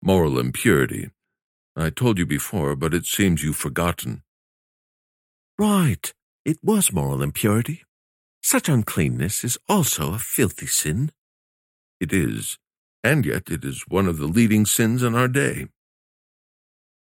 Moral 0.00 0.38
impurity. 0.38 1.10
I 1.76 1.90
told 1.90 2.18
you 2.18 2.26
before, 2.26 2.76
but 2.76 2.94
it 2.94 3.04
seems 3.04 3.42
you've 3.42 3.56
forgotten. 3.56 4.22
Right, 5.58 6.12
it 6.44 6.58
was 6.62 6.92
moral 6.92 7.20
impurity. 7.20 7.82
Such 8.42 8.68
uncleanness 8.68 9.42
is 9.42 9.58
also 9.68 10.14
a 10.14 10.18
filthy 10.18 10.66
sin. 10.66 11.10
It 12.00 12.12
is, 12.12 12.58
and 13.02 13.26
yet 13.26 13.50
it 13.50 13.64
is 13.64 13.84
one 13.88 14.06
of 14.06 14.18
the 14.18 14.26
leading 14.26 14.66
sins 14.66 15.02
in 15.02 15.16
our 15.16 15.28
day. 15.28 15.66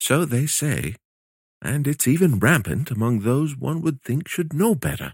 So 0.01 0.25
they 0.25 0.47
say, 0.47 0.95
and 1.61 1.87
it's 1.87 2.07
even 2.07 2.39
rampant 2.39 2.89
among 2.91 3.19
those 3.19 3.55
one 3.55 3.81
would 3.81 4.01
think 4.01 4.27
should 4.27 4.53
know 4.53 4.73
better, 4.75 5.13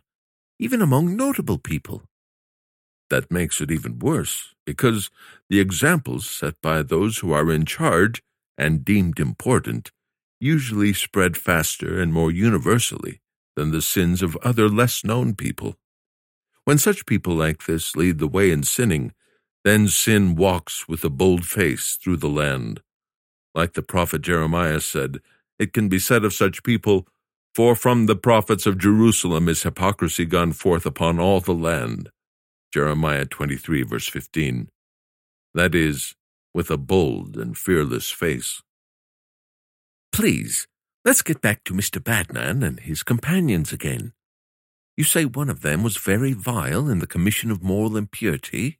even 0.60 0.82
among 0.82 1.16
notable 1.16 1.58
people. 1.58 2.04
That 3.10 3.32
makes 3.32 3.62
it 3.62 3.72
even 3.72 4.00
worse, 4.00 4.54
because 4.66 5.10
the 5.50 5.60
examples 5.60 6.30
set 6.30 6.56
by 6.62 6.82
those 6.84 7.20
who 7.20 7.32
are 7.32 7.52
in 7.52 7.66
charge 7.66 8.22
and 8.58 8.86
deemed 8.86 9.20
important 9.20 9.92
usually 10.40 10.94
spread 10.94 11.36
faster 11.38 12.00
and 12.00 12.14
more 12.14 12.32
universally 12.32 13.22
than 13.56 13.72
the 13.72 13.82
sins 13.82 14.22
of 14.22 14.38
other 14.38 14.70
less 14.70 15.04
known 15.04 15.36
people. 15.36 15.76
When 16.64 16.78
such 16.78 17.06
people 17.06 17.34
like 17.34 17.66
this 17.66 17.96
lead 17.96 18.20
the 18.20 18.28
way 18.28 18.52
in 18.52 18.64
sinning, 18.64 19.14
then 19.64 19.88
sin 19.88 20.36
walks 20.36 20.88
with 20.88 21.04
a 21.04 21.10
bold 21.10 21.46
face 21.46 21.98
through 22.02 22.18
the 22.18 22.30
land. 22.30 22.82
Like 23.56 23.74
the 23.74 23.82
prophet 23.82 24.22
Jeremiah 24.22 24.80
said, 24.80 25.20
it 25.60 25.74
can 25.74 25.90
be 25.90 26.00
said 26.00 26.24
of 26.24 26.34
such 26.34 26.64
people, 26.64 27.08
For 27.56 27.76
from 27.76 28.06
the 28.06 28.16
prophets 28.16 28.66
of 28.66 28.78
Jerusalem 28.78 29.50
is 29.50 29.64
hypocrisy 29.64 30.26
gone 30.26 30.54
forth 30.54 30.86
upon 30.86 31.20
all 31.20 31.40
the 31.40 31.54
land. 31.54 32.10
Jeremiah 32.74 33.26
23, 33.26 33.84
verse 33.84 34.08
15. 34.08 34.70
That 35.54 35.74
is, 35.74 36.16
with 36.54 36.70
a 36.70 36.78
bold 36.78 37.38
and 37.38 37.58
fearless 37.58 38.12
face. 38.12 38.62
Please, 40.12 40.68
let's 41.06 41.22
get 41.22 41.42
back 41.42 41.64
to 41.64 41.74
Mr. 41.74 42.04
Badman 42.04 42.64
and 42.64 42.80
his 42.80 43.04
companions 43.04 43.72
again. 43.72 44.14
You 44.96 45.04
say 45.04 45.26
one 45.26 45.50
of 45.50 45.62
them 45.62 45.84
was 45.84 45.98
very 45.98 46.34
vile 46.34 46.90
in 46.90 47.00
the 47.00 47.08
commission 47.08 47.52
of 47.52 47.64
moral 47.64 47.96
impurity? 47.96 48.80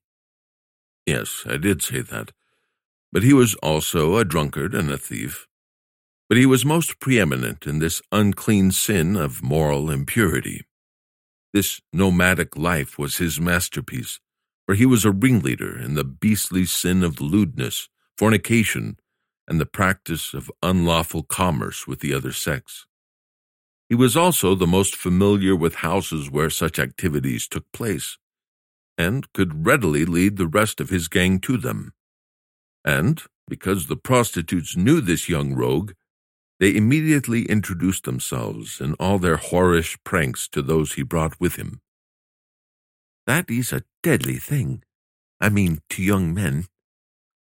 Yes, 1.06 1.44
I 1.48 1.58
did 1.58 1.82
say 1.82 2.02
that. 2.02 2.32
But 3.12 3.24
he 3.24 3.34
was 3.34 3.56
also 3.56 4.18
a 4.18 4.26
drunkard 4.26 4.74
and 4.74 4.92
a 4.92 4.98
thief. 4.98 5.47
But 6.30 6.38
he 6.38 6.46
was 6.46 6.66
most 6.66 7.00
preeminent 7.00 7.66
in 7.66 7.80
this 7.80 8.02
unclean 8.12 8.72
sin 8.72 9.16
of 9.16 9.42
moral 9.42 9.90
impurity. 9.90 10.66
This 11.54 11.82
nomadic 11.94 12.58
life 12.58 13.00
was 13.00 13.18
his 13.18 13.40
masterpiece, 13.40 14.20
for 14.66 14.76
he 14.76 14.86
was 14.86 15.06
a 15.06 15.12
ringleader 15.12 15.80
in 15.80 15.94
the 15.94 16.04
beastly 16.04 16.66
sin 16.66 17.04
of 17.04 17.22
lewdness, 17.22 17.88
fornication, 18.18 18.98
and 19.48 19.62
the 19.62 19.66
practice 19.66 20.34
of 20.34 20.52
unlawful 20.62 21.24
commerce 21.24 21.88
with 21.88 22.02
the 22.02 22.14
other 22.14 22.34
sex. 22.34 22.86
He 23.88 23.96
was 23.96 24.18
also 24.18 24.54
the 24.54 24.68
most 24.68 24.98
familiar 24.98 25.56
with 25.56 25.76
houses 25.76 26.30
where 26.30 26.50
such 26.50 26.78
activities 26.78 27.48
took 27.48 27.72
place, 27.72 28.18
and 28.98 29.32
could 29.32 29.66
readily 29.66 30.04
lead 30.04 30.36
the 30.36 30.48
rest 30.48 30.82
of 30.82 30.90
his 30.90 31.08
gang 31.08 31.40
to 31.40 31.56
them. 31.56 31.94
And, 32.84 33.24
because 33.48 33.88
the 33.88 33.96
prostitutes 33.96 34.76
knew 34.76 35.00
this 35.00 35.30
young 35.30 35.54
rogue, 35.54 35.94
they 36.60 36.76
immediately 36.76 37.44
introduced 37.46 38.06
themselves 38.06 38.82
and 38.82 38.96
all 39.00 39.20
their 39.20 39.38
whorish 39.38 39.98
pranks 40.04 40.48
to 40.50 40.62
those 40.62 40.94
he 40.94 41.04
brought 41.04 41.40
with 41.40 41.56
him. 41.56 41.82
That 43.28 43.50
is 43.50 43.72
a 43.72 43.84
deadly 44.02 44.38
thing. 44.38 44.84
I 45.40 45.50
mean, 45.50 45.82
to 45.92 46.02
young 46.02 46.34
men. 46.34 46.66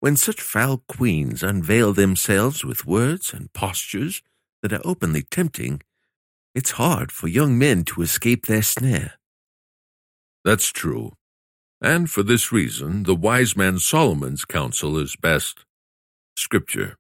When 0.01 0.17
such 0.17 0.41
foul 0.41 0.83
queens 0.89 1.43
unveil 1.43 1.93
themselves 1.93 2.65
with 2.65 2.87
words 2.87 3.33
and 3.33 3.53
postures 3.53 4.23
that 4.63 4.73
are 4.73 4.83
openly 4.85 5.23
tempting, 5.23 5.83
it's 6.55 6.73
hard 6.73 7.13
for 7.13 7.29
young 7.29 7.59
men 7.59 7.85
to 7.85 8.03
escape 8.03 8.47
their 8.47 8.63
snare. 8.63 9.15
That's 10.45 10.71
true. 10.73 11.13
And 11.81 12.11
for 12.11 12.23
this 12.23 12.53
reason, 12.53 13.05
the 13.05 13.15
wise 13.15 13.57
man 13.57 13.79
Solomon's 13.79 14.45
counsel 14.45 14.99
is 14.99 15.17
best. 15.17 15.65
Scripture. 16.37 16.97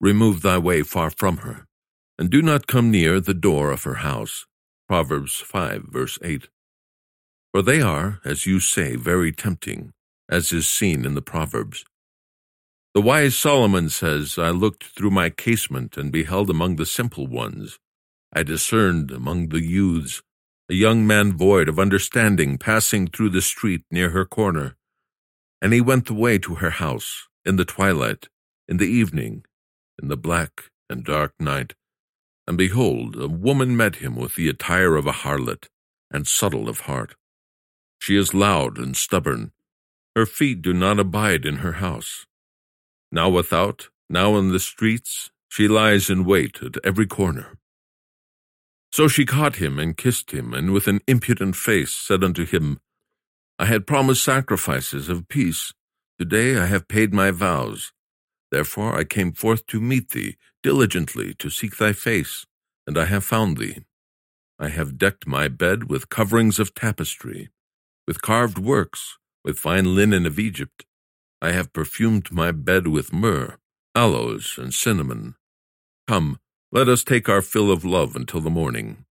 Remove 0.00 0.42
thy 0.42 0.58
way 0.58 0.82
far 0.82 1.10
from 1.10 1.38
her, 1.38 1.66
and 2.18 2.30
do 2.30 2.42
not 2.42 2.66
come 2.66 2.90
near 2.90 3.20
the 3.20 3.34
door 3.34 3.70
of 3.70 3.84
her 3.84 3.96
house. 3.96 4.46
Proverbs 4.88 5.36
5, 5.36 5.84
verse 5.84 6.18
8. 6.22 6.48
For 7.52 7.62
they 7.62 7.80
are, 7.80 8.20
as 8.24 8.46
you 8.46 8.60
say, 8.60 8.96
very 8.96 9.32
tempting, 9.32 9.92
as 10.28 10.52
is 10.52 10.68
seen 10.68 11.04
in 11.04 11.14
the 11.14 11.22
Proverbs. 11.22 11.84
The 12.94 13.00
wise 13.00 13.36
Solomon 13.36 13.88
says, 13.88 14.38
I 14.38 14.50
looked 14.50 14.84
through 14.84 15.10
my 15.10 15.30
casement 15.30 15.96
and 15.96 16.12
beheld 16.12 16.50
among 16.50 16.76
the 16.76 16.86
simple 16.86 17.26
ones. 17.26 17.78
I 18.32 18.42
discerned 18.42 19.10
among 19.10 19.48
the 19.48 19.62
youths 19.62 20.22
a 20.70 20.74
young 20.74 21.06
man 21.06 21.36
void 21.36 21.68
of 21.68 21.78
understanding 21.78 22.56
passing 22.56 23.06
through 23.06 23.28
the 23.30 23.42
street 23.42 23.82
near 23.90 24.10
her 24.10 24.24
corner. 24.24 24.76
And 25.60 25.72
he 25.72 25.80
went 25.80 26.06
the 26.06 26.14
way 26.14 26.38
to 26.38 26.56
her 26.56 26.70
house, 26.70 27.28
in 27.44 27.56
the 27.56 27.66
twilight, 27.66 28.28
in 28.66 28.78
the 28.78 28.86
evening, 28.86 29.44
in 30.00 30.08
the 30.08 30.16
black 30.16 30.70
and 30.88 31.04
dark 31.04 31.34
night. 31.40 31.74
And 32.46 32.58
behold, 32.58 33.16
a 33.16 33.28
woman 33.28 33.76
met 33.76 33.96
him 33.96 34.16
with 34.16 34.34
the 34.34 34.48
attire 34.48 34.96
of 34.96 35.06
a 35.06 35.12
harlot, 35.12 35.68
and 36.10 36.26
subtle 36.26 36.68
of 36.68 36.80
heart. 36.80 37.16
She 37.98 38.16
is 38.16 38.34
loud 38.34 38.78
and 38.78 38.96
stubborn. 38.96 39.52
Her 40.14 40.26
feet 40.26 40.62
do 40.62 40.72
not 40.72 41.00
abide 41.00 41.44
in 41.46 41.56
her 41.56 41.72
house. 41.74 42.26
Now 43.10 43.28
without, 43.30 43.88
Now 44.10 44.36
in 44.36 44.50
the 44.50 44.60
streets 44.60 45.30
she 45.48 45.68
lies 45.68 46.10
in 46.10 46.24
wait 46.24 46.62
at 46.62 46.76
every 46.84 47.06
corner. 47.06 47.56
So 48.92 49.08
she 49.08 49.24
caught 49.24 49.56
him 49.56 49.78
and 49.78 49.96
kissed 49.96 50.30
him, 50.30 50.54
and 50.54 50.72
with 50.72 50.86
an 50.86 51.00
impudent 51.08 51.56
face 51.56 51.92
said 51.92 52.22
unto 52.22 52.44
him, 52.44 52.78
I 53.58 53.66
had 53.66 53.86
promised 53.86 54.22
sacrifices 54.22 55.08
of 55.08 55.28
peace. 55.28 55.72
Today 56.18 56.56
I 56.58 56.66
have 56.66 56.86
paid 56.88 57.12
my 57.12 57.30
vows. 57.30 57.92
Therefore 58.54 58.96
I 58.96 59.02
came 59.02 59.32
forth 59.32 59.66
to 59.66 59.80
meet 59.80 60.10
thee, 60.10 60.36
diligently 60.62 61.34
to 61.40 61.50
seek 61.50 61.76
thy 61.76 61.92
face, 61.92 62.46
and 62.86 62.96
I 62.96 63.06
have 63.06 63.24
found 63.24 63.58
thee. 63.58 63.78
I 64.60 64.68
have 64.68 64.96
decked 64.96 65.26
my 65.26 65.48
bed 65.48 65.90
with 65.90 66.08
coverings 66.08 66.60
of 66.60 66.72
tapestry, 66.72 67.50
with 68.06 68.22
carved 68.22 68.58
works, 68.58 69.18
with 69.44 69.58
fine 69.58 69.96
linen 69.96 70.24
of 70.24 70.38
Egypt. 70.38 70.84
I 71.42 71.50
have 71.50 71.72
perfumed 71.72 72.30
my 72.30 72.52
bed 72.52 72.86
with 72.86 73.12
myrrh, 73.12 73.58
aloes, 73.92 74.54
and 74.56 74.72
cinnamon. 74.72 75.34
Come, 76.06 76.38
let 76.70 76.88
us 76.88 77.02
take 77.02 77.28
our 77.28 77.42
fill 77.42 77.72
of 77.72 77.84
love 77.84 78.14
until 78.14 78.40
the 78.40 78.50
morning. 78.50 79.04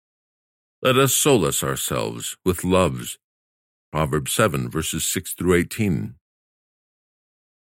Let 0.83 0.99
us 0.99 1.15
solace 1.15 1.65
ourselves 1.65 2.37
with 2.45 2.63
loves. 2.63 3.19
Proverbs 3.91 4.33
7, 4.33 4.69
verses 4.69 5.07
6 5.07 5.33
through 5.33 5.55
18. 5.55 6.17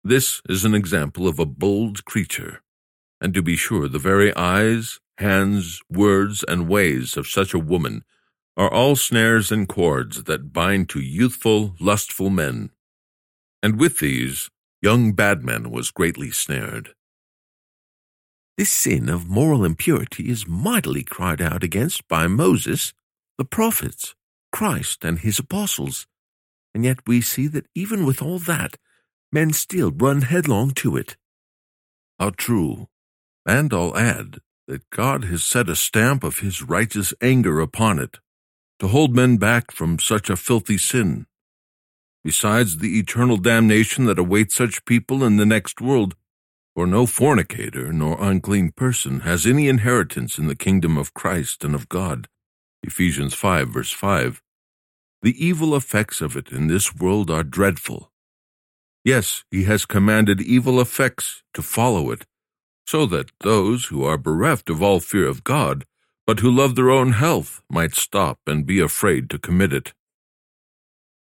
This 0.02 0.40
is 0.48 0.64
an 0.64 0.74
example 0.74 1.28
of 1.28 1.38
a 1.38 1.44
bold 1.44 2.06
creature, 2.06 2.62
and 3.20 3.34
to 3.34 3.42
be 3.42 3.54
sure, 3.54 3.86
the 3.86 3.98
very 3.98 4.34
eyes, 4.34 4.98
hands, 5.18 5.82
words, 5.90 6.42
and 6.48 6.68
ways 6.68 7.18
of 7.18 7.26
such 7.26 7.52
a 7.52 7.58
woman 7.58 8.04
are 8.56 8.72
all 8.72 8.96
snares 8.96 9.52
and 9.52 9.68
cords 9.68 10.24
that 10.24 10.54
bind 10.54 10.88
to 10.88 11.00
youthful, 11.00 11.74
lustful 11.78 12.30
men. 12.30 12.70
And 13.62 13.78
with 13.78 13.98
these, 13.98 14.48
young 14.80 15.12
Badman 15.12 15.70
was 15.70 15.90
greatly 15.90 16.30
snared. 16.30 16.94
This 18.56 18.72
sin 18.72 19.10
of 19.10 19.28
moral 19.28 19.64
impurity 19.66 20.30
is 20.30 20.48
mightily 20.48 21.02
cried 21.02 21.42
out 21.42 21.62
against 21.62 22.08
by 22.08 22.26
Moses, 22.26 22.94
the 23.36 23.44
prophets, 23.44 24.14
Christ, 24.50 25.04
and 25.04 25.18
his 25.18 25.38
apostles. 25.38 26.06
And 26.74 26.84
yet 26.84 27.06
we 27.06 27.20
see 27.20 27.46
that 27.48 27.66
even 27.74 28.06
with 28.06 28.22
all 28.22 28.38
that, 28.40 28.76
men 29.32 29.52
still 29.52 29.90
run 29.90 30.22
headlong 30.22 30.72
to 30.72 30.96
it. 30.96 31.16
How 32.18 32.30
true. 32.30 32.88
And 33.46 33.72
I'll 33.72 33.96
add 33.96 34.38
that 34.66 34.88
God 34.90 35.24
has 35.24 35.42
set 35.42 35.68
a 35.68 35.76
stamp 35.76 36.22
of 36.22 36.40
his 36.40 36.62
righteous 36.62 37.14
anger 37.20 37.60
upon 37.60 37.98
it, 37.98 38.18
to 38.78 38.88
hold 38.88 39.14
men 39.14 39.36
back 39.36 39.72
from 39.72 39.98
such 39.98 40.30
a 40.30 40.36
filthy 40.36 40.78
sin. 40.78 41.26
Besides 42.22 42.78
the 42.78 42.98
eternal 42.98 43.36
damnation 43.36 44.04
that 44.04 44.18
awaits 44.18 44.54
such 44.54 44.84
people 44.84 45.24
in 45.24 45.38
the 45.38 45.46
next 45.46 45.80
world, 45.80 46.14
for 46.74 46.86
no 46.86 47.06
fornicator 47.06 47.92
nor 47.92 48.22
unclean 48.22 48.72
person 48.72 49.20
has 49.20 49.46
any 49.46 49.68
inheritance 49.68 50.38
in 50.38 50.46
the 50.46 50.54
kingdom 50.54 50.96
of 50.96 51.14
Christ 51.14 51.64
and 51.64 51.74
of 51.74 51.88
God. 51.88 52.28
Ephesians 52.82 53.34
5 53.34 53.68
verse 53.68 53.90
5. 53.90 54.42
The 55.22 55.44
evil 55.44 55.74
effects 55.74 56.20
of 56.20 56.36
it 56.36 56.50
in 56.50 56.68
this 56.68 56.94
world 56.94 57.30
are 57.30 57.42
dreadful. 57.42 58.09
Yes, 59.04 59.44
he 59.50 59.64
has 59.64 59.86
commanded 59.86 60.40
evil 60.40 60.80
effects 60.80 61.42
to 61.54 61.62
follow 61.62 62.10
it, 62.10 62.26
so 62.86 63.06
that 63.06 63.30
those 63.40 63.86
who 63.86 64.04
are 64.04 64.18
bereft 64.18 64.68
of 64.68 64.82
all 64.82 65.00
fear 65.00 65.26
of 65.26 65.44
God, 65.44 65.86
but 66.26 66.40
who 66.40 66.50
love 66.50 66.74
their 66.74 66.90
own 66.90 67.12
health, 67.12 67.62
might 67.70 67.94
stop 67.94 68.38
and 68.46 68.66
be 68.66 68.80
afraid 68.80 69.30
to 69.30 69.38
commit 69.38 69.72
it. 69.72 69.94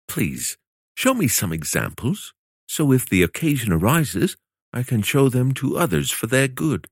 Please, 0.07 0.59
show 0.95 1.15
me 1.15 1.29
some 1.29 1.53
examples, 1.53 2.35
so 2.67 2.93
if 2.93 3.09
the 3.09 3.23
occasion 3.23 3.73
arises, 3.73 4.37
I 4.73 4.83
can 4.83 5.03
show 5.03 5.29
them 5.29 5.53
to 5.55 5.77
others 5.79 6.11
for 6.11 6.27
their 6.27 6.49
good. 6.49 6.89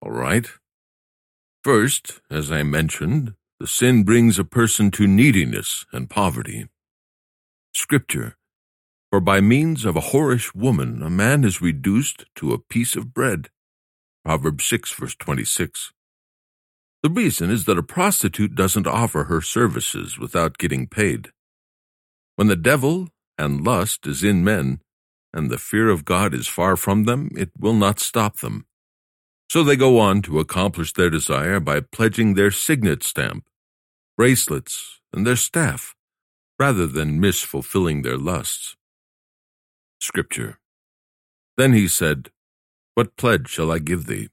All 0.00 0.10
right. 0.10 0.46
First, 1.64 2.20
as 2.30 2.52
I 2.52 2.62
mentioned, 2.62 3.34
the 3.58 3.66
sin 3.66 4.04
brings 4.04 4.38
a 4.38 4.44
person 4.44 4.90
to 4.92 5.06
neediness 5.06 5.84
and 5.92 6.08
poverty. 6.08 6.68
Scripture 7.74 8.37
for 9.10 9.20
by 9.20 9.40
means 9.40 9.84
of 9.84 9.96
a 9.96 10.00
whorish 10.00 10.54
woman 10.54 11.02
a 11.02 11.10
man 11.10 11.44
is 11.44 11.62
reduced 11.62 12.26
to 12.36 12.52
a 12.52 12.58
piece 12.58 12.96
of 12.96 13.14
bread. 13.14 13.48
Proverbs 14.24 14.64
6, 14.64 14.92
verse 14.92 15.14
26. 15.14 15.92
The 17.02 17.10
reason 17.10 17.50
is 17.50 17.64
that 17.64 17.78
a 17.78 17.82
prostitute 17.82 18.54
doesn't 18.54 18.86
offer 18.86 19.24
her 19.24 19.40
services 19.40 20.18
without 20.18 20.58
getting 20.58 20.86
paid. 20.86 21.30
When 22.36 22.48
the 22.48 22.56
devil 22.56 23.08
and 23.38 23.64
lust 23.64 24.06
is 24.06 24.24
in 24.24 24.44
men, 24.44 24.80
and 25.32 25.50
the 25.50 25.58
fear 25.58 25.88
of 25.88 26.04
God 26.04 26.34
is 26.34 26.48
far 26.48 26.76
from 26.76 27.04
them, 27.04 27.30
it 27.36 27.50
will 27.58 27.74
not 27.74 28.00
stop 28.00 28.38
them. 28.38 28.66
So 29.50 29.62
they 29.62 29.76
go 29.76 29.98
on 29.98 30.22
to 30.22 30.40
accomplish 30.40 30.92
their 30.92 31.10
desire 31.10 31.60
by 31.60 31.80
pledging 31.80 32.34
their 32.34 32.50
signet 32.50 33.02
stamp, 33.02 33.48
bracelets, 34.16 35.00
and 35.12 35.26
their 35.26 35.36
staff, 35.36 35.94
rather 36.58 36.86
than 36.86 37.20
miss 37.20 37.40
fulfilling 37.40 38.02
their 38.02 38.18
lusts. 38.18 38.76
Scripture. 40.08 40.58
Then 41.58 41.74
he 41.74 41.86
said, 41.86 42.30
What 42.94 43.14
pledge 43.16 43.46
shall 43.46 43.70
I 43.70 43.78
give 43.78 44.06
thee? 44.06 44.30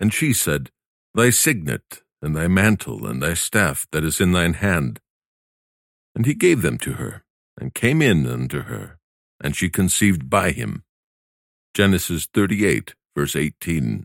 And 0.00 0.12
she 0.12 0.32
said, 0.32 0.72
Thy 1.14 1.30
signet, 1.30 2.02
and 2.20 2.34
thy 2.34 2.48
mantle, 2.48 3.06
and 3.06 3.22
thy 3.22 3.34
staff 3.34 3.86
that 3.92 4.02
is 4.02 4.20
in 4.20 4.32
thine 4.32 4.54
hand. 4.54 4.98
And 6.16 6.26
he 6.26 6.34
gave 6.34 6.62
them 6.62 6.78
to 6.78 6.94
her, 6.94 7.22
and 7.56 7.72
came 7.74 8.02
in 8.02 8.26
unto 8.26 8.62
her, 8.62 8.98
and 9.40 9.54
she 9.54 9.70
conceived 9.70 10.28
by 10.28 10.50
him. 10.50 10.82
Genesis 11.74 12.26
38, 12.34 12.96
verse 13.14 13.36
18. 13.36 14.04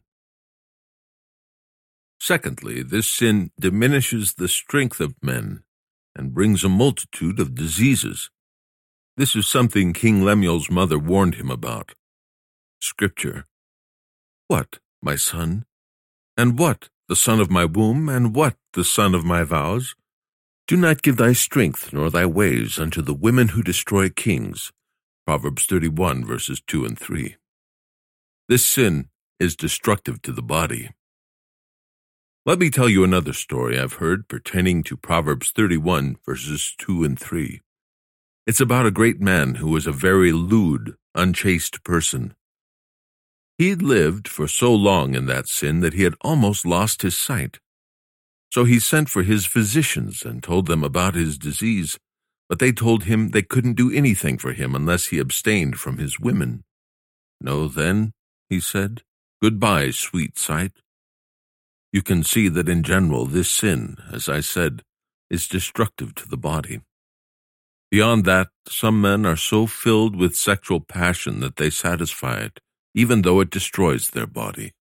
Secondly, 2.20 2.84
this 2.84 3.10
sin 3.10 3.50
diminishes 3.60 4.36
the 4.36 4.48
strength 4.48 5.00
of 5.02 5.16
men 5.24 5.64
and 6.16 6.36
brings 6.36 6.64
a 6.64 6.70
multitude 6.70 7.40
of 7.40 7.56
diseases. 7.56 8.30
This 9.16 9.36
is 9.36 9.48
something 9.48 9.94
King 9.94 10.24
Lemuel's 10.24 10.72
mother 10.72 10.98
warned 10.98 11.36
him 11.36 11.52
about. 11.52 11.94
Scripture. 12.82 13.46
What, 14.48 14.80
my 15.04 15.16
son? 15.18 15.66
And 16.36 16.58
what, 16.58 16.90
the 17.08 17.16
son 17.16 17.40
of 17.40 17.52
my 17.52 17.64
womb, 17.64 18.10
and 18.10 18.36
what, 18.36 18.56
the 18.74 18.84
son 18.84 19.14
of 19.14 19.24
my 19.24 19.44
vows? 19.44 19.94
Do 20.66 20.76
not 20.76 21.04
give 21.04 21.18
thy 21.18 21.34
strength 21.34 21.94
nor 21.94 22.10
thy 22.10 22.26
ways 22.26 22.80
unto 22.80 23.04
the 23.04 23.14
women 23.14 23.50
who 23.50 23.62
destroy 23.62 24.10
kings. 24.10 24.72
Proverbs 25.28 25.68
31, 25.68 26.26
verses 26.26 26.60
2 26.66 26.84
and 26.84 26.98
3. 26.98 27.36
This 28.50 28.66
sin 28.66 29.10
is 29.40 29.56
destructive 29.56 30.24
to 30.24 30.32
the 30.32 30.42
body. 30.42 30.90
Let 32.48 32.58
me 32.58 32.72
tell 32.72 32.90
you 32.90 33.04
another 33.04 33.34
story 33.34 33.80
I've 33.80 34.02
heard 34.02 34.28
pertaining 34.28 34.82
to 34.84 34.98
Proverbs 34.98 35.52
31, 35.52 36.18
verses 36.26 36.74
2 36.80 37.04
and 37.04 37.20
3. 37.20 37.62
It's 38.46 38.60
about 38.60 38.86
a 38.86 38.92
great 38.92 39.22
man 39.22 39.56
who 39.56 39.70
was 39.70 39.88
a 39.88 39.94
very 39.94 40.34
lewd, 40.34 40.96
unchaste 41.16 41.82
person. 41.84 42.36
He'd 43.58 43.82
lived 43.82 44.28
for 44.28 44.50
so 44.50 44.74
long 44.74 45.16
in 45.16 45.28
that 45.28 45.48
sin 45.48 45.80
that 45.80 45.94
he 45.94 46.04
had 46.04 46.16
almost 46.20 46.66
lost 46.66 47.04
his 47.04 47.18
sight. 47.18 47.60
So 48.52 48.66
he 48.66 48.80
sent 48.80 49.10
for 49.10 49.24
his 49.24 49.46
physicians 49.46 50.24
and 50.26 50.44
told 50.44 50.68
them 50.68 50.84
about 50.84 51.16
his 51.16 51.38
disease, 51.38 51.98
but 52.50 52.60
they 52.60 52.74
told 52.74 53.06
him 53.06 53.30
they 53.30 53.44
couldn't 53.44 53.76
do 53.78 53.92
anything 53.92 54.38
for 54.38 54.52
him 54.52 54.76
unless 54.76 55.08
he 55.08 55.20
abstained 55.20 55.80
from 55.80 55.98
his 55.98 56.20
women. 56.20 56.66
No, 57.40 57.70
then, 57.70 58.12
he 58.50 58.60
said, 58.60 59.04
goodbye, 59.42 59.92
sweet 59.92 60.38
sight. 60.38 60.74
You 61.94 62.02
can 62.02 62.24
see 62.24 62.50
that 62.50 62.68
in 62.68 62.84
general 62.84 63.26
this 63.26 63.50
sin, 63.50 63.98
as 64.12 64.28
I 64.28 64.42
said, 64.42 64.84
is 65.30 65.48
destructive 65.48 66.14
to 66.16 66.28
the 66.28 66.38
body. 66.38 66.82
Beyond 67.94 68.26
that, 68.26 68.48
some 68.68 69.02
men 69.02 69.24
are 69.24 69.38
so 69.38 69.68
filled 69.68 70.16
with 70.16 70.36
sexual 70.36 70.80
passion 70.80 71.42
that 71.42 71.58
they 71.58 71.70
satisfy 71.70 72.40
it, 72.40 72.60
even 72.96 73.22
though 73.22 73.40
it 73.40 73.52
destroys 73.52 74.10
their 74.10 74.26
body. 74.26 74.72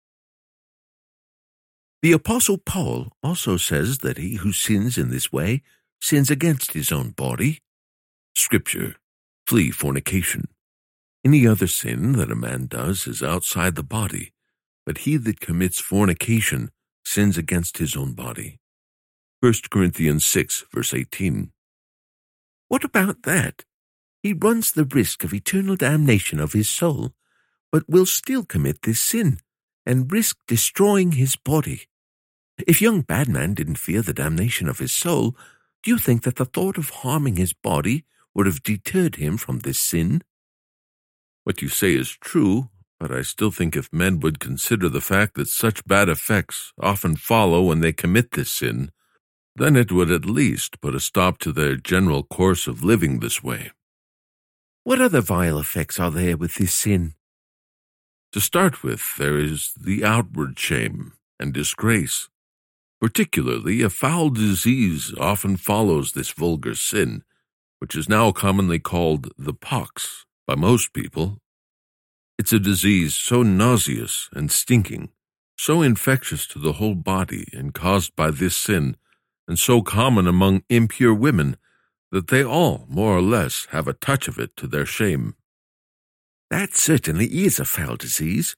The 2.00 2.12
Apostle 2.12 2.56
Paul 2.56 3.12
also 3.22 3.58
says 3.58 3.98
that 3.98 4.16
he 4.16 4.36
who 4.36 4.50
sins 4.50 4.96
in 4.96 5.10
this 5.10 5.30
way 5.30 5.60
sins 6.00 6.30
against 6.30 6.72
his 6.72 6.90
own 6.90 7.10
body. 7.10 7.58
Scripture, 8.34 8.96
flee 9.46 9.70
fornication. 9.70 10.48
Any 11.22 11.46
other 11.46 11.66
sin 11.66 12.12
that 12.12 12.32
a 12.32 12.34
man 12.34 12.64
does 12.64 13.06
is 13.06 13.22
outside 13.22 13.74
the 13.74 13.82
body, 13.82 14.32
but 14.86 15.04
he 15.04 15.18
that 15.18 15.38
commits 15.38 15.78
fornication 15.78 16.70
sins 17.04 17.36
against 17.36 17.76
his 17.76 17.94
own 17.94 18.14
body. 18.14 18.58
1 19.40 19.52
Corinthians 19.70 20.24
6, 20.24 20.64
verse 20.72 20.94
18. 20.94 21.52
What 22.72 22.84
about 22.84 23.24
that? 23.24 23.66
He 24.22 24.32
runs 24.32 24.72
the 24.72 24.86
risk 24.86 25.24
of 25.24 25.34
eternal 25.34 25.76
damnation 25.76 26.40
of 26.40 26.54
his 26.54 26.70
soul, 26.70 27.12
but 27.70 27.86
will 27.86 28.06
still 28.06 28.46
commit 28.46 28.80
this 28.80 28.98
sin 28.98 29.40
and 29.84 30.10
risk 30.10 30.38
destroying 30.48 31.12
his 31.12 31.36
body. 31.36 31.82
If 32.66 32.80
young 32.80 33.02
Badman 33.02 33.52
didn't 33.52 33.76
fear 33.76 34.00
the 34.00 34.14
damnation 34.14 34.70
of 34.70 34.78
his 34.78 34.90
soul, 34.90 35.36
do 35.82 35.90
you 35.90 35.98
think 35.98 36.22
that 36.22 36.36
the 36.36 36.46
thought 36.46 36.78
of 36.78 36.88
harming 37.04 37.36
his 37.36 37.52
body 37.52 38.06
would 38.34 38.46
have 38.46 38.62
deterred 38.62 39.16
him 39.16 39.36
from 39.36 39.58
this 39.58 39.78
sin? 39.78 40.22
What 41.44 41.60
you 41.60 41.68
say 41.68 41.92
is 41.92 42.16
true, 42.22 42.70
but 42.98 43.12
I 43.12 43.20
still 43.20 43.50
think 43.50 43.76
if 43.76 43.92
men 43.92 44.18
would 44.20 44.40
consider 44.40 44.88
the 44.88 45.02
fact 45.02 45.34
that 45.34 45.48
such 45.48 45.84
bad 45.84 46.08
effects 46.08 46.72
often 46.80 47.16
follow 47.16 47.64
when 47.64 47.80
they 47.80 47.92
commit 47.92 48.30
this 48.30 48.50
sin, 48.50 48.92
then 49.55 49.76
it 49.76 49.92
would 49.92 50.11
at 50.11 50.24
least 50.24 50.80
put 50.80 50.94
a 50.94 51.00
stop 51.00 51.38
to 51.38 51.53
their 51.53 51.76
general 51.76 52.22
course 52.22 52.66
of 52.66 52.82
living 52.82 53.20
this 53.20 53.42
way. 53.42 53.70
What 54.84 55.00
other 55.00 55.20
vile 55.20 55.59
effects 55.59 56.00
are 56.00 56.11
there 56.11 56.36
with 56.36 56.57
this 56.57 56.74
sin? 56.74 57.14
To 58.32 58.40
start 58.40 58.82
with, 58.82 59.16
there 59.18 59.36
is 59.36 59.72
the 59.78 60.05
outward 60.05 60.59
shame 60.59 61.12
and 61.38 61.53
disgrace. 61.53 62.28
Particularly, 63.00 63.82
a 63.82 63.90
foul 63.90 64.30
disease 64.30 65.12
often 65.18 65.57
follows 65.57 66.12
this 66.12 66.30
vulgar 66.30 66.74
sin, 66.74 67.24
which 67.78 67.94
is 67.94 68.09
now 68.09 68.32
commonly 68.32 68.78
called 68.78 69.32
the 69.36 69.53
pox 69.53 70.24
by 70.46 70.55
most 70.55 70.92
people. 70.92 71.38
It's 72.38 72.53
a 72.53 72.59
disease 72.59 73.14
so 73.14 73.42
nauseous 73.42 74.30
and 74.32 74.50
stinking, 74.50 75.11
so 75.57 75.82
infectious 75.82 76.46
to 76.48 76.59
the 76.59 76.74
whole 76.74 76.94
body 76.94 77.48
and 77.53 77.74
caused 77.74 78.16
by 78.16 78.30
this 78.30 78.57
sin, 78.57 78.96
and 79.49 79.59
so 79.59 79.82
common 79.82 80.26
among 80.26 80.62
impure 80.68 81.14
women 81.14 81.57
that 82.11 82.28
they 82.28 82.45
all, 82.45 82.86
more 82.88 83.16
or 83.16 83.22
less, 83.22 83.66
have 83.70 83.88
a 83.88 83.95
touch 83.95 84.28
of 84.28 84.38
it 84.38 84.57
to 84.57 84.66
their 84.66 84.86
shame. 84.86 85.34
That 86.51 86.76
certainly 86.76 87.26
is 87.45 87.59
a 87.59 87.64
foul 87.64 87.97
disease. 87.97 88.55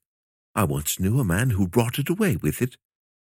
I 0.55 0.65
once 0.65 0.99
knew 0.99 1.21
a 1.21 1.25
man 1.25 1.51
who 1.51 1.69
brought 1.69 1.99
it 1.99 2.09
away 2.09 2.37
with 2.37 2.61
it, 2.61 2.77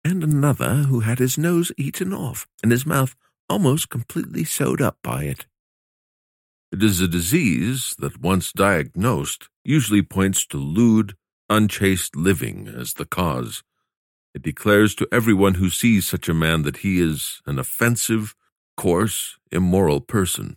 and 0.05 0.25
another 0.25 0.75
who 0.75 1.01
had 1.01 1.19
his 1.19 1.39
nose 1.39 1.71
eaten 1.77 2.13
off 2.13 2.47
and 2.63 2.73
his 2.73 2.87
mouth 2.87 3.15
almost 3.49 3.91
completely 3.91 4.45
sewed 4.45 4.81
up 4.81 4.97
by 5.03 5.25
it. 5.25 5.47
It 6.73 6.83
is 6.83 7.03
a 7.03 7.09
disease 7.09 7.95
that, 7.99 8.21
once 8.23 8.51
diagnosed, 8.51 9.51
usually 9.63 10.01
points 10.01 10.47
to 10.47 10.57
lewd, 10.57 11.15
unchaste 11.51 12.17
living 12.17 12.67
as 12.67 12.95
the 12.95 13.05
cause. 13.05 13.63
It 14.35 14.43
declares 14.43 14.95
to 14.97 15.09
everyone 15.12 15.55
who 15.55 15.68
sees 15.68 16.07
such 16.07 16.28
a 16.28 16.35
man 16.35 16.62
that 16.62 16.78
he 16.78 17.01
is 17.01 17.43
an 17.47 17.59
offensive, 17.59 18.35
coarse, 18.76 19.37
immoral 19.51 20.01
person. 20.01 20.57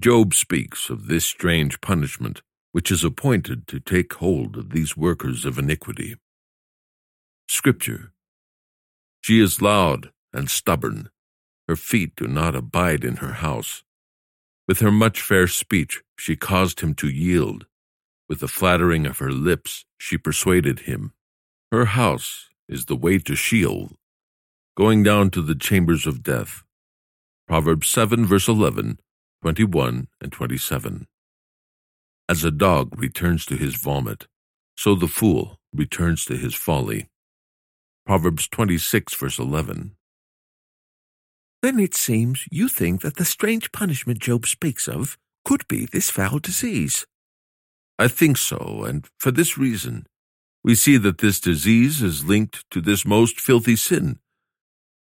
Job 0.00 0.34
speaks 0.34 0.90
of 0.90 1.08
this 1.08 1.24
strange 1.24 1.80
punishment 1.80 2.42
which 2.72 2.90
is 2.90 3.02
appointed 3.02 3.66
to 3.66 3.80
take 3.80 4.12
hold 4.14 4.56
of 4.56 4.70
these 4.70 4.96
workers 4.96 5.44
of 5.44 5.58
iniquity. 5.58 6.16
Scripture 7.48 8.12
She 9.22 9.40
is 9.40 9.62
loud 9.62 10.10
and 10.32 10.50
stubborn. 10.50 11.08
Her 11.66 11.76
feet 11.76 12.14
do 12.16 12.26
not 12.26 12.54
abide 12.54 13.04
in 13.04 13.16
her 13.16 13.34
house. 13.34 13.82
With 14.66 14.80
her 14.80 14.92
much 14.92 15.22
fair 15.22 15.48
speech 15.48 16.02
she 16.16 16.36
caused 16.36 16.80
him 16.80 16.94
to 16.96 17.08
yield. 17.08 17.66
With 18.28 18.40
the 18.40 18.48
flattering 18.48 19.06
of 19.06 19.18
her 19.18 19.32
lips 19.32 19.86
she 19.96 20.18
persuaded 20.18 20.80
him. 20.80 21.14
Her 21.72 21.86
house 21.86 22.47
is 22.68 22.84
the 22.84 22.96
way 22.96 23.18
to 23.18 23.34
Sheol, 23.34 23.90
going 24.76 25.02
down 25.02 25.30
to 25.30 25.42
the 25.42 25.54
chambers 25.54 26.06
of 26.06 26.22
death. 26.22 26.62
Proverbs 27.46 27.88
7, 27.88 28.26
verse 28.26 28.48
11, 28.48 28.98
21, 29.42 30.08
and 30.20 30.32
27. 30.32 31.06
As 32.28 32.44
a 32.44 32.50
dog 32.50 32.98
returns 32.98 33.46
to 33.46 33.56
his 33.56 33.74
vomit, 33.76 34.26
so 34.76 34.94
the 34.94 35.08
fool 35.08 35.58
returns 35.72 36.24
to 36.26 36.36
his 36.36 36.54
folly. 36.54 37.08
Proverbs 38.04 38.48
26, 38.48 39.14
verse 39.14 39.38
11. 39.38 39.96
Then 41.62 41.80
it 41.80 41.94
seems 41.94 42.44
you 42.50 42.68
think 42.68 43.00
that 43.00 43.16
the 43.16 43.24
strange 43.24 43.72
punishment 43.72 44.20
Job 44.20 44.46
speaks 44.46 44.86
of 44.86 45.18
could 45.44 45.66
be 45.68 45.86
this 45.86 46.10
foul 46.10 46.38
disease. 46.38 47.06
I 47.98 48.08
think 48.08 48.36
so, 48.36 48.84
and 48.86 49.06
for 49.18 49.30
this 49.30 49.58
reason. 49.58 50.06
We 50.64 50.74
see 50.74 50.96
that 50.98 51.18
this 51.18 51.40
disease 51.40 52.02
is 52.02 52.24
linked 52.24 52.68
to 52.70 52.80
this 52.80 53.06
most 53.06 53.40
filthy 53.40 53.76
sin, 53.76 54.18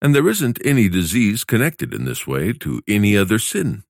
and 0.02 0.14
there 0.14 0.28
isn't 0.28 0.64
any 0.64 0.90
disease 0.90 1.44
connected 1.44 1.94
in 1.94 2.06
this 2.06 2.28
way 2.28 2.54
to 2.54 2.82
any 2.88 3.18
other 3.18 3.40
sin. 3.40 3.84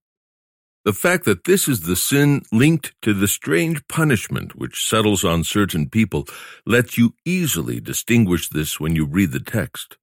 The 0.85 0.93
fact 0.93 1.25
that 1.25 1.45
this 1.45 1.67
is 1.67 1.81
the 1.81 1.95
sin 1.95 2.43
linked 2.51 2.93
to 3.01 3.13
the 3.13 3.27
strange 3.27 3.87
punishment 3.87 4.55
which 4.55 4.87
settles 4.87 5.25
on 5.25 5.43
certain 5.43 5.89
people 5.89 6.27
lets 6.63 6.95
you 6.95 7.15
easily 7.25 7.79
distinguish 7.79 8.49
this 8.49 8.79
when 8.79 8.95
you 8.95 9.05
read 9.05 9.31
the 9.31 9.39
text. 9.39 9.97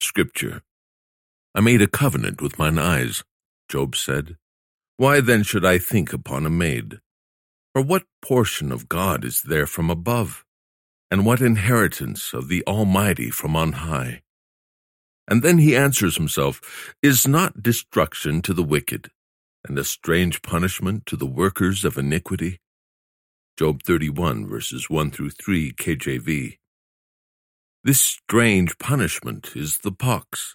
Scripture. 0.00 0.62
I 1.56 1.60
made 1.60 1.82
a 1.82 1.88
covenant 1.88 2.40
with 2.40 2.58
mine 2.58 2.78
eyes, 2.78 3.24
Job 3.68 3.96
said. 3.96 4.36
Why 4.96 5.20
then 5.20 5.42
should 5.42 5.66
I 5.66 5.78
think 5.78 6.12
upon 6.12 6.46
a 6.46 6.50
maid? 6.50 7.00
For 7.74 7.82
what 7.82 8.04
portion 8.22 8.70
of 8.70 8.88
God 8.88 9.24
is 9.24 9.42
there 9.42 9.66
from 9.66 9.90
above? 9.90 10.45
And 11.16 11.24
what 11.24 11.40
inheritance 11.40 12.34
of 12.34 12.48
the 12.48 12.62
Almighty 12.66 13.30
from 13.30 13.56
on 13.56 13.72
high? 13.72 14.20
And 15.26 15.42
then 15.42 15.56
he 15.56 15.74
answers 15.74 16.18
himself, 16.18 16.94
Is 17.02 17.26
not 17.26 17.62
destruction 17.62 18.42
to 18.42 18.52
the 18.52 18.62
wicked? 18.62 19.08
and 19.66 19.78
a 19.78 19.84
strange 19.84 20.42
punishment 20.42 21.06
to 21.06 21.16
the 21.16 21.24
workers 21.24 21.86
of 21.86 21.96
iniquity? 21.96 22.60
Job 23.58 23.82
31, 23.82 24.46
verses 24.46 24.90
1 24.90 25.10
through 25.10 25.30
3, 25.30 25.72
KJV. 25.72 26.58
This 27.82 28.02
strange 28.02 28.78
punishment 28.78 29.52
is 29.56 29.78
the 29.78 29.92
pox. 29.92 30.54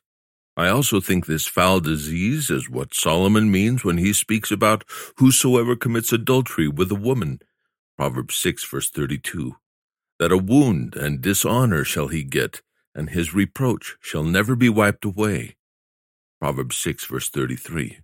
I 0.55 0.68
also 0.68 1.01
think 1.01 1.26
this 1.26 1.47
foul 1.47 1.80
disease 1.80 2.51
is 2.51 2.70
what 2.70 2.93
Solomon 2.93 3.49
means 3.49 3.84
when 3.84 3.97
he 3.97 4.14
speaks 4.14 4.51
about 4.51 4.86
whosoever 5.18 5.76
commits 5.76 6.14
adultery 6.14 6.68
with 6.68 6.91
a 6.91 7.01
woman. 7.09 7.39
Proverbs 7.97 8.36
6, 8.36 8.64
verse 8.70 8.91
32. 8.91 9.55
That 10.22 10.32
a 10.32 10.38
wound 10.38 10.96
and 10.96 11.20
dishonor 11.20 11.84
shall 11.84 12.10
he 12.10 12.24
get, 12.24 12.62
and 12.94 13.10
his 13.10 13.34
reproach 13.34 13.98
shall 14.00 14.24
never 14.24 14.56
be 14.56 14.70
wiped 14.70 15.04
away. 15.04 15.56
Proverbs 16.40 16.78
6, 16.78 17.06
verse 17.06 17.28
33. 17.28 18.02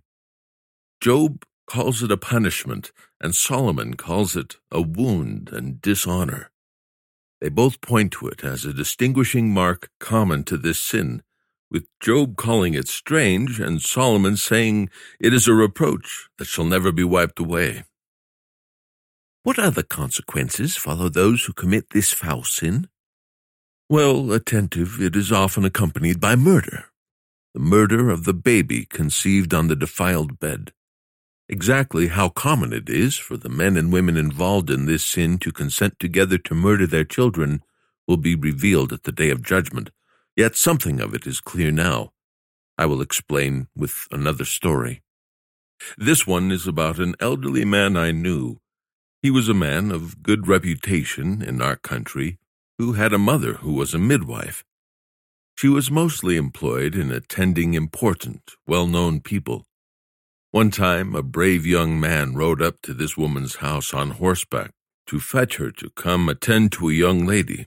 Job 1.00 1.44
calls 1.68 2.02
it 2.02 2.10
a 2.10 2.16
punishment, 2.16 2.90
and 3.20 3.36
Solomon 3.36 3.94
calls 3.94 4.34
it 4.34 4.56
a 4.72 4.80
wound 4.80 5.50
and 5.52 5.80
dishonor. 5.80 6.50
They 7.40 7.50
both 7.50 7.80
point 7.80 8.10
to 8.14 8.26
it 8.26 8.42
as 8.42 8.64
a 8.64 8.72
distinguishing 8.72 9.54
mark 9.54 9.88
common 10.00 10.42
to 10.46 10.56
this 10.56 10.80
sin, 10.80 11.22
with 11.70 11.86
Job 12.00 12.36
calling 12.36 12.74
it 12.74 12.88
strange 12.88 13.60
and 13.60 13.80
Solomon 13.80 14.36
saying 14.36 14.90
it 15.20 15.32
is 15.32 15.46
a 15.46 15.54
reproach 15.54 16.28
that 16.38 16.46
shall 16.46 16.64
never 16.64 16.90
be 16.90 17.04
wiped 17.04 17.38
away. 17.38 17.84
What 19.42 19.58
other 19.58 19.82
consequences 19.82 20.76
follow 20.76 21.08
those 21.08 21.44
who 21.44 21.52
commit 21.52 21.90
this 21.90 22.12
foul 22.12 22.42
sin? 22.42 22.88
Well, 23.88 24.32
attentive, 24.32 25.00
it 25.00 25.16
is 25.16 25.32
often 25.32 25.64
accompanied 25.64 26.20
by 26.20 26.36
murder. 26.36 26.86
The 27.54 27.60
murder 27.60 28.10
of 28.10 28.24
the 28.24 28.34
baby 28.34 28.84
conceived 28.84 29.54
on 29.54 29.68
the 29.68 29.76
defiled 29.76 30.38
bed. 30.38 30.72
Exactly 31.48 32.08
how 32.08 32.28
common 32.28 32.74
it 32.74 32.90
is 32.90 33.16
for 33.16 33.38
the 33.38 33.48
men 33.48 33.78
and 33.78 33.90
women 33.90 34.18
involved 34.18 34.68
in 34.68 34.84
this 34.84 35.04
sin 35.04 35.38
to 35.38 35.50
consent 35.50 35.98
together 35.98 36.36
to 36.36 36.54
murder 36.54 36.86
their 36.86 37.04
children 37.04 37.62
will 38.06 38.18
be 38.18 38.34
revealed 38.34 38.92
at 38.92 39.04
the 39.04 39.12
day 39.12 39.30
of 39.30 39.42
judgment, 39.42 39.90
yet 40.36 40.56
something 40.56 41.00
of 41.00 41.14
it 41.14 41.26
is 41.26 41.40
clear 41.40 41.70
now. 41.70 42.12
I 42.76 42.84
will 42.86 43.00
explain 43.00 43.68
with 43.74 44.06
another 44.10 44.44
story. 44.44 45.02
This 45.96 46.26
one 46.26 46.52
is 46.52 46.66
about 46.66 46.98
an 46.98 47.14
elderly 47.20 47.64
man 47.64 47.96
I 47.96 48.10
knew. 48.10 48.60
He 49.20 49.30
was 49.30 49.48
a 49.48 49.54
man 49.54 49.90
of 49.90 50.22
good 50.22 50.46
reputation 50.46 51.42
in 51.42 51.60
our 51.60 51.74
country 51.74 52.38
who 52.78 52.92
had 52.92 53.12
a 53.12 53.18
mother 53.18 53.54
who 53.54 53.72
was 53.72 53.92
a 53.92 53.98
midwife. 53.98 54.64
She 55.56 55.68
was 55.68 55.90
mostly 55.90 56.36
employed 56.36 56.94
in 56.94 57.10
attending 57.10 57.74
important, 57.74 58.52
well 58.64 58.86
known 58.86 59.20
people. 59.20 59.66
One 60.52 60.70
time, 60.70 61.16
a 61.16 61.22
brave 61.22 61.66
young 61.66 61.98
man 61.98 62.36
rode 62.36 62.62
up 62.62 62.80
to 62.82 62.94
this 62.94 63.16
woman's 63.16 63.56
house 63.56 63.92
on 63.92 64.12
horseback 64.12 64.70
to 65.08 65.18
fetch 65.18 65.56
her 65.56 65.72
to 65.72 65.90
come 65.90 66.28
attend 66.28 66.70
to 66.72 66.88
a 66.88 66.92
young 66.92 67.26
lady. 67.26 67.66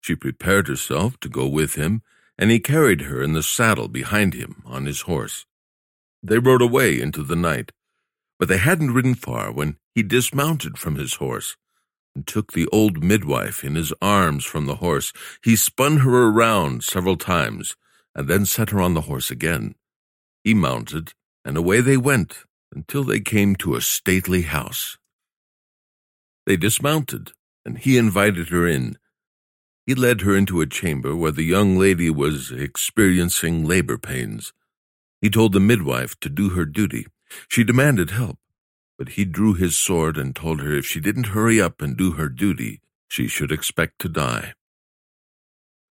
She 0.00 0.16
prepared 0.16 0.66
herself 0.66 1.18
to 1.20 1.28
go 1.28 1.46
with 1.46 1.76
him, 1.76 2.02
and 2.36 2.50
he 2.50 2.58
carried 2.58 3.02
her 3.02 3.22
in 3.22 3.34
the 3.34 3.42
saddle 3.42 3.86
behind 3.86 4.34
him 4.34 4.64
on 4.66 4.84
his 4.86 5.02
horse. 5.02 5.46
They 6.24 6.40
rode 6.40 6.60
away 6.60 7.00
into 7.00 7.22
the 7.22 7.36
night, 7.36 7.70
but 8.38 8.48
they 8.48 8.58
hadn't 8.58 8.94
ridden 8.94 9.14
far 9.14 9.52
when 9.52 9.76
he 9.96 10.02
dismounted 10.02 10.76
from 10.76 10.96
his 10.96 11.14
horse 11.14 11.56
and 12.14 12.26
took 12.26 12.52
the 12.52 12.68
old 12.68 13.02
midwife 13.02 13.64
in 13.64 13.76
his 13.76 13.94
arms 14.02 14.44
from 14.44 14.66
the 14.66 14.76
horse. 14.76 15.10
He 15.42 15.56
spun 15.56 15.98
her 15.98 16.28
around 16.28 16.84
several 16.84 17.16
times 17.16 17.76
and 18.14 18.28
then 18.28 18.44
set 18.44 18.70
her 18.70 18.80
on 18.82 18.92
the 18.92 19.02
horse 19.02 19.30
again. 19.30 19.74
He 20.44 20.52
mounted 20.52 21.14
and 21.46 21.56
away 21.56 21.80
they 21.80 21.96
went 21.96 22.44
until 22.74 23.04
they 23.04 23.20
came 23.20 23.56
to 23.56 23.74
a 23.74 23.80
stately 23.80 24.42
house. 24.42 24.98
They 26.44 26.58
dismounted, 26.58 27.32
and 27.64 27.78
he 27.78 27.96
invited 27.96 28.50
her 28.50 28.68
in. 28.68 28.98
He 29.86 29.94
led 29.94 30.20
her 30.20 30.36
into 30.36 30.60
a 30.60 30.66
chamber 30.66 31.16
where 31.16 31.32
the 31.32 31.42
young 31.42 31.78
lady 31.78 32.10
was 32.10 32.52
experiencing 32.52 33.64
labor 33.64 33.96
pains. 33.96 34.52
He 35.22 35.30
told 35.30 35.54
the 35.54 35.60
midwife 35.60 36.20
to 36.20 36.28
do 36.28 36.50
her 36.50 36.66
duty. 36.66 37.06
She 37.48 37.64
demanded 37.64 38.10
help, 38.10 38.38
but 38.98 39.10
he 39.10 39.24
drew 39.24 39.54
his 39.54 39.76
sword 39.76 40.16
and 40.16 40.34
told 40.34 40.60
her 40.60 40.72
if 40.72 40.86
she 40.86 41.00
didn't 41.00 41.28
hurry 41.28 41.60
up 41.60 41.82
and 41.82 41.96
do 41.96 42.12
her 42.12 42.28
duty, 42.28 42.80
she 43.08 43.28
should 43.28 43.52
expect 43.52 43.98
to 44.00 44.08
die. 44.08 44.54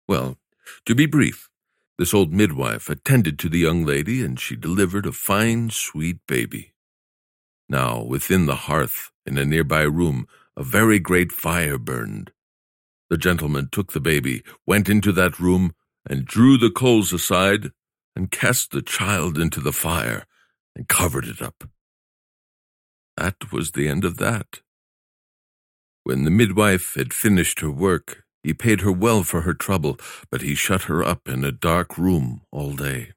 Well, 0.08 0.38
to 0.86 0.94
be 0.94 1.06
brief, 1.06 1.48
this 1.98 2.14
old 2.14 2.32
midwife 2.32 2.88
attended 2.88 3.38
to 3.40 3.48
the 3.48 3.58
young 3.58 3.84
lady, 3.84 4.24
and 4.24 4.38
she 4.38 4.56
delivered 4.56 5.06
a 5.06 5.12
fine, 5.12 5.70
sweet 5.70 6.18
baby. 6.26 6.72
Now, 7.68 8.02
within 8.02 8.46
the 8.46 8.56
hearth, 8.56 9.10
in 9.24 9.38
a 9.38 9.44
nearby 9.44 9.82
room, 9.82 10.26
a 10.56 10.62
very 10.62 10.98
great 10.98 11.32
fire 11.32 11.78
burned. 11.78 12.32
The 13.08 13.16
gentleman 13.18 13.68
took 13.70 13.92
the 13.92 14.00
baby, 14.00 14.42
went 14.66 14.88
into 14.88 15.12
that 15.12 15.38
room, 15.38 15.74
and 16.08 16.24
drew 16.24 16.58
the 16.58 16.70
coals 16.70 17.12
aside, 17.12 17.70
and 18.16 18.30
cast 18.30 18.70
the 18.70 18.82
child 18.82 19.38
into 19.38 19.60
the 19.60 19.72
fire, 19.72 20.26
and 20.74 20.88
covered 20.88 21.26
it 21.26 21.40
up. 21.40 21.64
That 23.16 23.52
was 23.52 23.72
the 23.72 23.88
end 23.88 24.04
of 24.04 24.16
that. 24.18 24.60
When 26.04 26.24
the 26.24 26.30
midwife 26.30 26.94
had 26.96 27.12
finished 27.12 27.60
her 27.60 27.70
work, 27.70 28.24
he 28.42 28.54
paid 28.54 28.80
her 28.80 28.90
well 28.90 29.22
for 29.22 29.42
her 29.42 29.54
trouble, 29.54 29.98
but 30.30 30.42
he 30.42 30.54
shut 30.54 30.82
her 30.82 31.04
up 31.04 31.28
in 31.28 31.44
a 31.44 31.52
dark 31.52 31.96
room 31.96 32.42
all 32.50 32.74
day. 32.74 33.12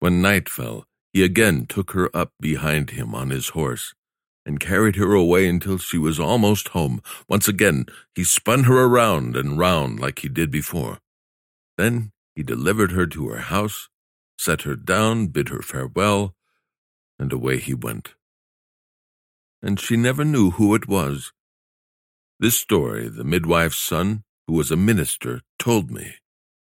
When 0.00 0.20
night 0.20 0.48
fell, 0.48 0.84
he 1.12 1.22
again 1.22 1.66
took 1.66 1.92
her 1.92 2.10
up 2.14 2.32
behind 2.40 2.90
him 2.90 3.14
on 3.14 3.30
his 3.30 3.50
horse, 3.50 3.94
and 4.44 4.58
carried 4.58 4.96
her 4.96 5.14
away 5.14 5.48
until 5.48 5.78
she 5.78 5.98
was 5.98 6.18
almost 6.18 6.68
home. 6.68 7.00
Once 7.28 7.46
again, 7.46 7.86
he 8.14 8.24
spun 8.24 8.64
her 8.64 8.84
around 8.84 9.36
and 9.36 9.58
round 9.58 10.00
like 10.00 10.18
he 10.20 10.28
did 10.28 10.50
before. 10.50 10.98
Then 11.78 12.10
he 12.34 12.42
delivered 12.42 12.92
her 12.92 13.06
to 13.06 13.28
her 13.28 13.38
house, 13.38 13.88
set 14.36 14.62
her 14.62 14.74
down, 14.74 15.28
bid 15.28 15.48
her 15.50 15.62
farewell, 15.62 16.34
and 17.18 17.32
away 17.32 17.58
he 17.58 17.74
went. 17.74 18.14
And 19.64 19.80
she 19.80 19.96
never 19.96 20.24
knew 20.24 20.52
who 20.52 20.76
it 20.76 20.86
was 20.86 21.32
this 22.40 22.58
story 22.58 23.08
the 23.08 23.24
midwife's 23.24 23.78
son, 23.78 24.24
who 24.46 24.52
was 24.52 24.70
a 24.70 24.76
minister, 24.76 25.40
told 25.58 25.90
me, 25.90 26.16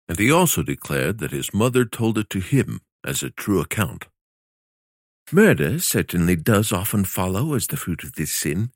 and 0.08 0.18
he 0.18 0.28
also 0.32 0.64
declared 0.64 1.18
that 1.18 1.30
his 1.30 1.54
mother 1.54 1.84
told 1.84 2.18
it 2.18 2.28
to 2.30 2.40
him 2.40 2.80
as 3.04 3.22
a 3.22 3.30
true 3.30 3.60
account. 3.60 4.06
Murder 5.30 5.78
certainly 5.78 6.34
does 6.34 6.72
often 6.72 7.04
follow 7.04 7.54
as 7.54 7.68
the 7.68 7.76
fruit 7.76 8.02
of 8.02 8.14
this 8.14 8.32
sin, 8.32 8.72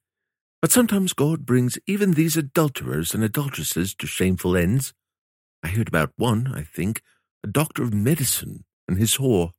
but 0.63 0.71
sometimes 0.71 1.15
God 1.15 1.45
brings 1.45 1.79
even 1.87 2.13
these 2.13 2.37
adulterers 2.37 3.13
and 3.13 3.25
adulteresses 3.25 3.95
to 3.97 4.07
shameful 4.07 4.57
ends. 4.57 4.95
I 5.65 5.69
heard 5.69 5.89
about 5.89 6.13
one, 6.15 6.53
I 6.55 6.63
think, 6.63 7.03
a 7.43 7.49
doctor 7.49 7.83
of 7.83 7.93
medicine 7.93 8.65
and 8.87 8.99
his 8.99 9.17
whore. 9.17 9.51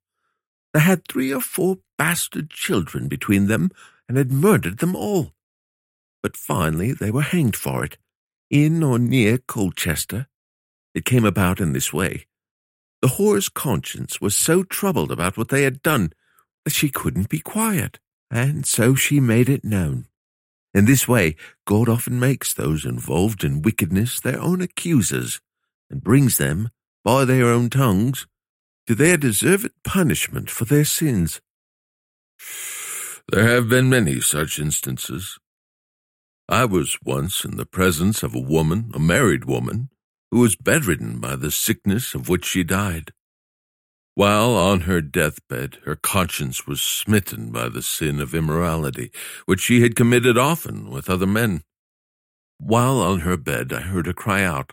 They 0.74 0.80
had 0.80 1.06
three 1.06 1.34
or 1.34 1.42
four 1.42 1.80
bastard 1.98 2.50
children 2.50 3.10
between 3.10 3.48
them 3.48 3.72
and 4.08 4.18
had 4.18 4.32
murdered 4.32 4.78
them 4.80 4.96
all 4.96 5.36
but 6.26 6.36
finally 6.36 6.92
they 6.92 7.12
were 7.12 7.22
hanged 7.22 7.56
for 7.56 7.86
it, 7.86 8.00
in 8.50 8.82
or 8.82 8.98
near 8.98 9.38
Colchester. 9.38 10.26
It 10.96 11.06
came 11.06 11.24
about 11.24 11.60
in 11.60 11.72
this 11.72 11.94
way. 11.94 12.26
The 13.04 13.10
whore's 13.10 13.48
conscience 13.48 14.20
was 14.20 14.36
so 14.36 14.64
troubled 14.64 15.12
about 15.12 15.38
what 15.38 15.50
they 15.50 15.62
had 15.62 15.84
done 15.84 16.14
that 16.64 16.74
she 16.74 16.90
couldn't 16.90 17.30
be 17.30 17.38
quiet, 17.38 18.00
and 18.32 18.66
so 18.66 18.96
she 18.96 19.20
made 19.20 19.50
it 19.50 19.64
known. 19.64 20.08
In 20.74 20.86
this 20.86 21.08
way, 21.08 21.36
God 21.68 21.88
often 21.88 22.20
makes 22.20 22.56
those 22.56 22.86
involved 22.86 23.44
in 23.44 23.62
wickedness 23.62 24.20
their 24.20 24.42
own 24.42 24.62
accusers, 24.62 25.40
and 25.92 26.04
brings 26.04 26.40
them, 26.40 26.72
by 27.04 27.24
their 27.24 27.46
own 27.46 27.70
tongues, 27.70 28.26
to 28.88 28.96
their 28.96 29.18
deserved 29.18 29.70
punishment 29.84 30.50
for 30.50 30.66
their 30.66 30.86
sins. 30.86 31.40
There 33.30 33.48
have 33.48 33.70
been 33.70 33.90
many 33.90 34.22
such 34.22 34.60
instances. 34.60 35.40
I 36.48 36.66
was 36.66 37.00
once 37.04 37.44
in 37.44 37.58
the 37.58 37.66
presence 37.66 38.22
of 38.22 38.36
a 38.36 38.40
woman, 38.40 38.92
a 38.94 39.00
married 39.00 39.46
woman, 39.46 39.90
who 40.30 40.42
was 40.42 40.56
bedridden 40.56 41.20
by 41.20 41.36
the 41.36 41.50
sickness 41.50 42.14
of 42.14 42.30
which 42.30 42.46
she 42.46 42.64
died. 42.64 43.14
While 44.14 44.56
on 44.56 44.82
her 44.82 45.02
deathbed, 45.02 45.80
her 45.86 45.96
conscience 45.96 46.68
was 46.68 46.82
smitten 46.82 47.52
by 47.52 47.68
the 47.70 47.82
sin 47.82 48.20
of 48.20 48.36
immorality, 48.36 49.12
which 49.48 49.62
she 49.62 49.82
had 49.82 49.96
committed 49.96 50.38
often 50.38 50.92
with 50.92 51.10
other 51.10 51.26
men. 51.26 51.64
While 52.60 53.00
on 53.00 53.22
her 53.22 53.38
bed, 53.38 53.74
I 53.74 53.82
heard 53.82 54.06
her 54.06 54.14
cry 54.14 54.44
out, 54.44 54.72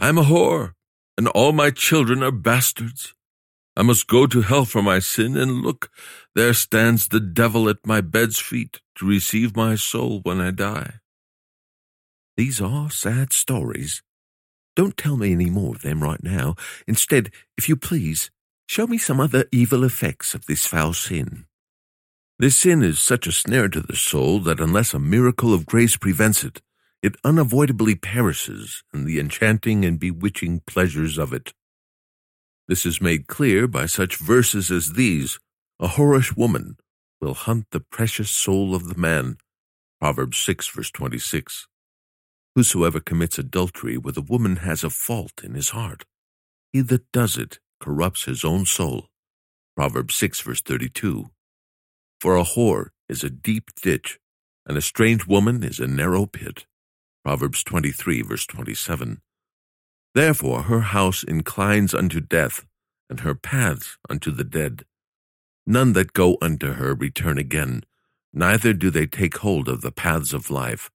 I 0.00 0.08
am 0.08 0.18
a 0.18 0.24
whore, 0.24 0.72
and 1.16 1.28
all 1.28 1.52
my 1.52 1.70
children 1.70 2.24
are 2.24 2.32
bastards. 2.32 3.14
I 3.78 3.82
must 3.82 4.08
go 4.08 4.26
to 4.26 4.40
hell 4.42 4.64
for 4.64 4.82
my 4.82 4.98
sin, 4.98 5.36
and 5.36 5.62
look, 5.62 5.88
there 6.34 6.52
stands 6.52 7.06
the 7.06 7.20
devil 7.20 7.68
at 7.68 7.86
my 7.86 8.00
bed's 8.00 8.40
feet 8.40 8.80
to 8.96 9.06
receive 9.06 9.54
my 9.54 9.76
soul 9.76 10.18
when 10.24 10.40
I 10.40 10.50
die. 10.50 10.94
These 12.36 12.60
are 12.60 12.90
sad 12.90 13.32
stories. 13.32 14.02
Don't 14.74 14.96
tell 14.96 15.16
me 15.16 15.30
any 15.30 15.48
more 15.48 15.76
of 15.76 15.82
them 15.82 16.02
right 16.02 16.20
now. 16.24 16.56
Instead, 16.88 17.30
if 17.56 17.68
you 17.68 17.76
please, 17.76 18.32
show 18.66 18.88
me 18.88 18.98
some 18.98 19.20
other 19.20 19.44
evil 19.52 19.84
effects 19.84 20.34
of 20.34 20.46
this 20.46 20.66
foul 20.66 20.92
sin. 20.92 21.46
This 22.36 22.58
sin 22.58 22.82
is 22.82 22.98
such 22.98 23.28
a 23.28 23.32
snare 23.32 23.68
to 23.68 23.80
the 23.80 23.94
soul 23.94 24.40
that 24.40 24.58
unless 24.58 24.92
a 24.92 24.98
miracle 24.98 25.54
of 25.54 25.66
grace 25.66 25.96
prevents 25.96 26.42
it, 26.42 26.62
it 27.00 27.14
unavoidably 27.22 27.94
perishes 27.94 28.82
in 28.92 29.04
the 29.04 29.20
enchanting 29.20 29.84
and 29.84 30.00
bewitching 30.00 30.62
pleasures 30.66 31.16
of 31.16 31.32
it. 31.32 31.52
This 32.68 32.84
is 32.84 33.00
made 33.00 33.28
clear 33.28 33.66
by 33.66 33.86
such 33.86 34.18
verses 34.18 34.70
as 34.70 34.92
these 34.92 35.38
A 35.80 35.88
whorish 35.88 36.36
woman 36.36 36.76
will 37.18 37.32
hunt 37.32 37.64
the 37.70 37.80
precious 37.80 38.30
soul 38.30 38.74
of 38.74 38.88
the 38.88 39.00
man. 39.00 39.38
Proverbs 40.00 40.36
6, 40.38 40.68
verse 40.68 40.90
26. 40.90 41.66
Whosoever 42.54 43.00
commits 43.00 43.38
adultery 43.38 43.96
with 43.96 44.18
a 44.18 44.22
woman 44.22 44.56
has 44.56 44.84
a 44.84 44.90
fault 44.90 45.42
in 45.42 45.54
his 45.54 45.70
heart. 45.70 46.04
He 46.70 46.82
that 46.82 47.10
does 47.10 47.38
it 47.38 47.58
corrupts 47.80 48.24
his 48.24 48.44
own 48.44 48.66
soul. 48.66 49.06
Proverbs 49.74 50.16
6, 50.16 50.42
verse 50.42 50.60
32. 50.60 51.30
For 52.20 52.36
a 52.36 52.44
whore 52.44 52.88
is 53.08 53.24
a 53.24 53.30
deep 53.30 53.70
ditch, 53.80 54.18
and 54.66 54.76
a 54.76 54.82
strange 54.82 55.26
woman 55.26 55.62
is 55.64 55.78
a 55.78 55.86
narrow 55.86 56.26
pit. 56.26 56.66
Proverbs 57.24 57.64
23, 57.64 58.20
verse 58.22 58.46
27. 58.46 59.22
Therefore 60.14 60.62
her 60.62 60.80
house 60.80 61.22
inclines 61.22 61.94
unto 61.94 62.20
death, 62.20 62.64
and 63.10 63.20
her 63.20 63.34
paths 63.34 63.96
unto 64.08 64.30
the 64.30 64.44
dead. 64.44 64.84
None 65.66 65.92
that 65.92 66.12
go 66.12 66.38
unto 66.40 66.72
her 66.72 66.94
return 66.94 67.38
again, 67.38 67.84
neither 68.32 68.72
do 68.72 68.90
they 68.90 69.06
take 69.06 69.38
hold 69.38 69.68
of 69.68 69.82
the 69.82 69.92
paths 69.92 70.32
of 70.32 70.50
life. 70.50 70.90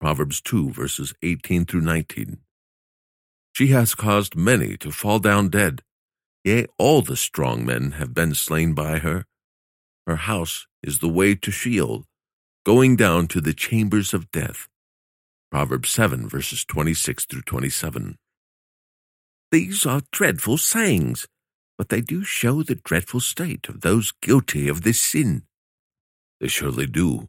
Proverbs 0.00 0.40
2 0.42 0.70
verses 0.70 1.14
18 1.22 1.64
through 1.64 1.80
19. 1.80 2.38
She 3.52 3.68
has 3.68 3.94
caused 3.94 4.36
many 4.36 4.76
to 4.78 4.90
fall 4.90 5.18
down 5.20 5.48
dead. 5.48 5.82
Yea, 6.42 6.66
all 6.78 7.00
the 7.00 7.16
strong 7.16 7.64
men 7.64 7.92
have 7.92 8.12
been 8.12 8.34
slain 8.34 8.74
by 8.74 8.98
her. 8.98 9.24
Her 10.06 10.16
house 10.16 10.66
is 10.82 10.98
the 10.98 11.08
way 11.08 11.34
to 11.36 11.50
Sheol, 11.50 12.04
going 12.66 12.96
down 12.96 13.28
to 13.28 13.40
the 13.40 13.54
chambers 13.54 14.12
of 14.12 14.30
death. 14.30 14.68
Proverbs 15.50 15.90
7 15.90 16.28
verses 16.28 16.64
26 16.64 17.24
through 17.24 17.42
27. 17.42 18.18
These 19.50 19.86
are 19.86 20.02
dreadful 20.12 20.58
sayings, 20.58 21.26
but 21.78 21.88
they 21.88 22.00
do 22.00 22.24
show 22.24 22.62
the 22.62 22.74
dreadful 22.74 23.20
state 23.20 23.68
of 23.68 23.80
those 23.82 24.12
guilty 24.20 24.68
of 24.68 24.82
this 24.82 25.00
sin. 25.00 25.44
They 26.40 26.48
surely 26.48 26.86
do. 26.86 27.28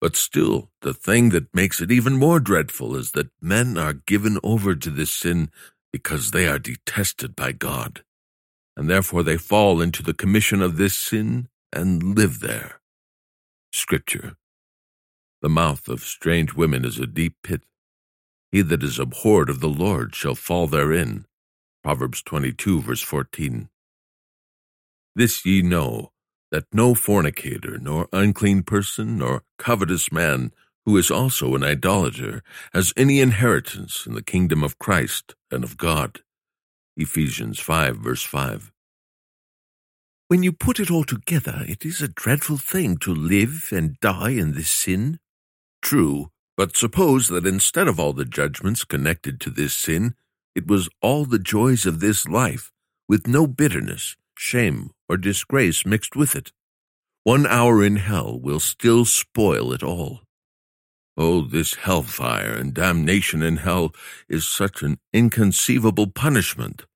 But 0.00 0.16
still, 0.16 0.70
the 0.82 0.94
thing 0.94 1.30
that 1.30 1.54
makes 1.54 1.80
it 1.80 1.90
even 1.90 2.18
more 2.18 2.40
dreadful 2.40 2.96
is 2.96 3.12
that 3.12 3.30
men 3.40 3.76
are 3.76 3.94
given 3.94 4.38
over 4.44 4.74
to 4.74 4.90
this 4.90 5.12
sin 5.12 5.50
because 5.92 6.30
they 6.30 6.46
are 6.46 6.58
detested 6.58 7.34
by 7.34 7.52
God, 7.52 8.04
and 8.76 8.88
therefore 8.88 9.22
they 9.22 9.36
fall 9.36 9.80
into 9.80 10.02
the 10.02 10.14
commission 10.14 10.62
of 10.62 10.76
this 10.76 10.96
sin 10.98 11.48
and 11.72 12.16
live 12.16 12.40
there. 12.40 12.80
Scripture 13.72 14.36
The 15.42 15.48
mouth 15.48 15.88
of 15.88 16.02
strange 16.02 16.54
women 16.54 16.84
is 16.84 16.98
a 16.98 17.06
deep 17.06 17.36
pit. 17.42 17.62
He 18.50 18.62
that 18.62 18.82
is 18.82 18.98
abhorred 18.98 19.50
of 19.50 19.60
the 19.60 19.68
Lord 19.68 20.14
shall 20.14 20.34
fall 20.34 20.66
therein. 20.66 21.26
Proverbs 21.82 22.22
22, 22.22 22.80
verse 22.80 23.02
14. 23.02 23.68
This 25.14 25.44
ye 25.44 25.62
know, 25.62 26.12
that 26.50 26.64
no 26.72 26.94
fornicator, 26.94 27.78
nor 27.78 28.08
unclean 28.12 28.62
person, 28.62 29.18
nor 29.18 29.42
covetous 29.58 30.10
man, 30.10 30.52
who 30.86 30.96
is 30.96 31.10
also 31.10 31.54
an 31.54 31.62
idolater, 31.62 32.42
has 32.72 32.94
any 32.96 33.20
inheritance 33.20 34.06
in 34.06 34.14
the 34.14 34.22
kingdom 34.22 34.62
of 34.62 34.78
Christ 34.78 35.34
and 35.50 35.62
of 35.62 35.76
God. 35.76 36.20
Ephesians 36.96 37.58
5, 37.60 37.96
verse 37.96 38.22
5. 38.22 38.72
When 40.28 40.42
you 40.42 40.52
put 40.52 40.80
it 40.80 40.90
all 40.90 41.04
together, 41.04 41.64
it 41.68 41.84
is 41.84 42.00
a 42.00 42.08
dreadful 42.08 42.58
thing 42.58 42.96
to 42.98 43.14
live 43.14 43.68
and 43.70 43.98
die 44.00 44.30
in 44.30 44.52
this 44.52 44.70
sin. 44.70 45.18
True, 45.82 46.30
but 46.58 46.76
suppose 46.76 47.28
that 47.28 47.46
instead 47.46 47.86
of 47.86 48.00
all 48.00 48.12
the 48.12 48.26
judgments 48.26 48.84
connected 48.84 49.40
to 49.40 49.48
this 49.48 49.72
sin, 49.72 50.16
it 50.56 50.66
was 50.66 50.90
all 51.00 51.24
the 51.24 51.38
joys 51.38 51.86
of 51.86 52.00
this 52.00 52.26
life, 52.28 52.72
with 53.08 53.28
no 53.28 53.46
bitterness, 53.46 54.16
shame, 54.36 54.90
or 55.08 55.16
disgrace 55.16 55.86
mixed 55.86 56.16
with 56.16 56.34
it. 56.34 56.52
one 57.22 57.46
hour 57.46 57.84
in 57.84 57.96
hell 57.96 58.40
will 58.40 58.58
still 58.60 59.04
spoil 59.04 59.72
it 59.72 59.84
all. 59.84 60.22
Oh, 61.16 61.42
this 61.42 61.74
hellfire 61.74 62.54
and 62.54 62.74
damnation 62.74 63.42
in 63.42 63.58
hell 63.58 63.92
is 64.28 64.48
such 64.48 64.82
an 64.82 64.98
inconceivable 65.12 66.08
punishment 66.08 66.86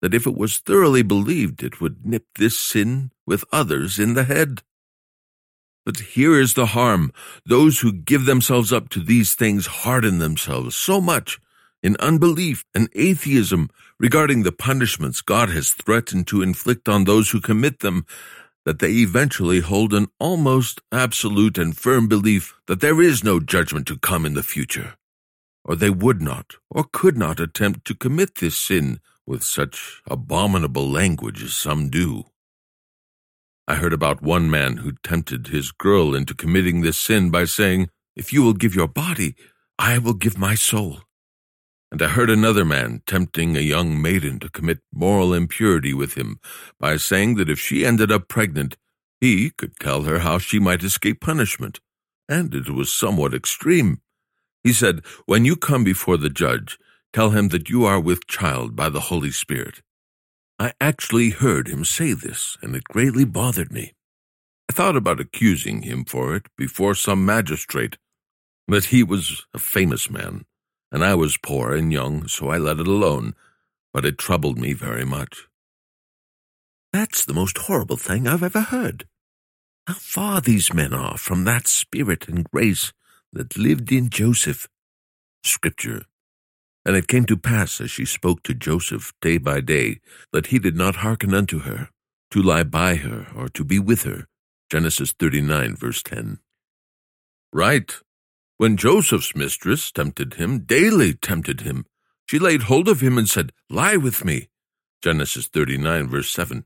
that 0.00 0.14
if 0.14 0.26
it 0.26 0.36
was 0.36 0.58
thoroughly 0.58 1.02
believed, 1.02 1.62
it 1.62 1.80
would 1.80 2.04
nip 2.04 2.26
this 2.36 2.58
sin 2.58 3.12
with 3.26 3.44
others 3.52 4.00
in 4.00 4.14
the 4.14 4.24
head. 4.24 4.62
But 5.84 5.98
here 5.98 6.38
is 6.38 6.54
the 6.54 6.66
harm. 6.66 7.12
Those 7.44 7.80
who 7.80 7.92
give 7.92 8.24
themselves 8.24 8.72
up 8.72 8.88
to 8.90 9.00
these 9.00 9.34
things 9.34 9.66
harden 9.66 10.18
themselves 10.18 10.76
so 10.76 11.00
much 11.00 11.40
in 11.82 11.96
unbelief 11.98 12.64
and 12.74 12.88
atheism 12.94 13.68
regarding 13.98 14.42
the 14.42 14.52
punishments 14.52 15.20
God 15.20 15.50
has 15.50 15.70
threatened 15.70 16.26
to 16.28 16.42
inflict 16.42 16.88
on 16.88 17.04
those 17.04 17.30
who 17.30 17.40
commit 17.40 17.80
them 17.80 18.06
that 18.64 18.78
they 18.78 18.92
eventually 18.92 19.60
hold 19.60 19.92
an 19.92 20.06
almost 20.20 20.80
absolute 20.92 21.58
and 21.58 21.76
firm 21.76 22.06
belief 22.06 22.54
that 22.66 22.80
there 22.80 23.00
is 23.02 23.24
no 23.24 23.40
judgment 23.40 23.86
to 23.88 23.98
come 23.98 24.24
in 24.24 24.34
the 24.34 24.42
future, 24.42 24.94
or 25.64 25.74
they 25.74 25.90
would 25.90 26.22
not 26.22 26.54
or 26.70 26.84
could 26.92 27.16
not 27.16 27.40
attempt 27.40 27.84
to 27.84 27.94
commit 27.94 28.36
this 28.36 28.56
sin 28.56 29.00
with 29.26 29.42
such 29.42 30.02
abominable 30.08 30.88
language 30.88 31.42
as 31.42 31.54
some 31.54 31.88
do. 31.90 32.24
I 33.68 33.76
heard 33.76 33.92
about 33.92 34.22
one 34.22 34.50
man 34.50 34.78
who 34.78 34.92
tempted 35.04 35.48
his 35.48 35.70
girl 35.70 36.14
into 36.14 36.34
committing 36.34 36.80
this 36.80 36.98
sin 36.98 37.30
by 37.30 37.44
saying, 37.44 37.88
If 38.16 38.32
you 38.32 38.42
will 38.42 38.54
give 38.54 38.74
your 38.74 38.88
body, 38.88 39.36
I 39.78 39.98
will 39.98 40.14
give 40.14 40.36
my 40.36 40.56
soul. 40.56 40.98
And 41.92 42.02
I 42.02 42.08
heard 42.08 42.30
another 42.30 42.64
man 42.64 43.02
tempting 43.06 43.56
a 43.56 43.60
young 43.60 44.00
maiden 44.00 44.40
to 44.40 44.48
commit 44.48 44.80
moral 44.92 45.32
impurity 45.32 45.94
with 45.94 46.14
him 46.14 46.40
by 46.80 46.96
saying 46.96 47.36
that 47.36 47.50
if 47.50 47.60
she 47.60 47.86
ended 47.86 48.10
up 48.10 48.28
pregnant, 48.28 48.76
he 49.20 49.50
could 49.50 49.78
tell 49.78 50.02
her 50.02 50.20
how 50.20 50.38
she 50.38 50.58
might 50.58 50.82
escape 50.82 51.20
punishment. 51.20 51.78
And 52.28 52.54
it 52.54 52.68
was 52.70 52.92
somewhat 52.92 53.34
extreme. 53.34 54.00
He 54.64 54.72
said, 54.72 55.02
When 55.26 55.44
you 55.44 55.54
come 55.54 55.84
before 55.84 56.16
the 56.16 56.30
judge, 56.30 56.78
tell 57.12 57.30
him 57.30 57.48
that 57.48 57.70
you 57.70 57.84
are 57.84 58.00
with 58.00 58.26
child 58.26 58.74
by 58.74 58.88
the 58.88 59.00
Holy 59.00 59.30
Spirit. 59.30 59.82
I 60.62 60.74
actually 60.80 61.30
heard 61.30 61.66
him 61.66 61.84
say 61.84 62.12
this, 62.12 62.56
and 62.62 62.76
it 62.76 62.84
greatly 62.84 63.24
bothered 63.24 63.72
me. 63.72 63.94
I 64.70 64.72
thought 64.72 64.96
about 64.96 65.18
accusing 65.18 65.82
him 65.82 66.04
for 66.04 66.36
it 66.36 66.46
before 66.56 66.94
some 66.94 67.26
magistrate, 67.26 67.98
but 68.68 68.84
he 68.84 69.02
was 69.02 69.44
a 69.52 69.58
famous 69.58 70.08
man, 70.08 70.44
and 70.92 71.04
I 71.04 71.16
was 71.16 71.36
poor 71.36 71.74
and 71.74 71.92
young, 71.92 72.28
so 72.28 72.48
I 72.50 72.58
let 72.58 72.78
it 72.78 72.86
alone, 72.86 73.34
but 73.92 74.04
it 74.04 74.18
troubled 74.18 74.56
me 74.56 74.72
very 74.72 75.04
much. 75.04 75.48
That's 76.92 77.24
the 77.24 77.34
most 77.34 77.58
horrible 77.58 77.96
thing 77.96 78.28
I've 78.28 78.44
ever 78.44 78.60
heard. 78.60 79.08
How 79.88 79.94
far 79.94 80.40
these 80.40 80.72
men 80.72 80.94
are 80.94 81.18
from 81.18 81.42
that 81.42 81.66
spirit 81.66 82.28
and 82.28 82.48
grace 82.48 82.92
that 83.32 83.58
lived 83.58 83.90
in 83.90 84.10
Joseph. 84.10 84.68
Scripture 85.42 86.02
and 86.84 86.96
it 86.96 87.08
came 87.08 87.24
to 87.26 87.36
pass, 87.36 87.80
as 87.80 87.90
she 87.90 88.04
spoke 88.04 88.42
to 88.42 88.54
Joseph 88.54 89.12
day 89.20 89.38
by 89.38 89.60
day, 89.60 90.00
that 90.32 90.48
he 90.48 90.58
did 90.58 90.76
not 90.76 90.96
hearken 90.96 91.32
unto 91.34 91.60
her, 91.60 91.90
to 92.30 92.42
lie 92.42 92.64
by 92.64 92.96
her, 92.96 93.28
or 93.36 93.48
to 93.50 93.64
be 93.64 93.78
with 93.78 94.02
her. 94.02 94.26
Genesis 94.70 95.12
39, 95.12 95.76
verse 95.76 96.02
10. 96.02 96.38
Right. 97.52 97.92
When 98.56 98.76
Joseph's 98.76 99.36
mistress 99.36 99.92
tempted 99.92 100.34
him, 100.34 100.60
daily 100.60 101.14
tempted 101.14 101.60
him, 101.60 101.84
she 102.26 102.38
laid 102.38 102.62
hold 102.62 102.88
of 102.88 103.00
him 103.00 103.18
and 103.18 103.28
said, 103.28 103.52
Lie 103.68 103.96
with 103.96 104.24
me. 104.24 104.48
Genesis 105.02 105.48
39, 105.48 106.08
verse 106.08 106.30
7. 106.30 106.64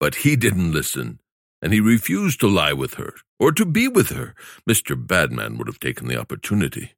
But 0.00 0.16
he 0.16 0.34
didn't 0.34 0.72
listen, 0.72 1.20
and 1.62 1.72
he 1.72 1.80
refused 1.80 2.40
to 2.40 2.48
lie 2.48 2.72
with 2.72 2.94
her, 2.94 3.14
or 3.38 3.52
to 3.52 3.64
be 3.64 3.86
with 3.86 4.08
her. 4.08 4.34
Mr. 4.68 4.96
Badman 4.96 5.58
would 5.58 5.66
have 5.66 5.78
taken 5.78 6.08
the 6.08 6.18
opportunity. 6.18 6.94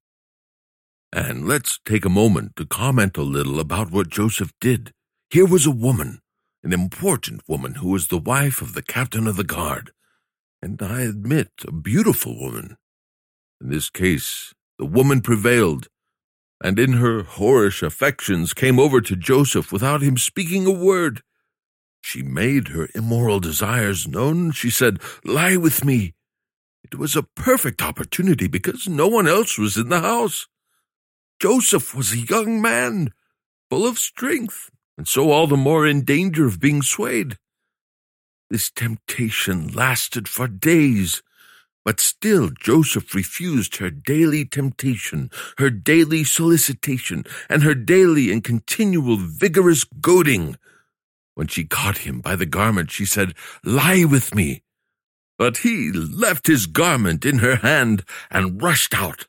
And 1.13 1.47
let's 1.47 1.79
take 1.85 2.07
a 2.07 2.11
moment 2.11 2.57
to 2.57 2.65
comment 2.65 3.19
a 3.19 3.23
little 3.23 3.61
about 3.61 3.91
what 3.93 4.09
Joseph 4.09 4.53
did. 4.61 4.93
Here 5.29 5.45
was 5.45 5.67
a 5.67 5.71
woman, 5.71 6.21
an 6.63 6.73
important 6.73 7.43
woman 7.47 7.75
who 7.75 7.91
was 7.91 8.09
the 8.09 8.19
wife 8.19 8.63
of 8.63 8.73
the 8.73 8.83
captain 8.83 9.27
of 9.27 9.37
the 9.37 9.45
guard, 9.45 9.93
and 10.63 10.81
I 10.81 11.03
admit, 11.03 11.51
a 11.67 11.73
beautiful 11.73 12.39
woman. 12.39 12.77
In 13.61 13.69
this 13.69 13.91
case, 13.91 14.55
the 14.79 14.87
woman 14.87 15.21
prevailed, 15.21 15.89
and 16.63 16.79
in 16.79 16.95
her 16.95 17.25
whorish 17.25 17.83
affections 17.83 18.55
came 18.55 18.79
over 18.79 19.01
to 19.01 19.17
Joseph 19.17 19.73
without 19.73 20.03
him 20.03 20.17
speaking 20.17 20.67
a 20.67 20.71
word. 20.71 21.23
She 22.01 22.23
made 22.23 22.69
her 22.69 22.89
immoral 22.95 23.41
desires 23.41 24.09
known. 24.09 24.53
She 24.53 24.71
said, 24.71 25.01
Lie 25.25 25.57
with 25.57 25.85
me. 25.85 26.15
It 26.85 26.97
was 26.97 27.17
a 27.17 27.23
perfect 27.23 27.83
opportunity 27.83 28.49
because 28.49 28.89
no 28.89 29.09
one 29.09 29.27
else 29.27 29.59
was 29.59 29.77
in 29.77 29.89
the 29.89 30.01
house. 30.01 30.47
Joseph 31.43 31.93
was 31.93 32.13
a 32.13 32.19
young 32.19 32.63
man, 32.63 33.13
full 33.69 33.85
of 33.85 33.99
strength, 33.99 34.71
and 34.97 35.09
so 35.09 35.33
all 35.33 35.49
the 35.49 35.57
more 35.57 35.85
in 35.85 36.05
danger 36.05 36.47
of 36.47 36.61
being 36.61 36.83
swayed. 36.83 37.37
This 38.49 38.71
temptation 38.71 39.67
lasted 39.67 40.29
for 40.29 40.47
days, 40.47 41.21
but 41.85 41.99
still 41.99 42.51
Joseph 42.51 43.13
refused 43.13 43.79
her 43.79 43.91
daily 43.91 44.45
temptation, 44.45 45.33
her 45.59 45.69
daily 45.69 46.23
solicitation, 46.23 47.25
and 47.49 47.65
her 47.65 47.75
daily 47.75 48.31
and 48.31 48.45
continual 48.45 49.17
vigorous 49.17 49.83
goading. 49.83 50.57
When 51.35 51.49
she 51.49 51.65
caught 51.65 52.07
him 52.07 52.21
by 52.21 52.37
the 52.37 52.47
garment, 52.47 52.93
she 52.93 53.05
said, 53.05 53.35
Lie 53.65 54.05
with 54.05 54.33
me. 54.33 54.63
But 55.39 55.57
he 55.57 55.91
left 55.91 56.47
his 56.47 56.67
garment 56.67 57.25
in 57.25 57.41
her 57.41 57.57
hand 57.57 58.05
and 58.31 58.63
rushed 58.63 58.95
out. 58.95 59.27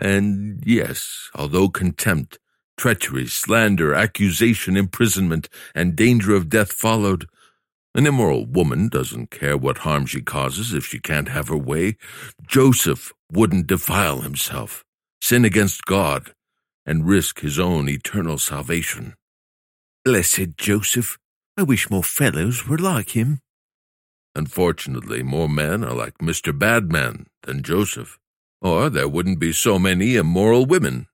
And 0.00 0.62
yes, 0.64 1.28
although 1.34 1.68
contempt, 1.68 2.38
treachery, 2.76 3.26
slander, 3.26 3.94
accusation, 3.94 4.76
imprisonment, 4.76 5.48
and 5.74 5.96
danger 5.96 6.34
of 6.34 6.48
death 6.48 6.72
followed, 6.72 7.26
an 7.94 8.06
immoral 8.06 8.46
woman 8.46 8.88
doesn't 8.88 9.30
care 9.30 9.56
what 9.56 9.78
harm 9.78 10.06
she 10.06 10.20
causes 10.20 10.72
if 10.72 10.86
she 10.86 11.00
can't 11.00 11.28
have 11.28 11.48
her 11.48 11.56
way. 11.56 11.96
Joseph 12.46 13.12
wouldn't 13.32 13.66
defile 13.66 14.20
himself, 14.20 14.84
sin 15.20 15.44
against 15.44 15.84
God, 15.84 16.32
and 16.86 17.08
risk 17.08 17.40
his 17.40 17.58
own 17.58 17.88
eternal 17.88 18.38
salvation. 18.38 19.14
Blessed 20.04 20.56
Joseph, 20.56 21.18
I 21.56 21.64
wish 21.64 21.90
more 21.90 22.04
fellows 22.04 22.68
were 22.68 22.78
like 22.78 23.10
him. 23.16 23.40
Unfortunately, 24.36 25.24
more 25.24 25.48
men 25.48 25.82
are 25.82 25.94
like 25.94 26.18
Mr. 26.18 26.56
Badman 26.56 27.26
than 27.42 27.64
Joseph 27.64 28.18
or 28.60 28.90
there 28.90 29.08
wouldn't 29.08 29.38
be 29.38 29.52
so 29.52 29.78
many 29.78 30.16
immoral 30.16 30.66
women. 30.66 31.06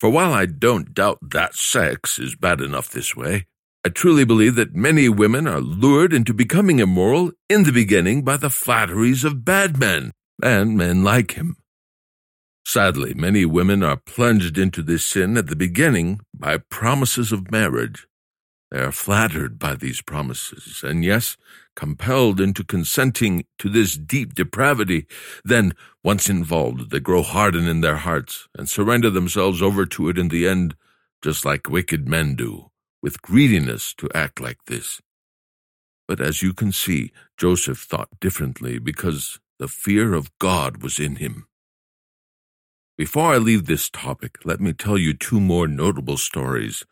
For 0.00 0.10
while 0.10 0.32
I 0.32 0.46
don't 0.46 0.92
doubt 0.92 1.18
that 1.30 1.54
sex 1.54 2.18
is 2.18 2.36
bad 2.36 2.60
enough 2.60 2.90
this 2.90 3.16
way, 3.16 3.46
I 3.86 3.90
truly 3.90 4.24
believe 4.24 4.54
that 4.54 4.74
many 4.74 5.08
women 5.08 5.46
are 5.46 5.60
lured 5.60 6.12
into 6.12 6.32
becoming 6.32 6.78
immoral 6.78 7.32
in 7.50 7.64
the 7.64 7.72
beginning 7.72 8.22
by 8.22 8.38
the 8.38 8.50
flatteries 8.50 9.24
of 9.24 9.44
bad 9.44 9.78
men 9.78 10.12
and 10.42 10.76
men 10.76 11.04
like 11.04 11.32
him. 11.32 11.56
Sadly, 12.66 13.12
many 13.12 13.44
women 13.44 13.82
are 13.82 13.98
plunged 13.98 14.56
into 14.56 14.82
this 14.82 15.04
sin 15.04 15.36
at 15.36 15.48
the 15.48 15.56
beginning 15.56 16.20
by 16.34 16.56
promises 16.56 17.30
of 17.30 17.50
marriage. 17.50 18.06
They 18.74 18.80
are 18.80 18.90
flattered 18.90 19.56
by 19.60 19.76
these 19.76 20.02
promises, 20.02 20.82
and 20.82 21.04
yes, 21.04 21.36
compelled 21.76 22.40
into 22.40 22.64
consenting 22.64 23.44
to 23.60 23.68
this 23.68 23.96
deep 23.96 24.34
depravity. 24.34 25.06
Then, 25.44 25.74
once 26.02 26.28
involved, 26.28 26.90
they 26.90 26.98
grow 26.98 27.22
hardened 27.22 27.68
in 27.68 27.82
their 27.82 27.98
hearts 27.98 28.48
and 28.58 28.68
surrender 28.68 29.10
themselves 29.10 29.62
over 29.62 29.86
to 29.86 30.08
it 30.08 30.18
in 30.18 30.26
the 30.26 30.48
end, 30.48 30.74
just 31.22 31.44
like 31.44 31.70
wicked 31.70 32.08
men 32.08 32.34
do, 32.34 32.72
with 33.00 33.22
greediness 33.22 33.94
to 33.94 34.10
act 34.12 34.40
like 34.40 34.64
this. 34.64 35.00
But 36.08 36.20
as 36.20 36.42
you 36.42 36.52
can 36.52 36.72
see, 36.72 37.12
Joseph 37.38 37.78
thought 37.78 38.18
differently 38.18 38.80
because 38.80 39.38
the 39.60 39.68
fear 39.68 40.14
of 40.14 40.36
God 40.40 40.82
was 40.82 40.98
in 40.98 41.16
him. 41.16 41.46
Before 42.98 43.34
I 43.34 43.38
leave 43.38 43.66
this 43.66 43.88
topic, 43.88 44.38
let 44.44 44.60
me 44.60 44.72
tell 44.72 44.98
you 44.98 45.14
two 45.14 45.38
more 45.38 45.68
notable 45.68 46.16
stories 46.16 46.84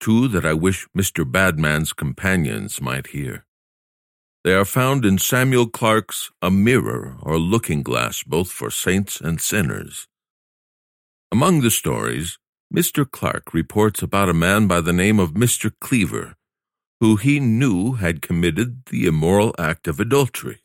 two 0.00 0.26
that 0.28 0.44
I 0.44 0.54
wish 0.54 0.88
Mr. 0.96 1.30
Badman's 1.30 1.92
companions 1.92 2.80
might 2.80 3.08
hear. 3.08 3.44
They 4.42 4.54
are 4.54 4.64
found 4.64 5.04
in 5.04 5.18
Samuel 5.18 5.68
Clarke's 5.68 6.30
A 6.40 6.50
Mirror 6.50 7.18
or 7.20 7.38
Looking 7.38 7.82
Glass, 7.82 8.22
both 8.22 8.50
for 8.50 8.70
saints 8.70 9.20
and 9.20 9.38
sinners. 9.40 10.08
Among 11.30 11.60
the 11.60 11.70
stories, 11.70 12.38
Mr. 12.74 13.08
Clarke 13.08 13.52
reports 13.52 14.02
about 14.02 14.30
a 14.30 14.34
man 14.34 14.66
by 14.66 14.80
the 14.80 14.94
name 14.94 15.20
of 15.20 15.32
Mr. 15.32 15.70
Cleaver, 15.80 16.36
who 17.00 17.16
he 17.16 17.38
knew 17.38 17.94
had 17.94 18.22
committed 18.22 18.86
the 18.86 19.06
immoral 19.06 19.54
act 19.58 19.86
of 19.86 20.00
adultery. 20.00 20.62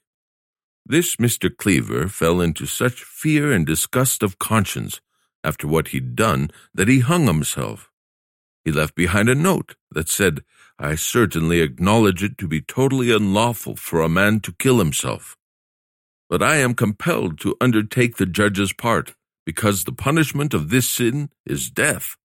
This 0.85 1.17
Mr. 1.17 1.55
Cleaver 1.55 2.07
fell 2.07 2.39
into 2.39 2.65
such 2.65 3.03
fear 3.03 3.51
and 3.51 3.65
disgust 3.65 4.23
of 4.23 4.39
conscience 4.39 5.01
after 5.43 5.67
what 5.67 5.89
he'd 5.89 6.15
done 6.15 6.49
that 6.73 6.87
he 6.87 6.99
hung 6.99 7.27
himself 7.27 7.89
he 8.65 8.71
left 8.71 8.95
behind 8.95 9.29
a 9.29 9.35
note 9.35 9.75
that 9.91 10.09
said, 10.09 10.43
I 10.77 10.95
certainly 10.95 11.61
acknowledge 11.61 12.23
it 12.23 12.37
to 12.39 12.47
be 12.47 12.59
totally 12.59 13.13
unlawful 13.13 13.75
for 13.75 14.01
a 14.01 14.09
man 14.09 14.41
to 14.41 14.51
kill 14.51 14.79
himself. 14.79 15.37
But 16.29 16.41
I 16.41 16.57
am 16.57 16.73
compelled 16.73 17.39
to 17.41 17.55
undertake 17.61 18.17
the 18.17 18.25
judge's 18.25 18.73
part, 18.73 19.13
because 19.45 19.83
the 19.83 19.93
punishment 19.93 20.53
of 20.55 20.69
this 20.69 20.89
sin 20.89 21.29
is 21.45 21.69
death. 21.69 22.17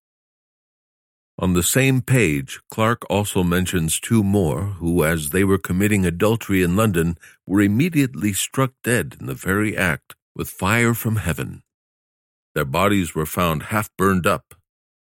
On 1.39 1.53
the 1.53 1.63
same 1.63 2.01
page, 2.01 2.61
Clarke 2.71 3.05
also 3.09 3.43
mentions 3.43 4.01
two 4.01 4.23
more 4.23 4.63
who, 4.79 5.05
as 5.05 5.31
they 5.31 5.45
were 5.45 5.59
committing 5.59 6.05
adultery 6.05 6.63
in 6.63 6.75
London, 6.75 7.17
were 7.47 7.61
immediately 7.61 8.33
struck 8.33 8.73
dead 8.83 9.17
in 9.21 9.27
the 9.27 9.35
very 9.35 9.77
act 9.77 10.17
with 10.35 10.51
fire 10.51 10.95
from 10.95 11.17
heaven. 11.17 11.63
Their 12.55 12.65
bodies 12.65 13.15
were 13.15 13.27
found 13.27 13.65
half 13.65 13.95
burned 13.97 14.27
up 14.27 14.55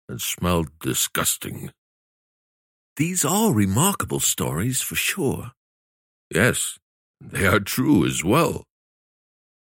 and 0.09 0.21
smelled 0.21 0.69
disgusting. 0.79 1.71
These 2.95 3.23
are 3.23 3.53
remarkable 3.53 4.19
stories, 4.19 4.81
for 4.81 4.95
sure. 4.95 5.51
Yes, 6.33 6.79
they 7.21 7.45
are 7.45 7.59
true 7.59 8.05
as 8.05 8.23
well. 8.23 8.63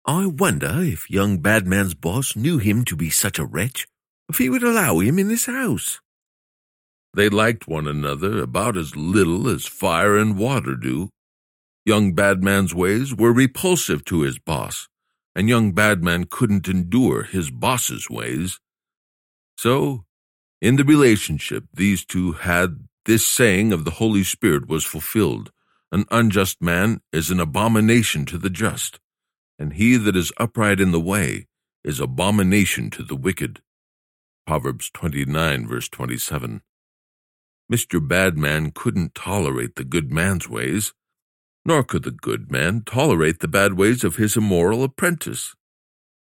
I 0.07 0.27
wonder 0.27 0.81
if 0.83 1.11
young 1.11 1.39
Badman's 1.39 1.95
boss 1.95 2.37
knew 2.37 2.59
him 2.59 2.85
to 2.85 2.97
be 2.97 3.09
such 3.09 3.39
a 3.39 3.47
wretch, 3.47 3.87
if 4.29 4.39
he 4.39 4.51
would 4.51 4.63
allow 4.63 4.99
him 4.99 5.19
in 5.19 5.31
his 5.31 5.47
house. 5.47 6.01
They 7.15 7.29
liked 7.29 7.69
one 7.69 7.87
another 7.87 8.43
about 8.43 8.77
as 8.77 8.97
little 8.97 9.49
as 9.49 9.67
fire 9.67 10.17
and 10.19 10.37
water 10.37 10.75
do. 10.75 11.09
Young 11.87 12.13
Badman's 12.13 12.75
ways 12.75 13.15
were 13.15 13.33
repulsive 13.33 14.05
to 14.07 14.23
his 14.23 14.39
boss, 14.39 14.89
and 15.35 15.49
young 15.49 15.73
Badman 15.73 16.27
couldn't 16.29 16.69
endure 16.69 17.23
his 17.23 17.51
boss's 17.51 18.11
ways. 18.11 18.59
So, 19.57 20.05
in 20.65 20.77
the 20.77 20.85
relationship, 20.85 21.65
these 21.75 22.07
two 22.07 22.33
had 22.33 22.89
this 23.05 23.27
saying 23.27 23.71
of 23.71 23.85
the 23.85 23.91
Holy 24.01 24.25
Spirit 24.25 24.67
was 24.67 24.83
fulfilled 24.83 25.53
An 25.93 26.07
unjust 26.11 26.63
man 26.63 27.03
is 27.13 27.31
an 27.31 27.39
abomination 27.39 28.25
to 28.25 28.39
the 28.39 28.49
just, 28.49 28.99
and 29.59 29.75
he 29.75 29.99
that 29.99 30.17
is 30.17 30.33
upright 30.39 30.81
in 30.81 30.91
the 30.91 30.99
way 30.99 31.49
is 31.85 32.01
abomination 32.01 32.89
to 32.93 33.03
the 33.03 33.15
wicked. 33.15 33.61
Proverbs 34.47 34.91
29, 34.95 35.69
verse 35.69 35.91
27. 35.91 36.63
Mr. 37.71 38.09
Badman 38.09 38.71
couldn't 38.71 39.15
tolerate 39.15 39.77
the 39.77 39.85
good 39.85 40.11
man's 40.11 40.49
ways, 40.49 40.95
nor 41.67 41.85
could 41.85 42.05
the 42.05 42.11
good 42.11 42.51
man 42.51 42.81
tolerate 42.87 43.41
the 43.41 43.49
bad 43.49 43.75
ways 43.75 44.03
of 44.03 44.17
his 44.17 44.35
immoral 44.35 44.83
apprentice. 44.83 45.55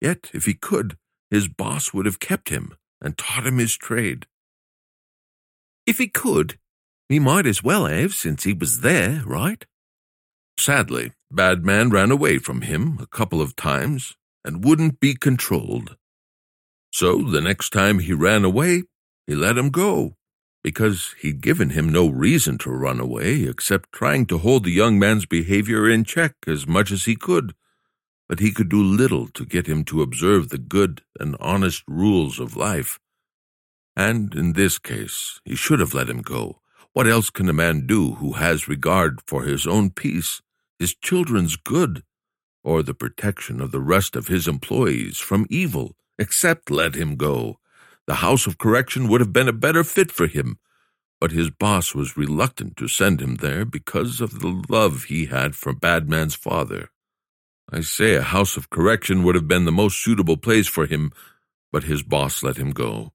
Yet, 0.01 0.32
if 0.34 0.47
he 0.47 0.55
could, 0.55 0.97
his 1.30 1.47
boss 1.47 1.95
would 1.95 2.07
have 2.07 2.18
kept 2.18 2.49
him 2.49 2.74
and 3.01 3.16
taught 3.16 3.47
him 3.47 3.59
his 3.59 3.76
trade. 3.76 4.26
If 5.87 5.99
he 5.99 6.09
could, 6.09 6.59
he 7.09 7.18
might 7.18 7.47
as 7.47 7.62
well 7.62 7.87
have, 7.87 8.14
since 8.14 8.45
he 8.45 8.53
was 8.53 8.80
there, 8.80 9.22
right? 9.26 9.64
Sadly, 10.59 11.12
Badman 11.30 11.91
ran 11.91 12.11
away 12.11 12.39
from 12.39 12.62
him 12.62 12.99
a 13.01 13.07
couple 13.07 13.41
of 13.41 13.57
times 13.57 14.14
and 14.45 14.64
wouldn't 14.64 15.01
be 15.01 15.14
controlled. 15.14 15.97
So 16.93 17.22
the 17.22 17.41
next 17.41 17.70
time 17.70 18.01
he 18.01 18.12
ran 18.12 18.45
away, 18.45 18.85
he 19.26 19.35
let 19.35 19.59
him 19.59 19.70
go 19.70 20.16
because 20.62 21.14
he'd 21.20 21.41
given 21.41 21.70
him 21.70 21.89
no 21.89 22.09
reason 22.09 22.57
to 22.59 22.70
run 22.70 23.01
away 23.01 23.43
except 23.43 23.93
trying 23.93 24.26
to 24.26 24.39
hold 24.39 24.64
the 24.64 24.70
young 24.70 24.99
man's 24.99 25.26
behavior 25.26 25.89
in 25.89 26.05
check 26.05 26.35
as 26.47 26.66
much 26.66 26.93
as 26.93 27.05
he 27.05 27.16
could. 27.16 27.55
But 28.28 28.39
he 28.39 28.53
could 28.53 28.68
do 28.68 28.83
little 28.83 29.26
to 29.28 29.45
get 29.45 29.66
him 29.66 29.85
to 29.87 30.03
observe 30.03 30.49
the 30.49 30.59
good 30.59 31.03
and 31.18 31.37
honest 31.41 31.83
rules 31.89 32.39
of 32.39 32.57
life. 32.57 33.01
And 33.97 34.34
in 34.34 34.55
this 34.55 34.78
case, 34.78 35.40
he 35.45 35.55
should 35.55 35.80
have 35.80 35.95
let 35.95 36.09
him 36.09 36.22
go. 36.22 36.61
What 36.93 37.07
else 37.07 37.30
can 37.30 37.49
a 37.49 37.53
man 37.53 37.86
do 37.86 38.14
who 38.14 38.32
has 38.32 38.68
regard 38.68 39.20
for 39.26 39.45
his 39.45 39.66
own 39.66 39.90
peace, 39.90 40.43
his 40.78 40.95
children's 40.95 41.57
good, 41.57 42.03
or 42.64 42.82
the 42.82 42.95
protection 42.95 43.61
of 43.61 43.70
the 43.70 43.80
rest 43.80 44.16
of 44.16 44.28
his 44.28 44.47
employees 44.47 45.18
from 45.18 45.47
evil, 45.51 45.97
except 46.18 46.70
let 46.70 46.95
him 46.95 47.16
go? 47.16 47.59
The 48.07 48.16
House 48.16 48.47
of 48.47 48.59
Correction 48.59 49.09
would 49.09 49.20
have 49.20 49.32
been 49.32 49.49
a 49.49 49.53
better 49.53 49.84
fit 49.84 50.11
for 50.11 50.26
him, 50.26 50.59
but 51.20 51.30
his 51.30 51.51
boss 51.51 51.95
was 51.95 52.16
reluctant 52.16 52.76
to 52.78 52.88
send 52.88 53.20
him 53.20 53.36
there 53.36 53.64
because 53.64 54.20
of 54.20 54.40
the 54.40 54.62
love 54.68 55.05
he 55.05 55.26
had 55.26 55.55
for 55.55 55.72
Badman's 55.72 56.34
father. 56.34 56.90
I 57.70 57.82
say 57.82 58.16
a 58.16 58.22
House 58.22 58.57
of 58.57 58.70
Correction 58.70 59.22
would 59.22 59.34
have 59.34 59.47
been 59.47 59.64
the 59.64 59.72
most 59.72 60.03
suitable 60.03 60.36
place 60.36 60.66
for 60.66 60.86
him, 60.86 61.12
but 61.70 61.84
his 61.84 62.03
boss 62.03 62.43
let 62.43 62.57
him 62.57 62.72
go. 62.72 63.12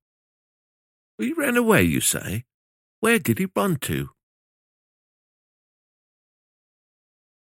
He 1.17 1.33
ran 1.33 1.57
away, 1.57 1.83
you 1.83 1.99
say? 1.99 2.45
Where 2.99 3.19
did 3.19 3.39
he 3.39 3.47
run 3.55 3.77
to? 3.77 4.09